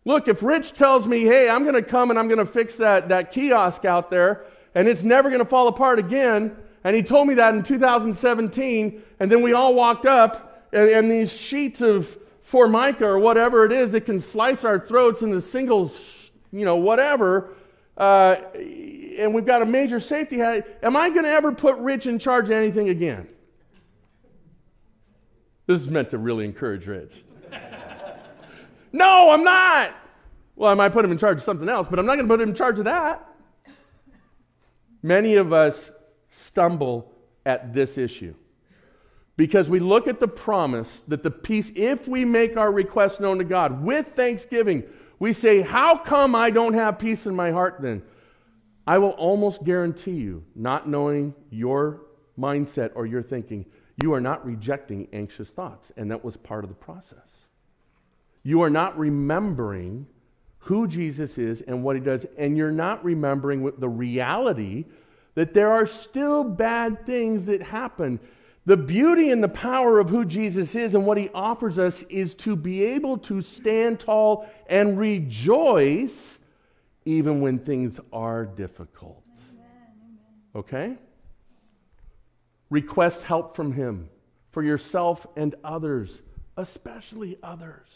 Look, 0.07 0.29
if 0.29 0.41
Rich 0.41 0.75
tells 0.75 1.05
me, 1.05 1.25
hey, 1.25 1.51
I'm 1.51 1.65
going 1.65 1.75
to 1.75 1.83
come 1.83 2.11
and 2.11 2.19
I'm 2.19 2.29
going 2.29 2.39
to 2.39 2.47
fix 2.47 2.77
that, 2.77 3.09
that 3.09 3.33
kiosk 3.33 3.85
out 3.85 4.09
there 4.09 4.47
and 4.77 4.87
it's 4.87 5.03
never 5.03 5.31
going 5.31 5.43
to 5.43 5.49
fall 5.49 5.67
apart 5.67 5.99
again, 5.99 6.55
and 6.85 6.95
he 6.95 7.03
told 7.03 7.27
me 7.27 7.35
that 7.35 7.55
in 7.55 7.65
2017, 7.65 9.03
and 9.19 9.33
then 9.33 9.43
we 9.43 9.53
all 9.53 9.75
walked 9.75 10.07
up 10.07 10.69
and, 10.73 10.89
and 10.89 11.11
these 11.11 11.33
sheets 11.33 11.81
of 11.81 12.17
formica 12.43 13.05
or 13.05 13.19
whatever 13.19 13.65
it 13.65 13.73
is 13.73 13.91
that 13.91 14.03
can 14.03 14.21
slice 14.21 14.63
our 14.63 14.79
throats 14.79 15.23
into 15.23 15.41
single 15.41 15.91
you 16.53 16.65
know, 16.65 16.77
whatever, 16.77 17.55
uh, 17.97 18.37
and 18.55 19.35
we've 19.35 19.47
got 19.47 19.61
a 19.61 19.67
major 19.67 19.99
safety 19.99 20.41
am 20.41 20.97
I 20.97 21.09
going 21.09 21.25
to 21.25 21.31
ever 21.31 21.51
put 21.51 21.77
Rich 21.79 22.07
in 22.07 22.21
charge 22.21 22.45
of 22.45 22.53
anything 22.53 22.91
again? 22.91 23.27
This 25.67 25.81
is 25.81 25.89
meant 25.89 26.11
to 26.11 26.19
really 26.19 26.45
encourage 26.45 26.87
Rich. 26.87 27.25
No, 28.97 29.31
I'm 29.31 29.45
not. 29.45 29.95
Well, 30.57 30.71
I 30.71 30.75
might 30.75 30.93
put 30.93 31.05
him 31.05 31.13
in 31.13 31.19
charge 31.19 31.39
of 31.39 31.45
something 31.45 31.69
else, 31.69 31.87
but 31.89 31.99
I'm 31.99 32.07
not 32.07 32.15
going 32.17 32.27
to 32.27 32.33
put 32.33 32.41
him 32.41 32.49
in 32.51 32.55
charge 32.55 32.79
of 32.79 32.87
that. 32.87 33.27
Many 35.03 35.37
of 35.37 35.53
us 35.53 35.91
stumble 36.31 37.13
at 37.45 37.73
this 37.73 37.99
issue 37.99 38.35
because 39.37 39.69
we 39.69 39.79
look 39.79 40.09
at 40.09 40.19
the 40.19 40.29
promise 40.29 41.05
that 41.09 41.23
the 41.23 41.31
peace, 41.31 41.71
if 41.77 42.09
we 42.09 42.25
make 42.25 42.57
our 42.57 42.73
request 42.73 43.21
known 43.21 43.39
to 43.39 43.45
God 43.45 43.83
with 43.83 44.07
thanksgiving, 44.15 44.83
we 45.19 45.33
say, 45.33 45.61
How 45.61 45.97
come 45.97 46.35
I 46.35 46.51
don't 46.51 46.75
have 46.75 46.99
peace 46.99 47.27
in 47.27 47.37
my 47.37 47.51
heart 47.51 47.77
then? 47.81 48.03
I 48.87 48.99
will 48.99 49.11
almost 49.11 49.65
guarantee 49.65 50.13
you, 50.13 50.45
not 50.55 50.89
knowing 50.89 51.35
your 51.51 52.03
mindset 52.39 52.93
or 52.95 53.05
your 53.07 53.23
thinking, 53.23 53.67
you 54.03 54.13
are 54.15 54.21
not 54.21 54.45
rejecting 54.47 55.09
anxious 55.13 55.51
thoughts. 55.51 55.91
And 55.97 56.11
that 56.11 56.25
was 56.25 56.37
part 56.37 56.65
of 56.65 56.71
the 56.71 56.77
process. 56.77 57.26
You 58.47 58.63
are 58.63 58.71
not 58.71 58.97
remembering 58.97 60.07
who 60.59 60.87
Jesus 60.87 61.37
is 61.37 61.63
and 61.63 61.83
what 61.83 61.97
he 61.97 62.01
does, 62.01 62.25
and 62.39 62.57
you're 62.57 62.71
not 62.71 63.05
remembering 63.05 63.73
the 63.79 63.89
reality 63.89 64.85
that 65.35 65.53
there 65.53 65.73
are 65.73 65.85
still 65.85 66.45
bad 66.45 67.05
things 67.05 67.47
that 67.47 67.61
happen. 67.61 68.21
The 68.65 68.77
beauty 68.77 69.31
and 69.33 69.43
the 69.43 69.49
power 69.49 69.99
of 69.99 70.11
who 70.11 70.25
Jesus 70.25 70.77
is 70.77 70.95
and 70.95 71.05
what 71.05 71.19
he 71.19 71.29
offers 71.35 71.77
us 71.77 72.05
is 72.09 72.35
to 72.35 72.55
be 72.55 72.85
able 72.85 73.19
to 73.19 73.43
stand 73.43 73.99
tall 73.99 74.49
and 74.69 74.97
rejoice 74.97 76.39
even 77.05 77.41
when 77.41 77.59
things 77.59 77.99
are 78.13 78.47
difficult. 78.47 79.25
Okay? 80.55 80.95
Request 82.71 83.25
help 83.25 83.57
from 83.57 83.73
him 83.73 84.09
for 84.53 84.63
yourself 84.63 85.27
and 85.35 85.57
others, 85.65 86.23
especially 86.57 87.39
others. 87.43 87.89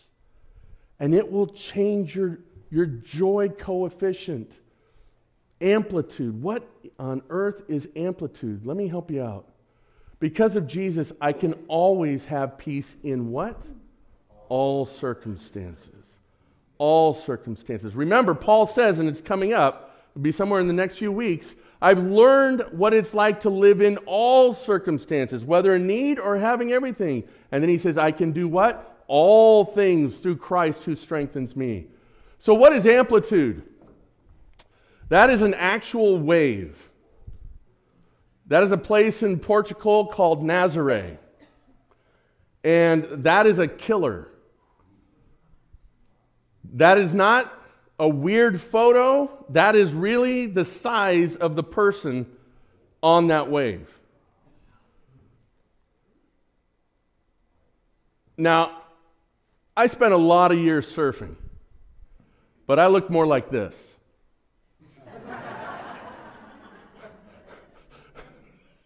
And 1.01 1.14
it 1.14 1.30
will 1.30 1.46
change 1.46 2.14
your, 2.14 2.38
your 2.70 2.86
joy 2.86 3.48
coefficient. 3.48 4.53
Amplitude. 5.61 6.40
What 6.40 6.68
on 6.98 7.22
earth 7.30 7.62
is 7.68 7.88
amplitude? 7.96 8.64
Let 8.64 8.76
me 8.76 8.86
help 8.86 9.11
you 9.11 9.22
out. 9.22 9.46
Because 10.20 10.55
of 10.55 10.66
Jesus, 10.66 11.12
I 11.20 11.32
can 11.32 11.55
always 11.66 12.26
have 12.26 12.59
peace 12.59 12.96
in 13.03 13.30
what? 13.30 13.61
All 14.51 14.84
circumstances. 14.84 16.05
All 16.76 17.14
circumstances. 17.14 17.94
Remember, 17.94 18.34
Paul 18.34 18.66
says, 18.66 18.98
and 18.98 19.09
it's 19.09 19.22
coming 19.22 19.55
up, 19.55 19.96
it'll 20.12 20.22
be 20.22 20.32
somewhere 20.32 20.61
in 20.61 20.66
the 20.66 20.74
next 20.74 20.98
few 20.98 21.11
weeks. 21.11 21.55
I've 21.80 22.01
learned 22.01 22.64
what 22.72 22.92
it's 22.92 23.14
like 23.14 23.40
to 23.40 23.51
live 23.51 23.80
in 23.80 23.96
all 23.98 24.53
circumstances, 24.53 25.44
whether 25.44 25.74
in 25.74 25.86
need 25.86 26.18
or 26.18 26.36
having 26.36 26.72
everything. 26.72 27.24
And 27.51 27.62
then 27.62 27.70
he 27.70 27.78
says, 27.78 27.96
I 27.96 28.12
can 28.12 28.32
do 28.32 28.46
what? 28.46 28.89
All 29.12 29.64
things 29.64 30.18
through 30.18 30.36
Christ 30.36 30.84
who 30.84 30.94
strengthens 30.94 31.56
me. 31.56 31.86
So, 32.38 32.54
what 32.54 32.72
is 32.72 32.86
amplitude? 32.86 33.64
That 35.08 35.30
is 35.30 35.42
an 35.42 35.52
actual 35.54 36.16
wave. 36.16 36.88
That 38.46 38.62
is 38.62 38.70
a 38.70 38.76
place 38.76 39.24
in 39.24 39.40
Portugal 39.40 40.06
called 40.06 40.44
Nazaré. 40.44 41.18
And 42.62 43.24
that 43.24 43.48
is 43.48 43.58
a 43.58 43.66
killer. 43.66 44.28
That 46.74 46.98
is 46.98 47.12
not 47.12 47.52
a 47.98 48.08
weird 48.08 48.61
photo. 48.61 49.44
That 49.48 49.74
is 49.74 49.92
really 49.92 50.46
the 50.46 50.64
size 50.64 51.34
of 51.34 51.56
the 51.56 51.64
person 51.64 52.26
on 53.02 53.26
that 53.26 53.50
wave. 53.50 53.88
Now, 58.36 58.80
I 59.76 59.86
spent 59.86 60.12
a 60.12 60.18
lot 60.18 60.52
of 60.52 60.58
years 60.58 60.86
surfing, 60.86 61.36
but 62.66 62.78
I 62.78 62.86
look 62.88 63.08
more 63.10 63.26
like 63.26 63.50
this. 63.50 63.74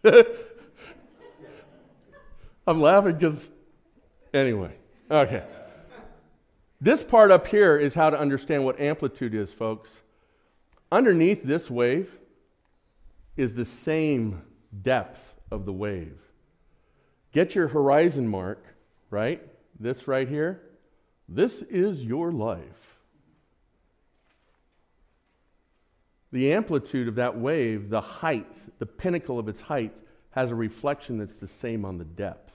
I'm 2.67 2.81
laughing 2.81 3.15
because, 3.15 3.49
anyway, 4.33 4.71
okay. 5.09 5.43
This 6.79 7.03
part 7.03 7.31
up 7.31 7.47
here 7.47 7.77
is 7.77 7.93
how 7.93 8.09
to 8.09 8.19
understand 8.19 8.65
what 8.65 8.79
amplitude 8.79 9.33
is, 9.33 9.51
folks. 9.51 9.89
Underneath 10.91 11.43
this 11.43 11.69
wave 11.69 12.11
is 13.37 13.55
the 13.55 13.65
same 13.65 14.41
depth 14.81 15.33
of 15.51 15.65
the 15.65 15.73
wave. 15.73 16.17
Get 17.31 17.55
your 17.55 17.67
horizon 17.67 18.27
mark, 18.27 18.63
right? 19.09 19.41
This 19.79 20.07
right 20.07 20.27
here. 20.27 20.61
This 21.27 21.53
is 21.69 22.01
your 22.01 22.31
life. 22.31 22.61
The 26.31 26.53
amplitude 26.53 27.07
of 27.07 27.15
that 27.15 27.37
wave, 27.37 27.89
the 27.89 28.01
height, 28.01 28.47
the 28.79 28.85
pinnacle 28.85 29.39
of 29.39 29.47
its 29.47 29.61
height, 29.61 29.93
has 30.31 30.51
a 30.51 30.55
reflection 30.55 31.17
that's 31.17 31.35
the 31.35 31.47
same 31.47 31.85
on 31.85 31.97
the 31.97 32.03
depth. 32.03 32.51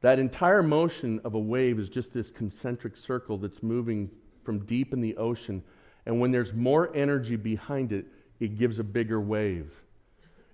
That 0.00 0.18
entire 0.18 0.62
motion 0.62 1.20
of 1.24 1.34
a 1.34 1.38
wave 1.38 1.78
is 1.78 1.88
just 1.88 2.12
this 2.12 2.30
concentric 2.30 2.96
circle 2.96 3.38
that's 3.38 3.62
moving 3.62 4.10
from 4.44 4.60
deep 4.66 4.92
in 4.92 5.00
the 5.00 5.16
ocean. 5.16 5.62
And 6.06 6.20
when 6.20 6.30
there's 6.30 6.52
more 6.52 6.94
energy 6.94 7.36
behind 7.36 7.92
it, 7.92 8.06
it 8.38 8.58
gives 8.58 8.78
a 8.78 8.84
bigger 8.84 9.20
wave. 9.20 9.72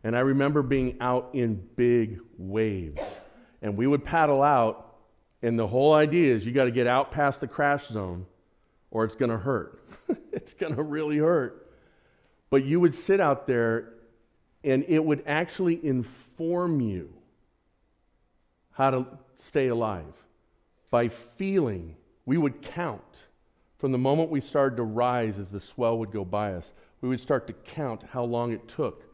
And 0.03 0.17
I 0.17 0.21
remember 0.21 0.63
being 0.63 0.97
out 1.01 1.31
in 1.33 1.67
big 1.77 2.21
waves. 2.39 3.03
And 3.61 3.77
we 3.77 3.87
would 3.87 4.05
paddle 4.05 4.43
out, 4.43 4.94
and 5.45 5.59
the 5.59 5.67
whole 5.67 5.93
idea 5.93 6.35
is 6.35 6.47
you 6.47 6.53
got 6.53 6.65
to 6.65 6.71
get 6.71 6.87
out 6.87 7.11
past 7.11 7.39
the 7.39 7.47
crash 7.47 7.89
zone 7.89 8.25
or 8.91 9.05
it's 9.05 9.15
going 9.15 9.31
to 9.31 9.37
hurt. 9.37 9.79
it's 10.33 10.55
going 10.55 10.75
to 10.75 10.83
really 10.83 11.19
hurt. 11.19 11.71
But 12.49 12.65
you 12.65 12.81
would 12.81 12.95
sit 12.95 13.21
out 13.21 13.47
there 13.47 13.93
and 14.65 14.87
it 14.89 15.05
would 15.05 15.23
actually 15.27 15.85
inform 15.85 16.81
you 16.81 17.13
how 18.73 18.91
to 18.91 19.07
stay 19.45 19.69
alive 19.69 20.15
by 20.91 21.09
feeling. 21.09 21.95
We 22.25 22.39
would 22.39 22.63
count 22.63 23.03
from 23.77 23.93
the 23.93 23.99
moment 23.99 24.31
we 24.31 24.41
started 24.41 24.77
to 24.77 24.83
rise 24.83 25.39
as 25.39 25.51
the 25.51 25.61
swell 25.61 25.99
would 25.99 26.11
go 26.11 26.25
by 26.25 26.55
us. 26.55 26.65
We 27.03 27.11
would 27.11 27.21
start 27.21 27.47
to 27.49 27.53
count 27.53 28.03
how 28.11 28.25
long 28.25 28.53
it 28.53 28.67
took 28.67 29.05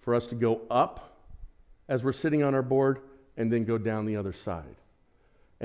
for 0.00 0.14
us 0.14 0.26
to 0.28 0.34
go 0.34 0.62
up 0.70 1.18
as 1.90 2.02
we're 2.02 2.14
sitting 2.14 2.42
on 2.42 2.54
our 2.54 2.62
board 2.62 3.00
and 3.36 3.52
then 3.52 3.66
go 3.66 3.76
down 3.76 4.06
the 4.06 4.16
other 4.16 4.32
side. 4.32 4.76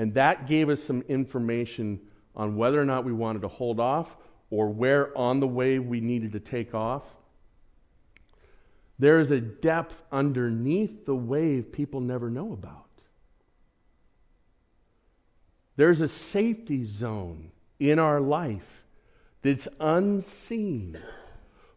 And 0.00 0.14
that 0.14 0.48
gave 0.48 0.70
us 0.70 0.82
some 0.82 1.02
information 1.02 2.00
on 2.34 2.56
whether 2.56 2.80
or 2.80 2.86
not 2.86 3.04
we 3.04 3.12
wanted 3.12 3.42
to 3.42 3.48
hold 3.48 3.78
off 3.78 4.16
or 4.48 4.70
where 4.70 5.16
on 5.18 5.40
the 5.40 5.46
way 5.46 5.78
we 5.78 6.00
needed 6.00 6.32
to 6.32 6.40
take 6.40 6.74
off. 6.74 7.02
There 8.98 9.20
is 9.20 9.30
a 9.30 9.42
depth 9.42 10.02
underneath 10.10 11.04
the 11.04 11.14
wave 11.14 11.70
people 11.70 12.00
never 12.00 12.30
know 12.30 12.54
about. 12.54 12.86
There's 15.76 16.00
a 16.00 16.08
safety 16.08 16.86
zone 16.86 17.50
in 17.78 17.98
our 17.98 18.22
life 18.22 18.84
that's 19.42 19.68
unseen 19.80 20.98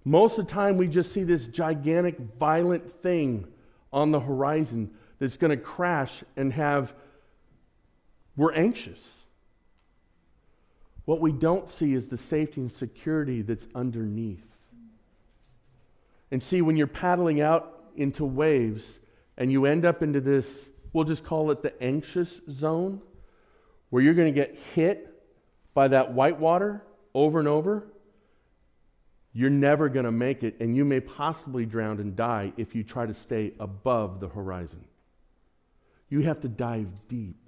Most 0.06 0.38
of 0.38 0.48
the 0.48 0.54
time, 0.54 0.78
we 0.78 0.88
just 0.88 1.14
see 1.14 1.24
this 1.24 1.46
gigantic, 1.46 2.18
violent 2.40 3.02
thing 3.02 3.48
on 3.92 4.12
the 4.12 4.20
horizon 4.20 4.92
that's 5.20 5.38
going 5.38 5.52
to 5.52 5.58
crash 5.58 6.24
and 6.36 6.52
have, 6.54 6.94
we're 8.36 8.54
anxious. 8.54 9.00
What 11.06 11.20
we 11.20 11.32
don't 11.32 11.70
see 11.70 11.94
is 11.94 12.08
the 12.08 12.18
safety 12.18 12.62
and 12.62 12.72
security 12.72 13.42
that's 13.42 13.68
underneath. 13.76 14.46
And 16.32 16.42
see, 16.42 16.62
when 16.62 16.78
you're 16.78 16.88
paddling 16.88 17.42
out 17.42 17.84
into 17.96 18.26
waves 18.26 18.84
and 19.38 19.52
you 19.52 19.66
end 19.66 19.86
up 19.86 20.02
into 20.02 20.22
this, 20.22 20.48
we'll 20.94 21.04
just 21.04 21.24
call 21.24 21.52
it 21.52 21.62
the 21.62 21.82
anxious 21.84 22.42
zone, 22.50 23.02
where 23.90 24.02
you're 24.02 24.14
going 24.14 24.34
to 24.34 24.40
get 24.40 24.58
hit 24.74 25.10
by 25.74 25.90
that 25.90 26.14
white 26.14 26.40
water 26.40 26.82
over 27.14 27.38
and 27.40 27.48
over, 27.48 27.84
you're 29.34 29.50
never 29.50 29.90
going 29.90 30.06
to 30.06 30.12
make 30.12 30.44
it, 30.44 30.60
and 30.60 30.76
you 30.76 30.86
may 30.86 31.00
possibly 31.00 31.66
drown 31.66 32.00
and 32.00 32.16
die 32.16 32.54
if 32.56 32.76
you 32.76 32.84
try 32.84 33.06
to 33.06 33.14
stay 33.14 33.54
above 33.60 34.20
the 34.20 34.28
horizon. 34.28 34.84
You 36.10 36.22
have 36.22 36.42
to 36.42 36.48
dive 36.48 36.88
deep. 37.08 37.43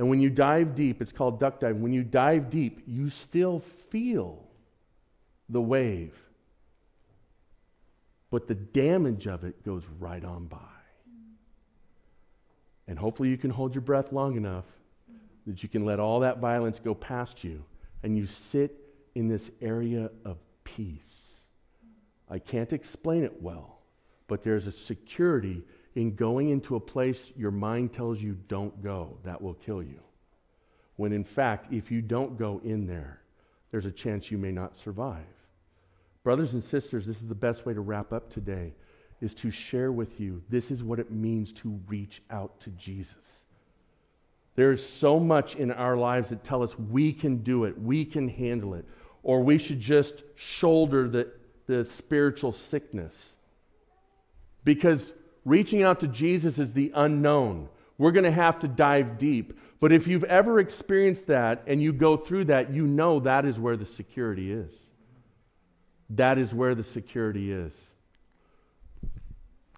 And 0.00 0.08
when 0.08 0.18
you 0.18 0.30
dive 0.30 0.74
deep, 0.74 1.02
it's 1.02 1.12
called 1.12 1.38
duck 1.38 1.60
diving. 1.60 1.82
When 1.82 1.92
you 1.92 2.02
dive 2.02 2.48
deep, 2.48 2.80
you 2.86 3.10
still 3.10 3.62
feel 3.90 4.42
the 5.50 5.60
wave, 5.60 6.14
but 8.30 8.48
the 8.48 8.54
damage 8.54 9.26
of 9.26 9.44
it 9.44 9.62
goes 9.62 9.82
right 9.98 10.24
on 10.24 10.46
by. 10.46 10.56
And 12.88 12.98
hopefully, 12.98 13.28
you 13.28 13.36
can 13.36 13.50
hold 13.50 13.74
your 13.74 13.82
breath 13.82 14.10
long 14.10 14.38
enough 14.38 14.64
that 15.46 15.62
you 15.62 15.68
can 15.68 15.84
let 15.84 16.00
all 16.00 16.20
that 16.20 16.38
violence 16.38 16.80
go 16.82 16.94
past 16.94 17.44
you 17.44 17.62
and 18.02 18.16
you 18.16 18.26
sit 18.26 18.74
in 19.14 19.28
this 19.28 19.50
area 19.60 20.10
of 20.24 20.38
peace. 20.64 20.96
I 22.26 22.38
can't 22.38 22.72
explain 22.72 23.22
it 23.22 23.42
well, 23.42 23.80
but 24.28 24.44
there's 24.44 24.66
a 24.66 24.72
security 24.72 25.62
in 25.94 26.14
going 26.14 26.50
into 26.50 26.76
a 26.76 26.80
place 26.80 27.18
your 27.36 27.50
mind 27.50 27.92
tells 27.92 28.20
you 28.20 28.36
don't 28.48 28.82
go, 28.82 29.18
that 29.24 29.40
will 29.40 29.54
kill 29.54 29.82
you. 29.82 30.00
When 30.96 31.12
in 31.12 31.24
fact, 31.24 31.72
if 31.72 31.90
you 31.90 32.02
don't 32.02 32.38
go 32.38 32.60
in 32.62 32.86
there, 32.86 33.20
there's 33.70 33.86
a 33.86 33.90
chance 33.90 34.30
you 34.30 34.38
may 34.38 34.52
not 34.52 34.76
survive. 34.76 35.24
Brothers 36.22 36.52
and 36.52 36.64
sisters, 36.64 37.06
this 37.06 37.20
is 37.20 37.28
the 37.28 37.34
best 37.34 37.64
way 37.64 37.74
to 37.74 37.80
wrap 37.80 38.12
up 38.12 38.32
today 38.32 38.74
is 39.20 39.34
to 39.34 39.50
share 39.50 39.92
with 39.92 40.20
you 40.20 40.42
this 40.48 40.70
is 40.70 40.82
what 40.82 40.98
it 40.98 41.10
means 41.10 41.52
to 41.52 41.78
reach 41.88 42.22
out 42.30 42.60
to 42.60 42.70
Jesus. 42.70 43.14
There's 44.56 44.86
so 44.86 45.18
much 45.18 45.56
in 45.56 45.70
our 45.70 45.96
lives 45.96 46.28
that 46.30 46.44
tell 46.44 46.62
us 46.62 46.78
we 46.78 47.12
can 47.12 47.38
do 47.38 47.64
it, 47.64 47.80
we 47.80 48.04
can 48.04 48.28
handle 48.28 48.74
it, 48.74 48.84
or 49.22 49.42
we 49.42 49.58
should 49.58 49.80
just 49.80 50.22
shoulder 50.34 51.08
the, 51.08 51.30
the 51.66 51.84
spiritual 51.84 52.52
sickness. 52.52 53.14
Because 54.64 55.12
reaching 55.44 55.82
out 55.82 56.00
to 56.00 56.08
Jesus 56.08 56.58
is 56.58 56.72
the 56.72 56.92
unknown. 56.94 57.68
We're 57.98 58.12
going 58.12 58.24
to 58.24 58.30
have 58.30 58.60
to 58.60 58.68
dive 58.68 59.18
deep. 59.18 59.58
But 59.78 59.92
if 59.92 60.06
you've 60.06 60.24
ever 60.24 60.60
experienced 60.60 61.26
that 61.26 61.64
and 61.66 61.82
you 61.82 61.92
go 61.92 62.16
through 62.16 62.46
that, 62.46 62.72
you 62.72 62.86
know 62.86 63.20
that 63.20 63.44
is 63.44 63.58
where 63.58 63.76
the 63.76 63.86
security 63.86 64.52
is. 64.52 64.70
That 66.10 66.38
is 66.38 66.52
where 66.52 66.74
the 66.74 66.84
security 66.84 67.52
is. 67.52 67.72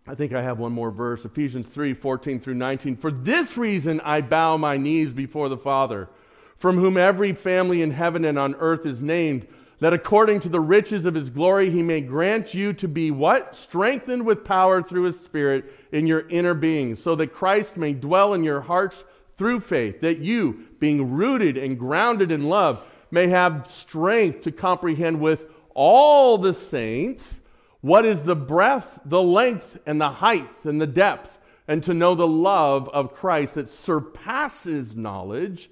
I 0.07 0.15
think 0.17 0.33
I 0.33 0.43
have 0.43 0.59
one 0.59 0.73
more 0.73 0.91
verse 0.91 1.25
Ephesians 1.25 1.67
3 1.69 1.95
14 1.95 2.41
through 2.41 2.55
19. 2.55 2.97
For 2.97 3.13
this 3.13 3.57
reason 3.57 4.01
I 4.01 4.21
bow 4.21 4.57
my 4.57 4.77
knees 4.77 5.13
before 5.13 5.49
the 5.49 5.57
Father, 5.57 6.09
from 6.57 6.77
whom 6.77 6.97
every 6.97 7.33
family 7.35 7.83
in 7.83 7.93
heaven 7.93 8.25
and 8.25 8.39
on 8.39 8.57
earth 8.57 8.85
is 8.87 9.01
named, 9.01 9.47
that 9.83 9.93
according 9.93 10.39
to 10.39 10.49
the 10.49 10.61
riches 10.61 11.07
of 11.07 11.15
his 11.15 11.29
glory 11.29 11.69
he 11.69 11.83
may 11.83 12.01
grant 12.01 12.55
you 12.55 12.73
to 12.73 12.87
be 12.87 13.11
what? 13.11 13.57
Strengthened 13.57 14.25
with 14.25 14.45
power 14.45 14.81
through 14.81 15.03
his 15.03 15.19
Spirit 15.19 15.65
in 15.91 16.07
your 16.07 16.29
inner 16.29 16.55
being, 16.55 16.95
so 16.95 17.17
that 17.17 17.33
Christ 17.33 17.77
may 17.77 17.93
dwell 17.93 18.33
in 18.33 18.45
your 18.45 18.61
hearts 18.61 19.03
through 19.37 19.59
faith, 19.59 20.01
that 20.03 20.19
you, 20.19 20.69
being 20.79 21.11
rooted 21.11 21.57
and 21.57 21.77
grounded 21.77 22.31
in 22.31 22.45
love, 22.45 22.87
may 23.11 23.27
have 23.27 23.69
strength 23.73 24.43
to 24.43 24.53
comprehend 24.53 25.21
with 25.21 25.47
all 25.75 26.39
the 26.39 26.55
saints 26.55 27.41
what 27.81 28.07
is 28.07 28.23
the 28.23 28.37
breadth, 28.37 29.01
the 29.05 29.21
length, 29.21 29.77
and 29.85 30.01
the 30.01 30.11
height, 30.11 30.49
and 30.63 30.81
the 30.81 30.87
depth, 30.87 31.41
and 31.67 31.83
to 31.83 31.93
know 31.93 32.15
the 32.15 32.25
love 32.25 32.89
of 32.91 33.15
Christ 33.15 33.55
that 33.55 33.69
surpasses 33.69 34.95
knowledge, 34.95 35.69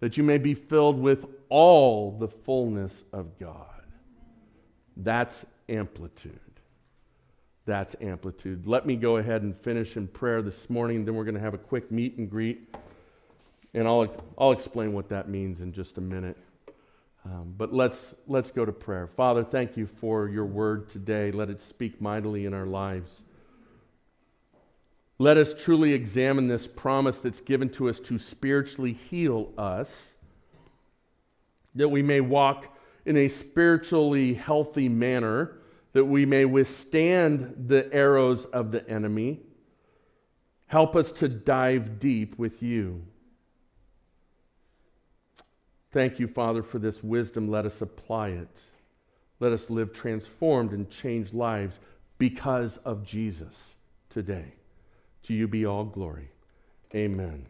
that 0.00 0.16
you 0.16 0.24
may 0.24 0.38
be 0.38 0.54
filled 0.54 0.98
with 0.98 1.24
all 1.54 2.10
the 2.10 2.26
fullness 2.26 2.92
of 3.12 3.38
God. 3.38 3.84
That's 4.96 5.46
amplitude. 5.68 6.40
That's 7.64 7.94
amplitude. 8.00 8.66
Let 8.66 8.86
me 8.86 8.96
go 8.96 9.18
ahead 9.18 9.42
and 9.42 9.56
finish 9.58 9.96
in 9.96 10.08
prayer 10.08 10.42
this 10.42 10.68
morning, 10.68 11.04
then 11.04 11.14
we're 11.14 11.22
going 11.22 11.36
to 11.36 11.40
have 11.40 11.54
a 11.54 11.58
quick 11.58 11.92
meet 11.92 12.18
and 12.18 12.28
greet. 12.28 12.74
And 13.72 13.86
I'll, 13.86 14.12
I'll 14.36 14.50
explain 14.50 14.94
what 14.94 15.08
that 15.10 15.28
means 15.28 15.60
in 15.60 15.72
just 15.72 15.96
a 15.96 16.00
minute. 16.00 16.36
Um, 17.24 17.54
but 17.56 17.72
let's, 17.72 17.98
let's 18.26 18.50
go 18.50 18.64
to 18.64 18.72
prayer. 18.72 19.06
Father, 19.06 19.44
thank 19.44 19.76
you 19.76 19.86
for 20.00 20.28
your 20.28 20.46
word 20.46 20.88
today. 20.88 21.30
Let 21.30 21.50
it 21.50 21.62
speak 21.62 22.00
mightily 22.00 22.46
in 22.46 22.52
our 22.52 22.66
lives. 22.66 23.12
Let 25.20 25.36
us 25.36 25.54
truly 25.54 25.92
examine 25.92 26.48
this 26.48 26.66
promise 26.66 27.20
that's 27.20 27.40
given 27.40 27.70
to 27.70 27.88
us 27.88 28.00
to 28.00 28.18
spiritually 28.18 28.94
heal 29.08 29.52
us, 29.56 29.88
that 31.74 31.88
we 31.88 32.02
may 32.02 32.20
walk 32.20 32.66
in 33.06 33.16
a 33.16 33.28
spiritually 33.28 34.34
healthy 34.34 34.88
manner, 34.88 35.58
that 35.92 36.04
we 36.04 36.26
may 36.26 36.44
withstand 36.44 37.66
the 37.68 37.92
arrows 37.92 38.44
of 38.46 38.70
the 38.72 38.88
enemy. 38.88 39.40
Help 40.66 40.96
us 40.96 41.12
to 41.12 41.28
dive 41.28 41.98
deep 41.98 42.38
with 42.38 42.62
you. 42.62 43.02
Thank 45.92 46.18
you, 46.18 46.26
Father, 46.26 46.62
for 46.62 46.80
this 46.80 47.02
wisdom. 47.04 47.48
Let 47.48 47.66
us 47.66 47.80
apply 47.80 48.30
it. 48.30 48.58
Let 49.38 49.52
us 49.52 49.70
live 49.70 49.92
transformed 49.92 50.72
and 50.72 50.90
change 50.90 51.32
lives 51.32 51.78
because 52.18 52.78
of 52.84 53.04
Jesus 53.04 53.54
today. 54.10 54.54
To 55.24 55.34
you 55.34 55.46
be 55.46 55.64
all 55.66 55.84
glory. 55.84 56.30
Amen. 56.94 57.46